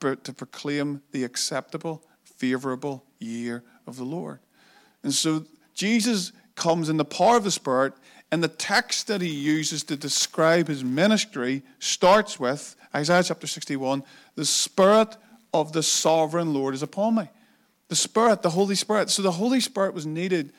pro- 0.00 0.14
to 0.14 0.32
proclaim 0.32 1.02
the 1.12 1.24
acceptable, 1.24 2.02
favorable 2.24 3.04
year 3.18 3.62
of 3.86 3.96
the 3.96 4.04
Lord. 4.04 4.40
And 5.02 5.12
so 5.14 5.44
Jesus 5.74 6.32
comes 6.54 6.88
in 6.88 6.96
the 6.96 7.04
power 7.04 7.36
of 7.36 7.44
the 7.44 7.50
Spirit, 7.50 7.92
and 8.32 8.42
the 8.42 8.48
text 8.48 9.06
that 9.06 9.20
he 9.20 9.30
uses 9.30 9.84
to 9.84 9.96
describe 9.96 10.68
his 10.68 10.82
ministry 10.82 11.62
starts 11.78 12.40
with 12.40 12.74
Isaiah 12.94 13.22
chapter 13.22 13.46
61 13.46 14.02
the 14.34 14.44
Spirit 14.44 15.16
of 15.54 15.72
the 15.72 15.82
sovereign 15.82 16.52
Lord 16.52 16.74
is 16.74 16.82
upon 16.82 17.14
me. 17.14 17.28
The 17.88 17.96
Spirit, 17.96 18.42
the 18.42 18.50
Holy 18.50 18.74
Spirit. 18.74 19.10
So 19.10 19.22
the 19.22 19.32
Holy 19.32 19.60
Spirit 19.60 19.94
was 19.94 20.06
needed 20.06 20.52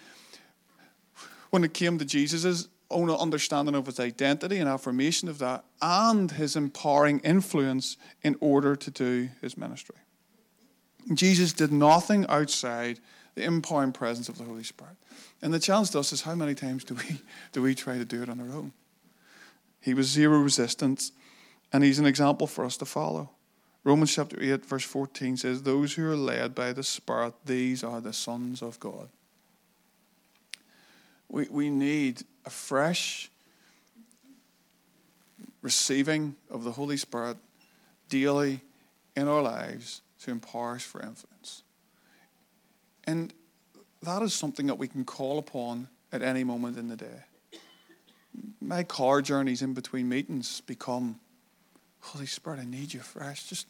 when 1.49 1.63
it 1.63 1.74
came 1.74 1.97
to 1.99 2.05
Jesus' 2.05 2.68
own 2.89 3.09
understanding 3.09 3.76
of 3.76 3.86
his 3.86 3.99
identity 3.99 4.57
and 4.57 4.70
affirmation 4.70 5.28
of 5.28 5.39
that, 5.39 5.65
and 5.82 6.32
his 6.32 6.55
empowering 6.55 7.20
influence 7.20 7.97
in 8.24 8.36
order 8.39 8.76
to 8.76 8.89
do 8.89 9.30
his 9.41 9.57
ministry. 9.57 9.97
Jesus 11.13 11.53
did 11.53 11.72
nothing 11.72 12.26
outside 12.28 12.99
the 13.38 13.43
empowering 13.43 13.91
presence 13.91 14.29
of 14.29 14.38
the 14.39 14.43
Holy 14.43 14.63
Spirit. 14.63 14.95
And 15.43 15.53
the 15.53 15.59
challenge 15.59 15.91
to 15.91 15.99
us 15.99 16.11
is 16.11 16.23
how 16.23 16.33
many 16.33 16.55
times 16.55 16.83
do 16.83 16.95
we 16.95 17.21
do 17.53 17.61
we 17.61 17.75
try 17.75 17.97
to 17.97 18.05
do 18.05 18.23
it 18.23 18.29
on 18.29 18.41
our 18.41 18.57
own? 18.57 18.73
He 19.79 19.93
was 19.93 20.07
zero 20.07 20.39
resistance, 20.39 21.11
and 21.71 21.83
he's 21.83 21.99
an 21.99 22.07
example 22.07 22.47
for 22.47 22.65
us 22.65 22.77
to 22.77 22.85
follow. 22.85 23.29
Romans 23.83 24.13
chapter 24.13 24.38
8, 24.41 24.65
verse 24.65 24.83
14 24.83 25.38
says, 25.38 25.61
Those 25.61 25.93
who 25.93 26.09
are 26.09 26.15
led 26.15 26.55
by 26.55 26.73
the 26.73 26.83
Spirit, 26.83 27.35
these 27.45 27.83
are 27.83 28.01
the 28.01 28.11
sons 28.11 28.61
of 28.61 28.79
God. 28.79 29.07
We, 31.29 31.47
we 31.49 31.69
need 31.69 32.23
a 32.43 32.49
fresh 32.49 33.29
receiving 35.61 36.35
of 36.49 36.63
the 36.63 36.71
Holy 36.71 36.97
Spirit 36.97 37.38
daily 38.09 38.61
in 39.15 39.27
our 39.27 39.43
lives 39.43 40.01
to 40.23 40.31
empower 40.31 40.75
us 40.75 40.83
for 40.83 41.01
influence. 41.01 41.61
And 43.07 43.33
that 44.03 44.21
is 44.21 44.33
something 44.33 44.67
that 44.67 44.75
we 44.75 44.87
can 44.87 45.05
call 45.05 45.39
upon 45.39 45.87
at 46.11 46.21
any 46.21 46.43
moment 46.43 46.77
in 46.77 46.89
the 46.89 46.97
day. 46.97 47.23
My 48.61 48.83
car 48.83 49.21
journeys 49.21 49.61
in 49.61 49.73
between 49.73 50.07
meetings 50.07 50.61
become 50.61 51.19
Holy 52.01 52.25
Spirit, 52.25 52.59
I 52.59 52.65
need 52.65 52.93
you 52.93 52.99
fresh. 52.99 53.47
Just, 53.47 53.67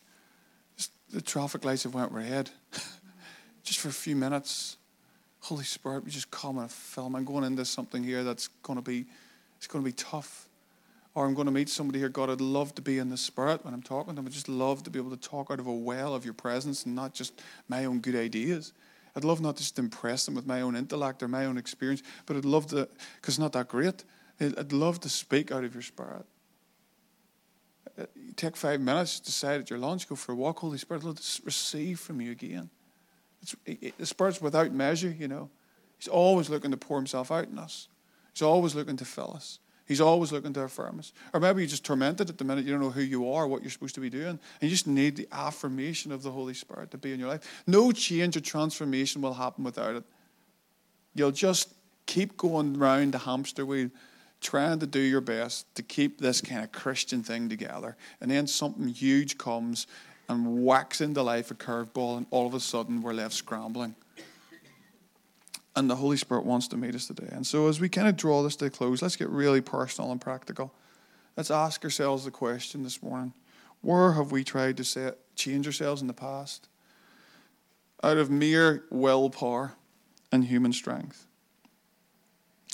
just 0.75 0.91
the 1.11 1.21
traffic 1.21 1.65
lights 1.65 1.83
have 1.83 1.93
went 1.93 2.11
red. 2.11 2.49
just 3.63 3.79
for 3.79 3.89
a 3.89 3.93
few 3.93 4.15
minutes. 4.15 4.77
Holy 5.39 5.63
Spirit, 5.63 6.03
we 6.03 6.11
just 6.11 6.29
come 6.29 6.57
and 6.57 6.69
film. 6.69 7.15
I'm 7.15 7.25
going 7.25 7.43
into 7.43 7.65
something 7.65 8.03
here 8.03 8.23
that's 8.23 8.47
going 8.63 8.77
to 8.77 8.83
be, 8.83 9.05
it's 9.57 9.67
going 9.67 9.83
to 9.83 9.85
be 9.87 9.93
tough. 9.93 10.47
Or 11.15 11.25
I'm 11.25 11.33
going 11.33 11.47
to 11.47 11.51
meet 11.51 11.69
somebody 11.69 11.99
here. 11.99 12.09
God, 12.09 12.29
I'd 12.29 12.41
love 12.41 12.75
to 12.75 12.81
be 12.81 12.99
in 12.99 13.09
the 13.09 13.17
Spirit 13.17 13.65
when 13.65 13.73
I'm 13.73 13.81
talking 13.81 14.13
to 14.13 14.15
them. 14.17 14.25
I'd 14.27 14.33
just 14.33 14.49
love 14.49 14.83
to 14.83 14.91
be 14.91 14.99
able 14.99 15.09
to 15.09 15.17
talk 15.17 15.49
out 15.49 15.59
of 15.59 15.65
a 15.65 15.73
well 15.73 16.13
of 16.13 16.25
your 16.25 16.35
presence 16.35 16.85
and 16.85 16.93
not 16.93 17.13
just 17.13 17.41
my 17.67 17.85
own 17.85 17.99
good 17.99 18.15
ideas. 18.15 18.73
I'd 19.17 19.23
love 19.23 19.41
not 19.41 19.57
just 19.57 19.75
to 19.77 19.81
impress 19.81 20.25
them 20.25 20.35
with 20.35 20.45
my 20.45 20.61
own 20.61 20.75
intellect 20.75 21.23
or 21.23 21.27
my 21.27 21.45
own 21.45 21.57
experience, 21.57 22.03
but 22.27 22.37
I'd 22.37 22.45
love 22.45 22.67
to, 22.67 22.87
because 23.15 23.33
it's 23.33 23.39
not 23.39 23.51
that 23.53 23.67
great, 23.67 24.03
I'd 24.39 24.71
love 24.71 24.99
to 24.99 25.09
speak 25.09 25.51
out 25.51 25.63
of 25.63 25.73
your 25.73 25.81
Spirit. 25.81 26.23
Take 28.35 28.55
five 28.55 28.79
minutes, 28.79 29.19
decide 29.19 29.59
at 29.59 29.71
your 29.71 29.79
lunch, 29.79 30.07
go 30.07 30.15
for 30.15 30.33
a 30.33 30.35
walk, 30.35 30.59
Holy 30.59 30.77
Spirit, 30.77 31.03
let 31.03 31.17
us 31.17 31.41
receive 31.43 31.99
from 31.99 32.21
you 32.21 32.31
again. 32.31 32.69
It's, 33.41 33.55
it, 33.65 33.97
the 33.97 34.05
Spirit's 34.05 34.39
without 34.39 34.71
measure, 34.71 35.09
you 35.09 35.27
know. 35.27 35.49
He's 35.97 36.07
always 36.07 36.47
looking 36.47 36.69
to 36.69 36.77
pour 36.77 36.97
himself 36.97 37.31
out 37.31 37.47
in 37.47 37.57
us. 37.57 37.87
He's 38.33 38.43
always 38.43 38.75
looking 38.75 38.97
to 38.97 39.05
fill 39.05 39.33
us. 39.35 39.57
He's 39.87 40.01
always 40.01 40.33
looking 40.33 40.51
to 40.53 40.61
affirm 40.61 40.99
us. 40.99 41.13
Or 41.33 41.39
maybe 41.39 41.61
you're 41.61 41.69
just 41.69 41.85
tormented 41.85 42.29
at 42.29 42.37
the 42.37 42.43
minute. 42.43 42.65
You 42.65 42.73
don't 42.73 42.81
know 42.81 42.89
who 42.89 43.01
you 43.01 43.31
are, 43.31 43.47
what 43.47 43.61
you're 43.61 43.71
supposed 43.71 43.95
to 43.95 44.01
be 44.01 44.09
doing. 44.09 44.27
And 44.27 44.39
you 44.61 44.69
just 44.69 44.85
need 44.85 45.15
the 45.15 45.27
affirmation 45.31 46.11
of 46.11 46.23
the 46.23 46.31
Holy 46.31 46.53
Spirit 46.53 46.91
to 46.91 46.97
be 46.97 47.13
in 47.13 47.19
your 47.19 47.29
life. 47.29 47.63
No 47.65 47.93
change 47.93 48.35
or 48.35 48.41
transformation 48.41 49.21
will 49.21 49.33
happen 49.33 49.63
without 49.63 49.95
it. 49.95 50.03
You'll 51.15 51.31
just 51.31 51.73
keep 52.05 52.35
going 52.35 52.77
round 52.77 53.13
the 53.13 53.19
hamster 53.19 53.65
wheel, 53.65 53.89
trying 54.41 54.79
to 54.79 54.87
do 54.87 54.99
your 54.99 55.21
best 55.21 55.73
to 55.75 55.83
keep 55.83 56.19
this 56.19 56.41
kind 56.41 56.63
of 56.63 56.73
Christian 56.73 57.23
thing 57.23 57.47
together. 57.47 57.95
And 58.19 58.29
then 58.29 58.45
something 58.45 58.89
huge 58.89 59.37
comes 59.37 59.87
and 60.27 60.65
whacks 60.65 60.99
into 60.99 61.21
life 61.23 61.49
a 61.49 61.55
curveball, 61.55 62.17
and 62.17 62.25
all 62.29 62.45
of 62.45 62.53
a 62.53 62.59
sudden 62.59 63.01
we're 63.01 63.13
left 63.13 63.33
scrambling. 63.33 63.95
And 65.77 65.87
the 65.91 65.95
Holy 65.97 66.17
Spirit 66.17 66.43
wants 66.43 66.67
to 66.69 66.75
meet 66.75 66.95
us 66.95 67.05
today. 67.05 67.29
And 67.31 67.45
so, 67.45 67.67
as 67.67 67.79
we 67.79 67.87
kind 67.87 68.07
of 68.07 68.17
draw 68.17 68.41
this 68.41 68.55
to 68.55 68.65
a 68.65 68.69
close, 68.71 69.03
let's 69.03 69.15
get 69.15 69.29
really 69.29 69.61
personal 69.61 70.11
and 70.11 70.19
practical. 70.19 70.73
Let's 71.37 71.51
ask 71.51 71.83
ourselves 71.83 72.25
the 72.25 72.31
question 72.31 72.81
this 72.81 73.03
morning 73.03 73.31
where 73.81 74.13
have 74.13 74.31
we 74.31 74.43
tried 74.43 74.77
to 74.77 74.83
set, 74.83 75.19
change 75.35 75.67
ourselves 75.67 76.01
in 76.01 76.07
the 76.07 76.15
past? 76.15 76.67
Out 78.01 78.17
of 78.17 78.31
mere 78.31 78.85
willpower 78.89 79.73
and 80.31 80.45
human 80.45 80.73
strength. 80.73 81.27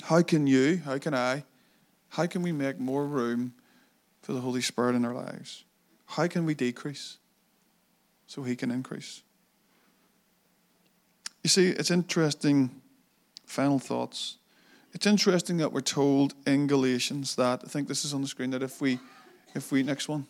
How 0.04 0.22
can 0.22 0.46
you, 0.46 0.80
how 0.86 0.96
can 0.96 1.12
I, 1.12 1.44
how 2.08 2.24
can 2.24 2.40
we 2.40 2.52
make 2.52 2.80
more 2.80 3.04
room 3.04 3.52
for 4.22 4.32
the 4.32 4.40
Holy 4.40 4.62
Spirit 4.62 4.94
in 4.96 5.04
our 5.04 5.12
lives? 5.12 5.64
How 6.06 6.26
can 6.26 6.46
we 6.46 6.54
decrease 6.54 7.18
so 8.26 8.44
He 8.44 8.56
can 8.56 8.70
increase? 8.70 9.22
You 11.42 11.50
see, 11.50 11.68
it's 11.68 11.90
interesting 11.90 12.80
Final 13.54 13.78
thoughts. 13.78 14.38
It's 14.94 15.06
interesting 15.06 15.58
that 15.58 15.72
we're 15.72 15.80
told 15.80 16.34
in 16.44 16.66
Galatians 16.66 17.36
that 17.36 17.60
I 17.64 17.68
think 17.68 17.86
this 17.86 18.04
is 18.04 18.12
on 18.12 18.20
the 18.20 18.26
screen 18.26 18.50
that 18.50 18.64
if 18.64 18.80
we, 18.80 18.98
if 19.54 19.70
we 19.70 19.84
next 19.84 20.08
one, 20.08 20.26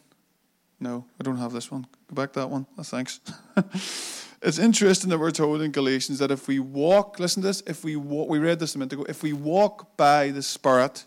no, 0.78 1.06
I 1.18 1.24
don't 1.24 1.38
have 1.38 1.54
this 1.54 1.70
one. 1.70 1.86
Go 2.08 2.16
back 2.16 2.34
to 2.34 2.40
that 2.40 2.50
one. 2.50 2.66
Oh, 2.76 2.82
thanks. 2.82 3.20
it's 4.42 4.58
interesting 4.58 5.08
that 5.08 5.18
we're 5.18 5.30
told 5.30 5.62
in 5.62 5.70
Galatians 5.70 6.18
that 6.18 6.30
if 6.30 6.46
we 6.46 6.58
walk, 6.58 7.18
listen 7.18 7.40
to 7.40 7.48
this. 7.48 7.62
If 7.66 7.82
we 7.82 7.96
walk, 7.96 8.28
we 8.28 8.38
read 8.38 8.58
this 8.58 8.74
a 8.74 8.78
minute 8.78 8.92
ago. 8.92 9.06
If 9.08 9.22
we 9.22 9.32
walk 9.32 9.96
by 9.96 10.28
the 10.28 10.42
Spirit, 10.42 11.06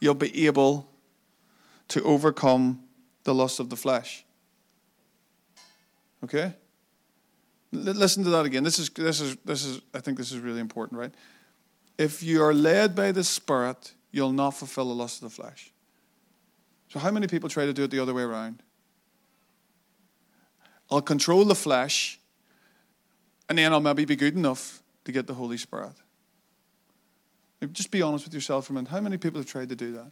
you'll 0.00 0.14
be 0.14 0.48
able 0.48 0.90
to 1.86 2.02
overcome 2.02 2.82
the 3.22 3.32
lust 3.32 3.60
of 3.60 3.70
the 3.70 3.76
flesh. 3.76 4.24
Okay. 6.24 6.54
Listen 7.72 8.24
to 8.24 8.30
that 8.30 8.46
again. 8.46 8.64
This 8.64 8.78
is, 8.78 8.90
this 8.90 9.20
is, 9.20 9.36
this 9.44 9.64
is, 9.64 9.80
I 9.94 10.00
think 10.00 10.18
this 10.18 10.32
is 10.32 10.40
really 10.40 10.60
important, 10.60 10.98
right? 10.98 11.14
If 11.98 12.22
you 12.22 12.42
are 12.42 12.52
led 12.52 12.96
by 12.96 13.12
the 13.12 13.22
Spirit, 13.22 13.92
you'll 14.10 14.32
not 14.32 14.50
fulfill 14.50 14.86
the 14.86 14.94
lust 14.94 15.22
of 15.22 15.28
the 15.30 15.34
flesh. 15.34 15.72
So, 16.88 16.98
how 16.98 17.12
many 17.12 17.28
people 17.28 17.48
try 17.48 17.66
to 17.66 17.72
do 17.72 17.84
it 17.84 17.90
the 17.90 18.00
other 18.00 18.12
way 18.12 18.22
around? 18.22 18.62
I'll 20.90 21.02
control 21.02 21.44
the 21.44 21.54
flesh, 21.54 22.18
and 23.48 23.56
then 23.56 23.72
I'll 23.72 23.80
maybe 23.80 24.04
be 24.04 24.16
good 24.16 24.34
enough 24.34 24.82
to 25.04 25.12
get 25.12 25.28
the 25.28 25.34
Holy 25.34 25.56
Spirit. 25.56 25.94
Just 27.72 27.90
be 27.90 28.02
honest 28.02 28.24
with 28.24 28.34
yourself 28.34 28.66
for 28.66 28.72
a 28.72 28.74
minute. 28.74 28.90
How 28.90 29.00
many 29.00 29.16
people 29.16 29.38
have 29.38 29.46
tried 29.46 29.68
to 29.68 29.76
do 29.76 29.92
that? 29.92 30.10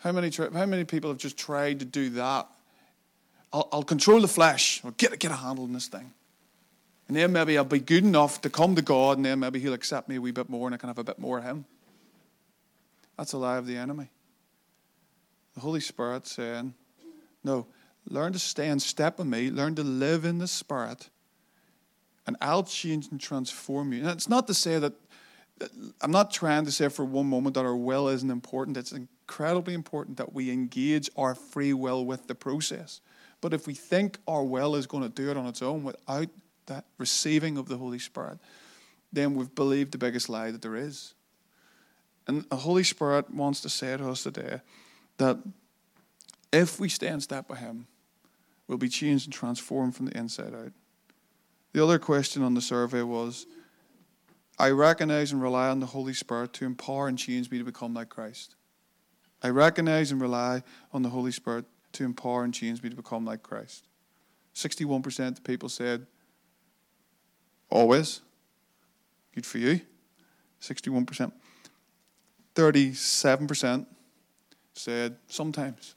How 0.00 0.12
many, 0.12 0.30
how 0.30 0.66
many 0.66 0.84
people 0.84 1.08
have 1.10 1.18
just 1.18 1.38
tried 1.38 1.78
to 1.78 1.84
do 1.84 2.10
that? 2.10 2.48
I'll, 3.52 3.68
I'll 3.72 3.82
control 3.84 4.20
the 4.20 4.28
flesh. 4.28 4.80
I'll 4.84 4.90
get, 4.92 5.18
get 5.18 5.30
a 5.30 5.36
handle 5.36 5.64
on 5.64 5.72
this 5.72 5.86
thing. 5.86 6.12
And 7.12 7.18
then 7.18 7.32
maybe 7.32 7.58
I'll 7.58 7.64
be 7.64 7.78
good 7.78 8.04
enough 8.04 8.40
to 8.40 8.48
come 8.48 8.74
to 8.74 8.80
God, 8.80 9.18
and 9.18 9.26
then 9.26 9.38
maybe 9.38 9.60
He'll 9.60 9.74
accept 9.74 10.08
me 10.08 10.16
a 10.16 10.20
wee 10.22 10.30
bit 10.30 10.48
more, 10.48 10.66
and 10.66 10.74
I 10.74 10.78
can 10.78 10.88
have 10.88 10.96
a 10.96 11.04
bit 11.04 11.18
more 11.18 11.36
of 11.36 11.44
Him. 11.44 11.66
That's 13.18 13.34
a 13.34 13.36
lie 13.36 13.58
of 13.58 13.66
the 13.66 13.76
enemy. 13.76 14.08
The 15.52 15.60
Holy 15.60 15.80
Spirit 15.80 16.26
saying, 16.26 16.72
No, 17.44 17.66
learn 18.08 18.32
to 18.32 18.38
stay 18.38 18.66
in 18.66 18.80
step 18.80 19.18
with 19.18 19.26
me, 19.26 19.50
learn 19.50 19.74
to 19.74 19.82
live 19.82 20.24
in 20.24 20.38
the 20.38 20.48
Spirit, 20.48 21.10
and 22.26 22.34
I'll 22.40 22.62
change 22.62 23.08
and 23.10 23.20
transform 23.20 23.92
you. 23.92 24.00
And 24.00 24.08
it's 24.08 24.30
not 24.30 24.46
to 24.46 24.54
say 24.54 24.78
that, 24.78 24.94
I'm 26.00 26.12
not 26.12 26.30
trying 26.30 26.64
to 26.64 26.72
say 26.72 26.88
for 26.88 27.04
one 27.04 27.26
moment 27.26 27.56
that 27.56 27.66
our 27.66 27.76
will 27.76 28.08
isn't 28.08 28.30
important. 28.30 28.78
It's 28.78 28.92
incredibly 28.92 29.74
important 29.74 30.16
that 30.16 30.32
we 30.32 30.50
engage 30.50 31.10
our 31.18 31.34
free 31.34 31.74
will 31.74 32.06
with 32.06 32.26
the 32.26 32.34
process. 32.34 33.02
But 33.42 33.52
if 33.52 33.66
we 33.66 33.74
think 33.74 34.16
our 34.26 34.42
will 34.42 34.76
is 34.76 34.86
going 34.86 35.02
to 35.02 35.10
do 35.10 35.30
it 35.30 35.36
on 35.36 35.44
its 35.44 35.60
own 35.60 35.84
without 35.84 36.30
that 36.66 36.84
receiving 36.98 37.58
of 37.58 37.68
the 37.68 37.76
Holy 37.76 37.98
Spirit, 37.98 38.38
then 39.12 39.34
we've 39.34 39.54
believed 39.54 39.92
the 39.92 39.98
biggest 39.98 40.28
lie 40.28 40.50
that 40.50 40.62
there 40.62 40.76
is. 40.76 41.14
And 42.26 42.44
the 42.48 42.56
Holy 42.56 42.84
Spirit 42.84 43.32
wants 43.32 43.60
to 43.62 43.68
say 43.68 43.96
to 43.96 44.08
us 44.08 44.22
today 44.22 44.60
that 45.18 45.38
if 46.52 46.78
we 46.78 46.88
stay 46.88 47.08
in 47.08 47.20
step 47.20 47.48
with 47.48 47.58
Him, 47.58 47.86
we'll 48.68 48.78
be 48.78 48.88
changed 48.88 49.26
and 49.26 49.34
transformed 49.34 49.96
from 49.96 50.06
the 50.06 50.16
inside 50.16 50.54
out. 50.54 50.72
The 51.72 51.82
other 51.82 51.98
question 51.98 52.42
on 52.42 52.54
the 52.54 52.60
survey 52.60 53.02
was 53.02 53.46
I 54.58 54.70
recognize 54.70 55.32
and 55.32 55.42
rely 55.42 55.68
on 55.68 55.80
the 55.80 55.86
Holy 55.86 56.12
Spirit 56.12 56.52
to 56.54 56.66
empower 56.66 57.08
and 57.08 57.18
change 57.18 57.50
me 57.50 57.58
to 57.58 57.64
become 57.64 57.94
like 57.94 58.10
Christ. 58.10 58.54
I 59.42 59.48
recognize 59.48 60.12
and 60.12 60.20
rely 60.20 60.62
on 60.92 61.02
the 61.02 61.08
Holy 61.08 61.32
Spirit 61.32 61.64
to 61.94 62.04
empower 62.04 62.44
and 62.44 62.54
change 62.54 62.82
me 62.82 62.90
to 62.90 62.96
become 62.96 63.24
like 63.24 63.42
Christ. 63.42 63.88
61% 64.54 65.38
of 65.38 65.44
people 65.44 65.68
said 65.68 66.06
Always. 67.72 68.20
Good 69.34 69.46
for 69.46 69.56
you. 69.56 69.80
61%. 70.60 71.32
37% 72.54 73.86
said 74.74 75.16
sometimes. 75.26 75.94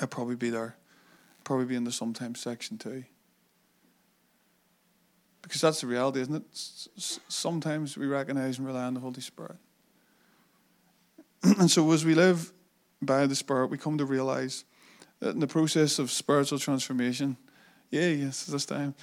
I'd 0.00 0.10
probably 0.10 0.36
be 0.36 0.50
there. 0.50 0.76
Probably 1.42 1.66
be 1.66 1.74
in 1.74 1.82
the 1.82 1.90
sometimes 1.90 2.38
section 2.38 2.78
too. 2.78 3.02
Because 5.42 5.60
that's 5.60 5.80
the 5.80 5.88
reality, 5.88 6.20
isn't 6.20 6.36
it? 6.36 6.44
Sometimes 7.28 7.98
we 7.98 8.06
recognize 8.06 8.58
and 8.58 8.68
rely 8.68 8.84
on 8.84 8.94
the 8.94 9.00
Holy 9.00 9.20
Spirit. 9.20 9.56
and 11.42 11.68
so 11.68 11.90
as 11.90 12.04
we 12.04 12.14
live 12.14 12.52
by 13.02 13.26
the 13.26 13.34
Spirit, 13.34 13.66
we 13.66 13.78
come 13.78 13.98
to 13.98 14.04
realize 14.04 14.64
that 15.18 15.30
in 15.30 15.40
the 15.40 15.48
process 15.48 15.98
of 15.98 16.12
spiritual 16.12 16.60
transformation, 16.60 17.36
yeah, 17.90 18.08
yes, 18.08 18.44
this 18.46 18.66
time, 18.66 18.94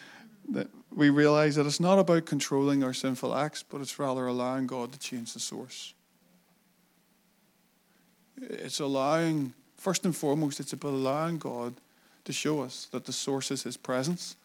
that 0.50 0.68
we 0.92 1.10
realize 1.10 1.56
that 1.56 1.66
it's 1.66 1.80
not 1.80 2.00
about 2.00 2.26
controlling 2.26 2.84
our 2.84 2.94
sinful 2.94 3.36
acts, 3.36 3.64
but 3.64 3.82
it's 3.82 4.00
rather 4.00 4.28
allowing 4.28 4.68
God 4.68 4.92
to 4.92 5.00
change 5.00 5.34
the 5.34 5.40
source. 5.40 5.94
It's 8.42 8.80
allowing, 8.80 9.54
first 9.78 10.06
and 10.06 10.16
foremost, 10.16 10.60
it's 10.60 10.74
about 10.74 10.94
allowing 10.94 11.38
God 11.38 11.76
to 12.26 12.34
show 12.34 12.62
us 12.62 12.88
that 12.92 13.06
the 13.06 13.14
source 13.14 13.52
is 13.52 13.64
His 13.64 13.78
presence, 13.78 14.36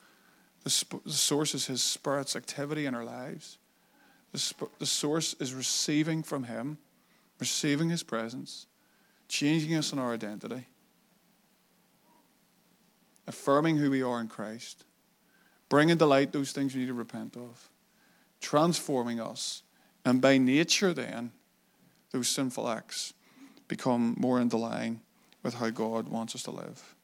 the, 0.65 0.71
sp- 0.71 1.05
the 1.05 1.13
source 1.13 1.55
is 1.55 1.67
His 1.67 1.83
Spirit's 1.83 2.37
activity 2.37 2.87
in 2.87 2.95
our 2.95 3.05
lives. 3.05 3.59
The, 4.33 4.39
sp- 4.39 4.75
the 4.79 4.87
source 4.87 5.35
is 5.41 5.55
receiving 5.55 6.23
from 6.23 6.45
Him, 6.45 6.79
receiving 7.39 7.89
His 7.89 8.03
presence, 8.03 8.67
changing 9.29 9.75
us 9.75 9.93
in 9.93 9.99
our 9.99 10.13
identity, 10.13 10.67
affirming 13.27 13.77
who 13.77 13.91
we 13.91 14.03
are 14.03 14.21
in 14.21 14.29
Christ 14.29 14.85
bringing 15.69 15.99
to 15.99 16.07
light 16.07 16.33
those 16.33 16.53
things 16.53 16.75
we 16.75 16.81
need 16.81 16.87
to 16.87 16.95
repent 16.95 17.37
of, 17.37 17.69
transforming 18.41 19.21
us. 19.21 19.63
And 20.05 20.21
by 20.21 20.39
nature, 20.39 20.95
then, 20.95 21.33
those 22.11 22.29
sinful 22.29 22.69
acts 22.69 23.13
become 23.67 24.15
more 24.19 24.41
in 24.41 24.49
the 24.49 24.59
line 24.59 25.01
with 25.43 25.55
how 25.55 25.71
God 25.71 26.09
wants 26.09 26.35
us 26.35 26.43
to 26.45 26.51
live. 26.51 26.95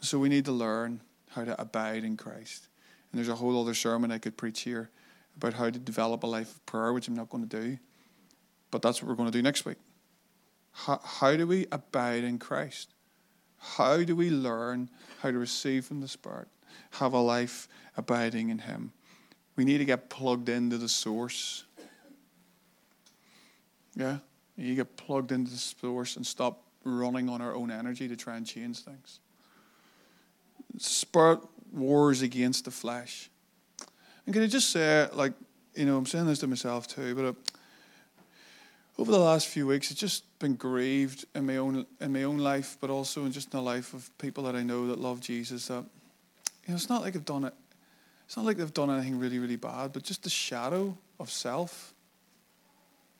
So 0.00 0.18
we 0.18 0.28
need 0.28 0.44
to 0.44 0.52
learn 0.52 1.00
how 1.30 1.44
to 1.44 1.60
abide 1.60 2.04
in 2.04 2.16
Christ. 2.16 2.68
And 3.10 3.18
there's 3.18 3.28
a 3.28 3.34
whole 3.34 3.60
other 3.60 3.74
sermon 3.74 4.12
I 4.12 4.18
could 4.18 4.36
preach 4.36 4.60
here 4.60 4.90
about 5.36 5.54
how 5.54 5.70
to 5.70 5.78
develop 5.78 6.22
a 6.22 6.26
life 6.26 6.50
of 6.50 6.66
prayer, 6.66 6.92
which 6.92 7.08
I'm 7.08 7.16
not 7.16 7.30
going 7.30 7.46
to 7.46 7.60
do. 7.60 7.78
But 8.70 8.82
that's 8.82 9.02
what 9.02 9.08
we're 9.08 9.16
going 9.16 9.30
to 9.30 9.36
do 9.36 9.42
next 9.42 9.64
week. 9.64 9.78
How, 10.72 11.00
how 11.02 11.36
do 11.36 11.46
we 11.46 11.66
abide 11.72 12.24
in 12.24 12.38
Christ? 12.38 12.94
How 13.58 14.02
do 14.02 14.14
we 14.14 14.30
learn 14.30 14.90
how 15.20 15.30
to 15.30 15.38
receive 15.38 15.84
from 15.84 16.00
the 16.00 16.08
Spirit? 16.08 16.48
Have 16.92 17.12
a 17.12 17.20
life 17.20 17.68
abiding 17.96 18.50
in 18.50 18.58
Him. 18.58 18.92
We 19.56 19.64
need 19.64 19.78
to 19.78 19.84
get 19.84 20.08
plugged 20.08 20.48
into 20.48 20.78
the 20.78 20.88
source. 20.88 21.64
Yeah? 23.94 24.18
You 24.56 24.74
get 24.74 24.96
plugged 24.96 25.32
into 25.32 25.50
the 25.50 25.56
source 25.56 26.16
and 26.16 26.26
stop 26.26 26.62
running 26.84 27.28
on 27.28 27.40
our 27.40 27.54
own 27.54 27.70
energy 27.70 28.08
to 28.08 28.16
try 28.16 28.36
and 28.36 28.46
change 28.46 28.80
things. 28.80 29.20
Spirit 30.78 31.40
wars 31.72 32.22
against 32.22 32.64
the 32.64 32.70
flesh. 32.70 33.30
And 34.26 34.34
can 34.34 34.42
I 34.42 34.46
just 34.46 34.70
say, 34.70 35.08
like, 35.12 35.32
you 35.74 35.86
know, 35.86 35.96
I'm 35.96 36.06
saying 36.06 36.26
this 36.26 36.40
to 36.40 36.46
myself 36.46 36.86
too, 36.86 37.14
but 37.14 37.24
uh, 37.24 37.32
over 38.98 39.12
the 39.12 39.18
last 39.18 39.46
few 39.46 39.66
weeks, 39.66 39.90
it's 39.90 40.00
just 40.00 40.24
been 40.38 40.54
grieved 40.54 41.24
in 41.34 41.46
my 41.46 41.56
own 41.56 41.86
in 42.00 42.12
my 42.12 42.24
own 42.24 42.38
life, 42.38 42.76
but 42.80 42.90
also 42.90 43.24
in 43.24 43.32
just 43.32 43.52
in 43.52 43.58
the 43.58 43.62
life 43.62 43.94
of 43.94 44.10
people 44.18 44.44
that 44.44 44.56
I 44.56 44.62
know 44.62 44.88
that 44.88 44.98
love 44.98 45.20
Jesus. 45.20 45.68
That 45.68 45.84
you 46.68 46.72
know, 46.72 46.76
it's 46.76 46.88
not 46.88 47.02
like 47.02 47.16
I've 47.16 47.24
done 47.24 47.44
it 47.44 47.54
it's 48.28 48.36
not 48.36 48.44
like 48.44 48.58
they've 48.58 48.74
done 48.74 48.90
anything 48.90 49.18
really, 49.18 49.38
really 49.38 49.56
bad, 49.56 49.94
but 49.94 50.02
just 50.02 50.22
the 50.22 50.28
shadow 50.28 50.94
of 51.18 51.30
self, 51.30 51.94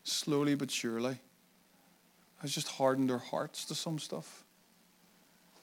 slowly 0.04 0.54
but 0.54 0.70
surely, 0.70 1.18
has 2.42 2.52
just 2.52 2.68
hardened 2.68 3.08
their 3.08 3.16
hearts 3.16 3.64
to 3.64 3.74
some 3.74 3.98
stuff. 3.98 4.44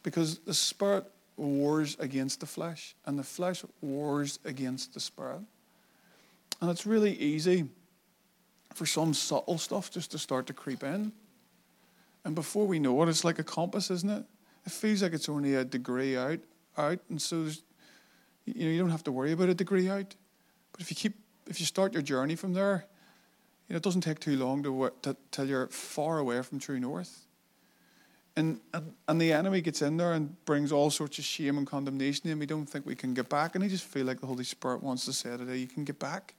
Because 0.02 0.40
the 0.40 0.54
Spirit 0.56 1.06
wars 1.38 1.96
against 2.00 2.40
the 2.40 2.48
flesh, 2.48 2.96
and 3.06 3.20
the 3.20 3.24
flesh 3.24 3.64
wars 3.82 4.40
against 4.46 4.96
the 4.96 5.00
Spirit. 5.00 5.42
And 6.60 6.72
it's 6.72 6.88
really 6.88 7.14
easy 7.14 7.70
for 8.74 8.88
some 8.88 9.14
subtle 9.14 9.60
stuff 9.60 9.92
just 9.92 10.10
to 10.14 10.18
start 10.18 10.48
to 10.48 10.54
creep 10.54 10.84
in. 10.84 11.12
And 12.24 12.34
before 12.34 12.66
we 12.66 12.80
know 12.80 13.04
it, 13.04 13.10
it's 13.10 13.24
like 13.24 13.38
a 13.38 13.44
compass, 13.44 13.92
isn't 13.92 14.10
it? 14.10 14.24
It 14.66 14.72
feels 14.72 15.04
like 15.04 15.14
it's 15.14 15.30
only 15.30 15.54
a 15.54 15.64
degree 15.64 16.18
out, 16.18 16.40
out, 16.80 16.98
and 17.10 17.22
so 17.22 17.48
you 18.46 18.66
know 18.66 18.72
you 18.72 18.80
don't 18.80 18.92
have 18.92 19.04
to 19.04 19.12
worry 19.12 19.32
about 19.32 19.50
a 19.50 19.54
degree 19.54 19.90
out. 19.90 20.16
But 20.72 20.82
if 20.82 20.90
you 20.90 20.96
keep, 20.96 21.14
if 21.48 21.60
you 21.60 21.66
start 21.66 21.94
your 21.94 22.02
journey 22.02 22.36
from 22.36 22.54
there, 22.54 22.86
you 23.68 23.74
know 23.74 23.78
it 23.78 23.84
doesn't 23.84 24.02
take 24.02 24.20
too 24.20 24.38
long 24.38 24.64
to, 24.64 24.92
to 25.04 25.16
till 25.32 25.48
you're 25.48 25.68
far 25.68 26.20
away 26.20 26.42
from 26.42 26.60
true 26.60 26.80
north. 26.80 27.26
And, 28.38 28.60
and 28.74 28.94
and 29.08 29.22
the 29.22 29.32
enemy 29.32 29.62
gets 29.62 29.82
in 29.82 29.98
there 29.98 30.14
and 30.14 30.36
brings 30.46 30.72
all 30.72 30.90
sorts 30.90 31.18
of 31.20 31.26
shame 31.26 31.58
and 31.58 31.66
condemnation, 31.66 32.30
and 32.30 32.40
we 32.40 32.46
don't 32.46 32.66
think 32.66 32.86
we 32.86 32.96
can 32.96 33.14
get 33.14 33.30
back. 33.30 33.56
And 33.56 33.64
I 33.64 33.68
just 33.68 33.86
feel 33.86 34.06
like 34.06 34.20
the 34.20 34.28
Holy 34.28 34.44
Spirit 34.44 34.84
wants 34.84 35.06
to 35.06 35.14
say 35.14 35.38
today, 35.38 35.58
you 35.58 35.68
can 35.68 35.86
get 35.86 36.00
back. 36.00 36.36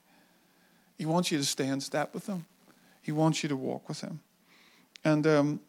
He 0.97 1.05
wants 1.05 1.31
you 1.31 1.37
to 1.37 1.45
stay 1.45 1.67
in 1.67 1.81
step 1.81 2.13
with 2.13 2.27
Him. 2.27 2.45
He 3.01 3.11
wants 3.11 3.43
you 3.43 3.49
to 3.49 3.55
walk 3.55 3.87
with 3.87 4.01
Him. 4.01 4.19
And 5.03 5.25
um, 5.25 5.59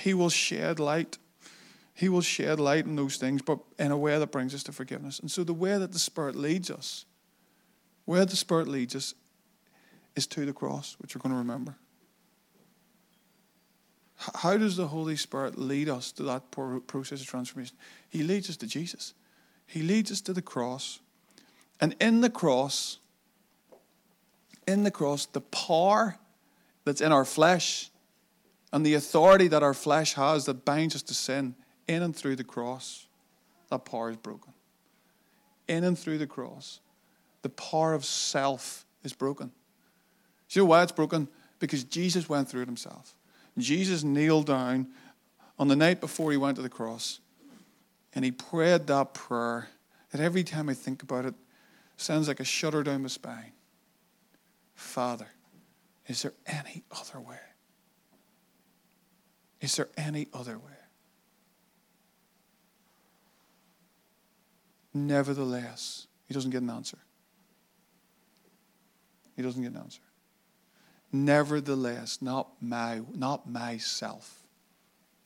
He 0.00 0.14
will 0.14 0.30
shed 0.30 0.78
light. 0.78 1.18
He 1.94 2.08
will 2.08 2.22
shed 2.22 2.58
light 2.58 2.86
on 2.86 2.96
those 2.96 3.16
things, 3.16 3.42
but 3.42 3.58
in 3.78 3.90
a 3.90 3.96
way 3.96 4.18
that 4.18 4.32
brings 4.32 4.54
us 4.54 4.62
to 4.64 4.72
forgiveness. 4.72 5.18
And 5.18 5.30
so 5.30 5.44
the 5.44 5.52
way 5.52 5.76
that 5.78 5.92
the 5.92 5.98
Spirit 5.98 6.34
leads 6.34 6.70
us, 6.70 7.04
where 8.04 8.24
the 8.24 8.36
Spirit 8.36 8.68
leads 8.68 8.96
us, 8.96 9.14
is 10.16 10.26
to 10.28 10.44
the 10.44 10.52
cross, 10.52 10.96
which 10.98 11.14
we're 11.14 11.20
going 11.20 11.32
to 11.32 11.38
remember. 11.38 11.76
How 14.36 14.56
does 14.56 14.76
the 14.76 14.86
Holy 14.86 15.16
Spirit 15.16 15.58
lead 15.58 15.88
us 15.88 16.12
to 16.12 16.22
that 16.24 16.50
process 16.86 17.20
of 17.20 17.26
transformation? 17.26 17.76
He 18.08 18.22
leads 18.22 18.48
us 18.48 18.56
to 18.58 18.66
Jesus. 18.66 19.14
He 19.66 19.82
leads 19.82 20.12
us 20.12 20.20
to 20.22 20.32
the 20.32 20.42
cross. 20.42 21.00
And 21.80 21.96
in 22.00 22.20
the 22.20 22.30
cross, 22.30 22.98
in 24.68 24.84
the 24.84 24.90
cross, 24.90 25.26
the 25.26 25.40
power 25.40 26.18
that's 26.84 27.00
in 27.00 27.10
our 27.10 27.24
flesh 27.24 27.90
and 28.72 28.86
the 28.86 28.94
authority 28.94 29.48
that 29.48 29.62
our 29.62 29.74
flesh 29.74 30.14
has 30.14 30.44
that 30.46 30.64
binds 30.64 30.94
us 30.94 31.02
to 31.02 31.14
sin, 31.14 31.54
in 31.88 32.02
and 32.02 32.14
through 32.14 32.36
the 32.36 32.44
cross, 32.44 33.06
that 33.68 33.84
power 33.84 34.10
is 34.10 34.16
broken. 34.16 34.52
In 35.68 35.84
and 35.84 35.98
through 35.98 36.18
the 36.18 36.26
cross, 36.26 36.80
the 37.42 37.48
power 37.48 37.94
of 37.94 38.04
self 38.04 38.84
is 39.02 39.12
broken. 39.12 39.48
Do 40.48 40.60
you 40.60 40.62
know 40.62 40.70
why 40.70 40.82
it's 40.82 40.92
broken? 40.92 41.28
Because 41.58 41.84
Jesus 41.84 42.28
went 42.28 42.48
through 42.48 42.62
it 42.62 42.68
himself. 42.68 43.14
Jesus 43.58 44.02
kneeled 44.02 44.46
down 44.46 44.88
on 45.58 45.68
the 45.68 45.76
night 45.76 46.00
before 46.00 46.30
he 46.30 46.36
went 46.36 46.56
to 46.56 46.62
the 46.62 46.68
cross 46.68 47.20
and 48.14 48.24
he 48.24 48.30
prayed 48.30 48.86
that 48.86 49.14
prayer 49.14 49.68
that 50.10 50.20
every 50.20 50.44
time 50.44 50.68
I 50.68 50.74
think 50.74 51.02
about 51.02 51.24
it, 51.24 51.34
sounds 51.96 52.28
like 52.28 52.40
a 52.40 52.44
shudder 52.44 52.82
down 52.82 53.02
my 53.02 53.08
spine. 53.08 53.52
Father, 54.74 55.28
is 56.06 56.22
there 56.22 56.34
any 56.46 56.82
other 56.90 57.20
way? 57.20 57.38
Is 59.60 59.76
there 59.76 59.88
any 59.96 60.28
other 60.34 60.58
way? 60.58 60.81
Nevertheless, 64.94 66.06
he 66.26 66.34
doesn't 66.34 66.50
get 66.50 66.62
an 66.62 66.70
answer. 66.70 66.98
He 69.36 69.42
doesn't 69.42 69.62
get 69.62 69.72
an 69.72 69.78
answer. 69.78 70.02
Nevertheless, 71.12 72.18
not 72.20 72.48
my, 72.60 73.02
not 73.14 73.48
myself, 73.48 74.42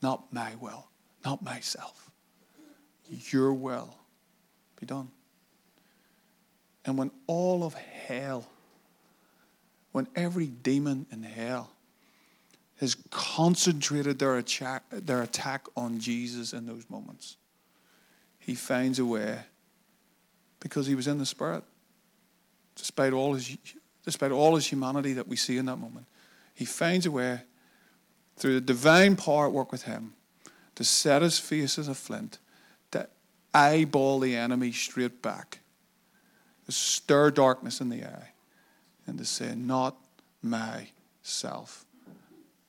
not 0.01 0.31
my 0.31 0.55
will, 0.55 0.87
not 1.25 1.41
myself. 1.41 2.11
Your 3.09 3.53
will 3.53 3.95
be 4.79 4.85
done. 4.85 5.09
And 6.85 6.97
when 6.97 7.11
all 7.27 7.63
of 7.63 7.73
hell 7.73 8.45
when 9.97 10.07
every 10.15 10.45
demon 10.45 11.07
in 11.11 11.23
hell 11.23 11.71
has 12.79 12.95
concentrated 13.09 14.19
their 14.19 14.37
attack, 14.37 14.83
their 14.91 15.23
attack 15.23 15.65
on 15.75 15.99
Jesus 15.99 16.53
in 16.53 16.67
those 16.67 16.87
moments, 16.87 17.37
he 18.37 18.53
finds 18.53 18.99
a 18.99 19.05
way 19.05 19.39
because 20.67 20.87
he 20.87 20.95
was 20.95 21.07
in 21.07 21.17
the 21.17 21.25
Spirit. 21.25 21.63
Despite 22.75 23.13
all 23.13 23.33
his, 23.33 23.57
despite 24.05 24.31
all 24.31 24.55
his 24.55 24.67
humanity 24.67 25.13
that 25.13 25.27
we 25.27 25.35
see 25.35 25.57
in 25.57 25.65
that 25.65 25.77
moment, 25.77 26.05
he 26.53 26.65
finds 26.65 27.05
a 27.05 27.11
way 27.11 27.41
through 28.35 28.53
the 28.55 28.61
divine 28.61 29.15
power 29.15 29.47
at 29.47 29.53
work 29.53 29.71
with 29.71 29.83
him 29.83 30.13
to 30.75 30.83
set 30.83 31.21
his 31.21 31.39
face 31.39 31.79
as 31.79 31.87
a 31.87 31.95
flint, 31.95 32.37
to 32.91 33.07
eyeball 33.53 34.19
the 34.19 34.35
enemy 34.35 34.71
straight 34.71 35.21
back, 35.21 35.59
to 36.65 36.71
stir 36.71 37.31
darkness 37.31 37.81
in 37.81 37.89
the 37.89 38.03
eye 38.03 38.29
and 39.07 39.17
to 39.17 39.25
say, 39.25 39.55
Not 39.55 39.97
myself, 40.43 41.85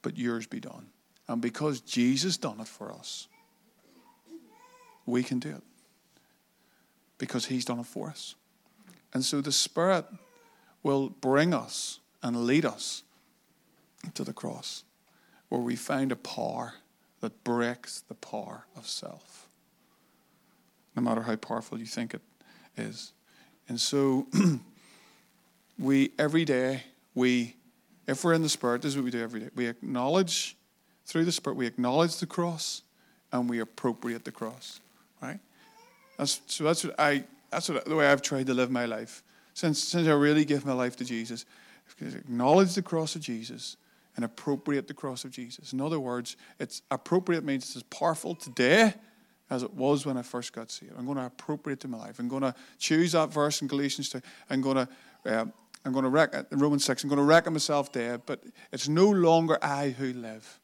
but 0.00 0.16
yours 0.16 0.46
be 0.46 0.60
done. 0.60 0.86
And 1.28 1.42
because 1.42 1.80
Jesus 1.80 2.38
done 2.38 2.60
it 2.60 2.68
for 2.68 2.90
us, 2.90 3.28
we 5.04 5.22
can 5.22 5.38
do 5.38 5.50
it. 5.50 5.62
Because 7.18 7.46
he's 7.46 7.64
done 7.64 7.80
it 7.80 7.86
for 7.86 8.08
us. 8.08 8.34
And 9.12 9.24
so 9.24 9.40
the 9.40 9.52
Spirit 9.52 10.06
will 10.82 11.10
bring 11.10 11.52
us 11.52 12.00
and 12.22 12.44
lead 12.44 12.64
us 12.64 13.02
to 14.14 14.24
the 14.24 14.32
cross, 14.32 14.84
where 15.48 15.60
we 15.60 15.76
find 15.76 16.12
a 16.12 16.16
power 16.16 16.74
that 17.20 17.42
breaks 17.44 18.00
the 18.00 18.14
power 18.14 18.66
of 18.76 18.86
self, 18.86 19.48
no 20.94 21.02
matter 21.02 21.22
how 21.22 21.36
powerful 21.36 21.78
you 21.78 21.86
think 21.86 22.14
it 22.14 22.22
is. 22.76 23.12
And 23.68 23.80
so 23.80 24.26
we 25.78 26.12
every 26.18 26.44
day 26.44 26.82
we 27.14 27.54
if 28.06 28.24
we're 28.24 28.32
in 28.32 28.42
the 28.42 28.48
spirit 28.48 28.82
this 28.82 28.92
is 28.92 28.96
what 28.96 29.04
we 29.04 29.10
do 29.10 29.22
every 29.22 29.40
day 29.40 29.48
we 29.54 29.66
acknowledge 29.66 30.56
through 31.06 31.24
the 31.24 31.32
spirit 31.32 31.56
we 31.56 31.66
acknowledge 31.66 32.16
the 32.16 32.26
cross 32.26 32.82
and 33.32 33.48
we 33.48 33.60
appropriate 33.60 34.24
the 34.24 34.32
cross 34.32 34.80
that's, 36.18 36.40
so 36.46 36.64
that's 36.64 36.84
what 36.84 36.98
i 36.98 37.24
that's 37.50 37.68
what, 37.68 37.84
the 37.84 37.96
way 37.96 38.06
i've 38.06 38.22
tried 38.22 38.46
to 38.46 38.54
live 38.54 38.70
my 38.70 38.84
life 38.84 39.22
since 39.54 39.78
since 39.78 40.06
i 40.06 40.12
really 40.12 40.44
gave 40.44 40.66
my 40.66 40.72
life 40.72 40.96
to 40.96 41.04
jesus 41.04 41.46
acknowledge 42.00 42.74
the 42.74 42.82
cross 42.82 43.16
of 43.16 43.22
jesus 43.22 43.76
and 44.16 44.24
appropriate 44.24 44.86
the 44.86 44.94
cross 44.94 45.24
of 45.24 45.30
jesus 45.30 45.72
in 45.72 45.80
other 45.80 46.00
words 46.00 46.36
it's 46.58 46.82
appropriate 46.90 47.44
means 47.44 47.64
it's 47.64 47.76
as 47.76 47.82
powerful 47.84 48.34
today 48.34 48.92
as 49.50 49.62
it 49.62 49.72
was 49.72 50.04
when 50.04 50.18
I 50.18 50.20
first 50.20 50.52
got 50.52 50.70
saved. 50.70 50.92
I'm 50.98 51.06
going 51.06 51.16
to 51.16 51.24
appropriate 51.24 51.80
to 51.80 51.88
my 51.88 51.96
life. 51.96 52.18
I'm 52.18 52.28
going 52.28 52.42
to 52.42 52.54
choose 52.78 53.12
that 53.12 53.32
verse 53.32 53.62
in 53.62 53.66
Galatians 53.66 54.10
2. 54.10 54.20
I'm 54.50 54.60
going 54.60 54.76
to 54.76 54.88
um, 55.24 55.54
I'm 55.84 55.92
going 55.92 56.04
to 56.04 56.10
wreck 56.10 56.34
in 56.50 56.58
Romans 56.58 56.84
6, 56.84 57.02
I'm 57.02 57.08
going 57.08 57.18
to 57.18 57.24
reckon 57.24 57.52
myself 57.52 57.92
dead, 57.92 58.22
but 58.26 58.42
it's 58.72 58.88
no 58.88 59.08
longer 59.08 59.58
I 59.62 59.90
who 59.90 60.12
live. 60.12 60.58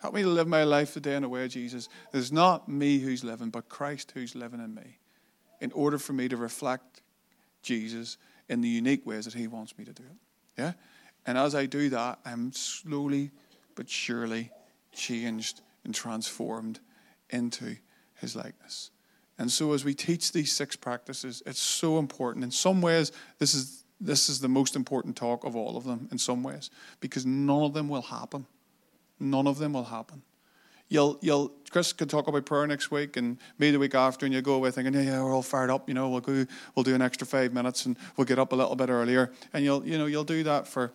Help 0.00 0.14
me 0.14 0.22
to 0.22 0.28
live 0.28 0.48
my 0.48 0.64
life 0.64 0.94
today 0.94 1.14
in 1.14 1.24
a 1.24 1.28
way, 1.28 1.46
Jesus. 1.46 1.88
It's 2.12 2.32
not 2.32 2.68
me 2.68 2.98
who's 2.98 3.22
living, 3.22 3.50
but 3.50 3.68
Christ 3.68 4.12
who's 4.14 4.34
living 4.34 4.60
in 4.60 4.74
me. 4.74 4.98
In 5.60 5.72
order 5.72 5.98
for 5.98 6.14
me 6.14 6.26
to 6.28 6.36
reflect 6.36 7.02
Jesus 7.62 8.16
in 8.48 8.62
the 8.62 8.68
unique 8.68 9.04
ways 9.04 9.26
that 9.26 9.34
He 9.34 9.46
wants 9.46 9.76
me 9.76 9.84
to 9.84 9.92
do 9.92 10.02
it. 10.02 10.60
Yeah? 10.60 10.72
And 11.26 11.36
as 11.36 11.54
I 11.54 11.66
do 11.66 11.90
that, 11.90 12.18
I'm 12.24 12.52
slowly 12.52 13.30
but 13.74 13.88
surely 13.88 14.50
changed 14.92 15.60
and 15.84 15.94
transformed 15.94 16.80
into 17.28 17.76
His 18.14 18.34
likeness. 18.34 18.90
And 19.38 19.50
so, 19.50 19.72
as 19.72 19.84
we 19.84 19.94
teach 19.94 20.32
these 20.32 20.52
six 20.52 20.76
practices, 20.76 21.42
it's 21.46 21.60
so 21.60 21.98
important. 21.98 22.44
In 22.44 22.50
some 22.50 22.80
ways, 22.80 23.12
this 23.38 23.54
is 23.54 23.84
this 24.00 24.30
is 24.30 24.40
the 24.40 24.48
most 24.48 24.76
important 24.76 25.14
talk 25.14 25.44
of 25.44 25.54
all 25.54 25.76
of 25.76 25.84
them 25.84 26.08
in 26.10 26.16
some 26.16 26.42
ways 26.42 26.70
because 27.00 27.26
none 27.26 27.62
of 27.62 27.74
them 27.74 27.88
will 27.88 28.02
happen. 28.02 28.46
None 29.20 29.46
of 29.46 29.58
them 29.58 29.74
will 29.74 29.84
happen. 29.84 30.22
You'll, 30.88 31.18
you'll, 31.20 31.52
Chris 31.70 31.92
could 31.92 32.10
talk 32.10 32.26
about 32.26 32.44
prayer 32.44 32.66
next 32.66 32.90
week 32.90 33.16
and 33.16 33.38
me 33.58 33.70
the 33.70 33.78
week 33.78 33.94
after, 33.94 34.26
and 34.26 34.34
you 34.34 34.42
go 34.42 34.54
away 34.54 34.72
thinking, 34.72 34.92
yeah, 34.94 35.02
yeah, 35.02 35.22
we're 35.22 35.32
all 35.32 35.42
fired 35.42 35.70
up. 35.70 35.88
You 35.88 35.94
know, 35.94 36.08
we'll 36.08 36.20
go, 36.20 36.44
we'll 36.74 36.82
do 36.82 36.96
an 36.96 37.02
extra 37.02 37.26
five 37.26 37.52
minutes, 37.52 37.86
and 37.86 37.96
we'll 38.16 38.24
get 38.24 38.40
up 38.40 38.52
a 38.52 38.56
little 38.56 38.74
bit 38.74 38.88
earlier, 38.88 39.30
and 39.52 39.64
you'll, 39.64 39.86
you 39.86 39.98
know, 39.98 40.06
you'll 40.06 40.24
do 40.24 40.42
that 40.42 40.66
for, 40.66 40.92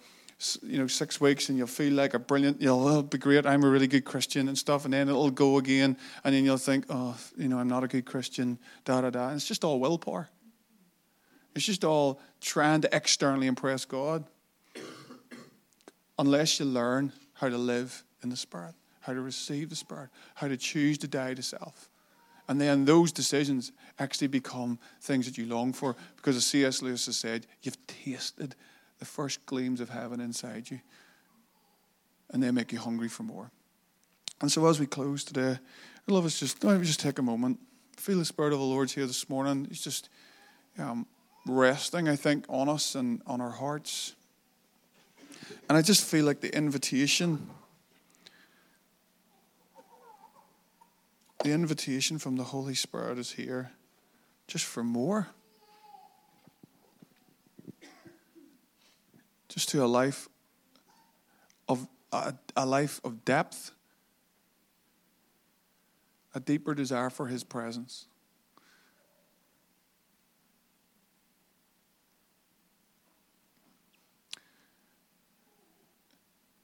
you 0.63 0.77
know, 0.77 0.87
six 0.87 1.21
weeks, 1.21 1.47
and 1.47 1.57
you'll 1.57 1.67
feel 1.67 1.93
like 1.93 2.13
a 2.13 2.19
brilliant. 2.19 2.61
You'll, 2.61 2.85
oh, 2.85 2.89
it'll 2.89 3.03
be 3.03 3.17
great. 3.17 3.45
I'm 3.45 3.63
a 3.63 3.69
really 3.69 3.87
good 3.87 4.03
Christian 4.03 4.49
and 4.49 4.57
stuff, 4.57 4.83
and 4.83 4.93
then 4.93 5.07
it'll 5.07 5.31
go 5.31 5.57
again, 5.57 5.95
and 6.25 6.35
then 6.35 6.43
you'll 6.43 6.57
think, 6.57 6.87
oh, 6.89 7.17
you 7.37 7.47
know, 7.47 7.57
I'm 7.57 7.69
not 7.69 7.85
a 7.85 7.87
good 7.87 8.05
Christian. 8.05 8.59
Da 8.83 8.99
da 8.99 9.11
da. 9.11 9.27
And 9.27 9.37
it's 9.37 9.47
just 9.47 9.63
all 9.63 9.79
willpower. 9.79 10.27
It's 11.55 11.65
just 11.65 11.85
all 11.85 12.19
trying 12.41 12.81
to 12.81 12.93
externally 12.93 13.47
impress 13.47 13.85
God. 13.85 14.25
Unless 16.19 16.59
you 16.59 16.65
learn 16.65 17.13
how 17.35 17.47
to 17.47 17.57
live 17.57 18.03
in 18.25 18.29
the 18.29 18.35
Spirit, 18.35 18.73
how 19.01 19.13
to 19.13 19.21
receive 19.21 19.69
the 19.69 19.75
Spirit, 19.75 20.09
how 20.33 20.47
to 20.47 20.57
choose 20.57 20.97
to 20.97 21.07
die 21.07 21.35
to 21.35 21.43
self. 21.43 21.89
And 22.47 22.59
then 22.59 22.85
those 22.85 23.11
decisions 23.11 23.71
actually 23.97 24.27
become 24.27 24.79
things 25.01 25.25
that 25.25 25.37
you 25.37 25.45
long 25.45 25.73
for 25.73 25.95
because, 26.15 26.35
as 26.35 26.45
C.S. 26.45 26.81
Lewis 26.81 27.05
has 27.05 27.15
said, 27.17 27.45
you've 27.61 27.77
tasted 27.87 28.55
the 28.99 29.05
first 29.05 29.45
gleams 29.45 29.79
of 29.79 29.89
heaven 29.89 30.19
inside 30.19 30.69
you. 30.69 30.79
and 32.31 32.41
they 32.41 32.51
make 32.51 32.73
you 32.73 32.79
hungry 32.79 33.07
for 33.07 33.23
more. 33.23 33.51
And 34.41 34.51
so 34.51 34.65
as 34.67 34.79
we 34.79 34.87
close 34.87 35.23
today, 35.23 35.57
I'd 36.07 36.11
love 36.11 36.25
us 36.25 36.39
just, 36.39 36.63
maybe 36.63 36.85
just 36.85 36.99
take 36.99 37.19
a 37.19 37.21
moment. 37.21 37.59
Feel 37.97 38.17
the 38.17 38.25
Spirit 38.25 38.51
of 38.53 38.59
the 38.59 38.65
Lord's 38.65 38.93
here 38.93 39.05
this 39.05 39.29
morning. 39.29 39.65
He's 39.69 39.83
just 39.83 40.09
um, 40.77 41.05
resting, 41.45 42.09
I 42.09 42.15
think, 42.15 42.45
on 42.49 42.67
us 42.67 42.95
and 42.95 43.21
on 43.25 43.41
our 43.41 43.51
hearts. 43.51 44.15
And 45.69 45.77
I 45.77 45.81
just 45.81 46.03
feel 46.03 46.25
like 46.25 46.41
the 46.41 46.55
invitation, 46.55 47.47
the 51.45 51.51
invitation 51.51 52.17
from 52.17 52.37
the 52.37 52.43
Holy 52.43 52.73
Spirit 52.73 53.19
is 53.19 53.33
here 53.33 53.69
just 54.47 54.65
for 54.65 54.83
more. 54.83 55.27
Just 59.47 59.69
to 59.69 59.83
a 59.83 59.85
life 59.85 60.27
of 61.69 61.87
a, 62.11 62.33
a 62.55 62.65
life 62.65 62.99
of 63.03 63.23
depth, 63.25 63.69
a 66.33 66.39
deeper 66.39 66.73
desire 66.73 67.11
for 67.11 67.27
his 67.27 67.43
presence. 67.43 68.07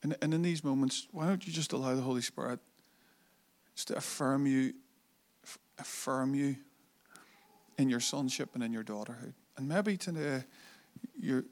And, 0.02 0.18
and 0.24 0.34
in 0.34 0.42
these 0.42 0.64
moments, 0.64 1.08
why 1.12 1.28
don't 1.28 1.46
you 1.46 1.54
just 1.54 1.72
allow 1.72 1.94
the 1.94 2.02
Holy 2.02 2.24
Spirit 2.24 2.60
just 3.76 3.88
to 3.90 3.98
affirm 3.98 4.46
you, 4.46 4.74
affirm 5.80 6.36
you 6.36 6.56
in 7.78 7.90
your 7.90 8.00
sonship 8.00 8.50
and 8.54 8.64
in 8.64 8.72
your 8.72 8.84
daughterhood? 8.84 9.34
And 9.58 9.68
maybe 9.68 9.98
today 9.98 10.44
you're, 11.20 11.46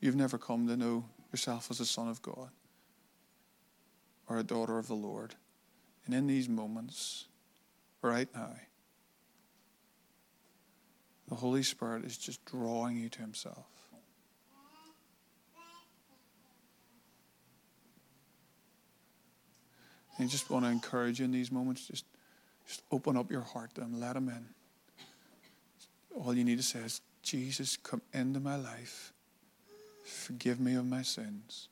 you've 0.00 0.16
never 0.16 0.38
come 0.38 0.66
to 0.68 0.76
know 0.76 1.04
yourself 1.32 1.70
as 1.70 1.80
a 1.80 1.86
son 1.86 2.08
of 2.08 2.22
God 2.22 2.50
or 4.28 4.38
a 4.38 4.42
daughter 4.42 4.78
of 4.78 4.88
the 4.88 4.94
Lord. 4.94 5.34
And 6.04 6.14
in 6.14 6.26
these 6.26 6.48
moments, 6.48 7.26
right 8.02 8.28
now, 8.34 8.54
the 11.28 11.34
Holy 11.34 11.62
Spirit 11.62 12.04
is 12.04 12.16
just 12.16 12.44
drawing 12.44 12.96
you 12.96 13.08
to 13.08 13.20
Himself. 13.20 13.66
And 20.18 20.26
I 20.26 20.30
just 20.30 20.50
want 20.50 20.64
to 20.64 20.70
encourage 20.70 21.18
you 21.18 21.24
in 21.24 21.32
these 21.32 21.52
moments, 21.52 21.86
just, 21.86 22.04
just 22.66 22.82
open 22.90 23.16
up 23.16 23.30
your 23.30 23.42
heart 23.42 23.74
to 23.74 23.82
and 23.82 24.00
let 24.00 24.16
Him 24.16 24.28
in. 24.28 24.46
All 26.18 26.34
you 26.34 26.44
need 26.44 26.56
to 26.56 26.64
say 26.64 26.80
is, 26.80 27.00
Jesus, 27.22 27.76
come 27.76 28.00
into 28.12 28.40
my 28.40 28.56
life. 28.56 29.12
Forgive 30.04 30.60
me 30.60 30.74
of 30.76 30.86
my 30.86 31.02
sins. 31.02 31.68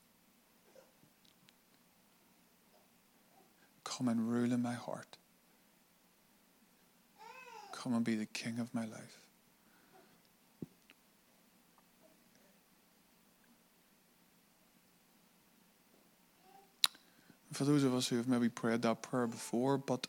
Come 3.84 4.08
and 4.08 4.28
rule 4.28 4.52
in 4.52 4.60
my 4.60 4.74
heart. 4.74 5.16
Come 7.72 7.94
and 7.94 8.04
be 8.04 8.16
the 8.16 8.26
king 8.26 8.58
of 8.58 8.74
my 8.74 8.84
life. 8.84 9.23
For 17.54 17.64
those 17.64 17.84
of 17.84 17.94
us 17.94 18.08
who 18.08 18.16
have 18.16 18.26
maybe 18.26 18.48
prayed 18.48 18.82
that 18.82 19.00
prayer 19.00 19.28
before, 19.28 19.78
but 19.78 20.08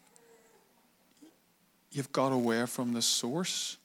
you've 1.91 2.11
got 2.11 2.31
away 2.31 2.65
from 2.65 2.93
the 2.93 3.03
source 3.03 3.77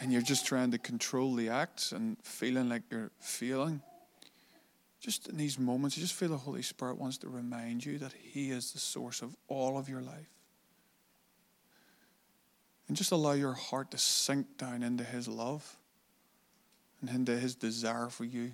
and 0.00 0.12
you're 0.12 0.22
just 0.22 0.44
trying 0.44 0.72
to 0.72 0.78
control 0.78 1.34
the 1.34 1.48
acts 1.48 1.92
and 1.92 2.16
feeling 2.22 2.68
like 2.68 2.82
you're 2.90 3.12
feeling. 3.20 3.80
just 5.00 5.28
in 5.28 5.36
these 5.36 5.58
moments, 5.60 5.96
you 5.96 6.02
just 6.02 6.14
feel 6.14 6.28
the 6.28 6.36
Holy 6.36 6.62
Spirit 6.62 6.98
wants 6.98 7.18
to 7.18 7.28
remind 7.28 7.84
you 7.84 7.98
that 7.98 8.12
He 8.12 8.50
is 8.50 8.72
the 8.72 8.80
source 8.80 9.22
of 9.22 9.36
all 9.46 9.78
of 9.78 9.88
your 9.88 10.02
life. 10.02 10.30
And 12.88 12.96
just 12.96 13.12
allow 13.12 13.32
your 13.32 13.52
heart 13.52 13.92
to 13.92 13.98
sink 13.98 14.58
down 14.58 14.82
into 14.82 15.04
His 15.04 15.28
love 15.28 15.76
and 17.00 17.08
into 17.08 17.38
His 17.38 17.54
desire 17.54 18.08
for 18.08 18.24
you. 18.24 18.52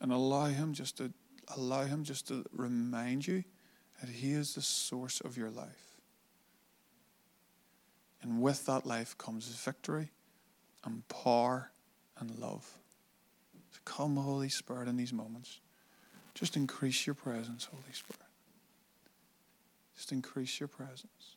And 0.00 0.12
allow 0.12 0.46
Him 0.46 0.74
just 0.74 0.98
to 0.98 1.12
allow 1.54 1.84
Him 1.84 2.04
just 2.04 2.28
to 2.28 2.44
remind 2.52 3.26
you 3.26 3.44
that 4.00 4.10
He 4.10 4.32
is 4.32 4.54
the 4.54 4.62
source 4.62 5.20
of 5.20 5.36
your 5.36 5.50
life. 5.50 6.00
And 8.22 8.40
with 8.40 8.66
that 8.66 8.86
life 8.86 9.16
comes 9.18 9.46
victory 9.46 10.10
and 10.84 11.06
power 11.08 11.70
and 12.18 12.38
love. 12.38 12.78
So 13.70 13.80
come, 13.84 14.16
Holy 14.16 14.48
Spirit, 14.48 14.88
in 14.88 14.96
these 14.96 15.12
moments. 15.12 15.60
Just 16.34 16.56
increase 16.56 17.06
your 17.06 17.14
presence, 17.14 17.64
Holy 17.64 17.92
Spirit. 17.92 18.20
Just 19.94 20.12
increase 20.12 20.60
your 20.60 20.68
presence. 20.68 21.36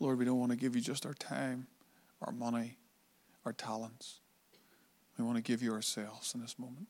Lord, 0.00 0.18
we 0.18 0.24
don't 0.24 0.38
want 0.38 0.52
to 0.52 0.56
give 0.56 0.76
you 0.76 0.80
just 0.80 1.04
our 1.04 1.14
time, 1.14 1.66
our 2.22 2.32
money, 2.32 2.78
our 3.44 3.52
talents. 3.52 4.20
We 5.18 5.24
want 5.24 5.36
to 5.36 5.42
give 5.42 5.62
you 5.62 5.72
ourselves 5.72 6.34
in 6.34 6.40
this 6.40 6.58
moment. 6.58 6.86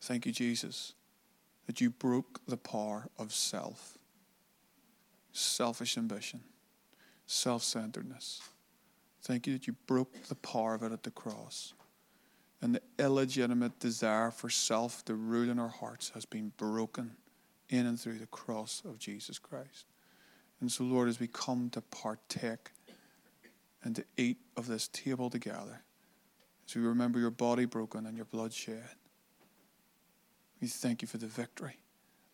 Thank 0.00 0.26
you, 0.26 0.32
Jesus, 0.32 0.94
that 1.66 1.80
you 1.80 1.90
broke 1.90 2.40
the 2.46 2.56
power 2.56 3.08
of 3.18 3.32
self 3.32 3.98
selfish 5.32 5.96
ambition, 5.96 6.40
self 7.26 7.62
centeredness. 7.62 8.40
Thank 9.22 9.46
you 9.46 9.52
that 9.54 9.66
you 9.66 9.74
broke 9.86 10.24
the 10.24 10.34
power 10.34 10.74
of 10.74 10.82
it 10.82 10.92
at 10.92 11.02
the 11.02 11.10
cross. 11.10 11.74
And 12.60 12.74
the 12.74 12.82
illegitimate 12.98 13.78
desire 13.78 14.30
for 14.30 14.50
self 14.50 15.04
to 15.04 15.14
rule 15.14 15.50
in 15.50 15.58
our 15.58 15.68
hearts 15.68 16.10
has 16.10 16.24
been 16.24 16.52
broken 16.56 17.12
in 17.68 17.86
and 17.86 18.00
through 18.00 18.18
the 18.18 18.26
cross 18.26 18.82
of 18.84 18.98
Jesus 18.98 19.38
Christ. 19.38 19.86
And 20.60 20.72
so, 20.72 20.82
Lord, 20.82 21.08
as 21.08 21.20
we 21.20 21.28
come 21.28 21.70
to 21.70 21.80
partake 21.80 22.70
and 23.82 23.96
to 23.96 24.04
eat 24.16 24.38
of 24.56 24.66
this 24.66 24.88
table 24.88 25.30
together, 25.30 25.82
as 26.68 26.74
we 26.74 26.82
remember 26.82 27.18
your 27.18 27.30
body 27.30 27.64
broken 27.64 28.06
and 28.06 28.16
your 28.16 28.26
blood 28.26 28.52
shed, 28.52 28.90
we 30.60 30.68
thank 30.68 31.02
you 31.02 31.08
for 31.08 31.18
the 31.18 31.26
victory 31.26 31.78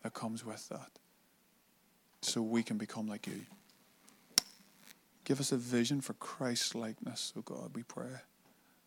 that 0.01 0.13
comes 0.13 0.43
with 0.43 0.67
that 0.69 0.91
so 2.21 2.41
we 2.41 2.63
can 2.63 2.77
become 2.77 3.07
like 3.07 3.27
you. 3.27 3.41
Give 5.23 5.39
us 5.39 5.51
a 5.51 5.57
vision 5.57 6.01
for 6.01 6.13
Christ 6.13 6.75
likeness, 6.75 7.33
oh 7.37 7.41
God, 7.41 7.71
we 7.75 7.83
pray, 7.83 8.21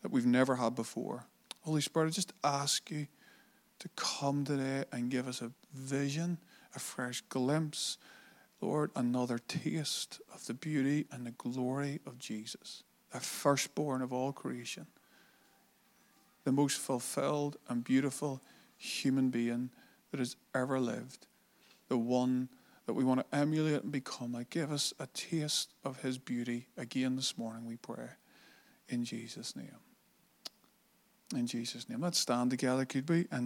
that 0.01 0.11
we've 0.11 0.25
never 0.25 0.55
had 0.55 0.75
before. 0.75 1.25
Holy 1.61 1.81
Spirit, 1.81 2.07
I 2.07 2.11
just 2.11 2.33
ask 2.43 2.89
you 2.89 3.07
to 3.79 3.89
come 3.95 4.45
today 4.45 4.83
and 4.91 5.09
give 5.09 5.27
us 5.27 5.41
a 5.41 5.51
vision, 5.73 6.37
a 6.75 6.79
fresh 6.79 7.21
glimpse, 7.29 7.97
Lord, 8.61 8.91
another 8.95 9.39
taste 9.39 10.19
of 10.33 10.45
the 10.45 10.53
beauty 10.53 11.05
and 11.11 11.25
the 11.25 11.31
glory 11.31 11.99
of 12.05 12.19
Jesus, 12.19 12.83
the 13.11 13.19
firstborn 13.19 14.01
of 14.01 14.11
all 14.11 14.31
creation, 14.31 14.87
the 16.43 16.51
most 16.51 16.77
fulfilled 16.77 17.57
and 17.67 17.83
beautiful 17.83 18.41
human 18.77 19.29
being 19.29 19.69
that 20.11 20.19
has 20.19 20.35
ever 20.53 20.79
lived, 20.79 21.27
the 21.87 21.97
one 21.97 22.49
that 22.85 22.93
we 22.93 23.03
want 23.03 23.19
to 23.19 23.37
emulate 23.37 23.83
and 23.83 23.91
become 23.91 24.33
like. 24.33 24.49
Give 24.49 24.71
us 24.71 24.93
a 24.99 25.07
taste 25.07 25.73
of 25.83 26.01
His 26.01 26.17
beauty 26.17 26.67
again 26.75 27.15
this 27.15 27.37
morning, 27.37 27.65
we 27.65 27.75
pray. 27.75 28.09
In 28.87 29.05
Jesus' 29.05 29.55
name. 29.55 29.75
In 31.35 31.45
Jesus' 31.45 31.87
name. 31.87 32.01
Let's 32.01 32.17
stand 32.17 32.49
together, 32.49 32.85
could 32.85 33.07
we? 33.07 33.19
And 33.19 33.37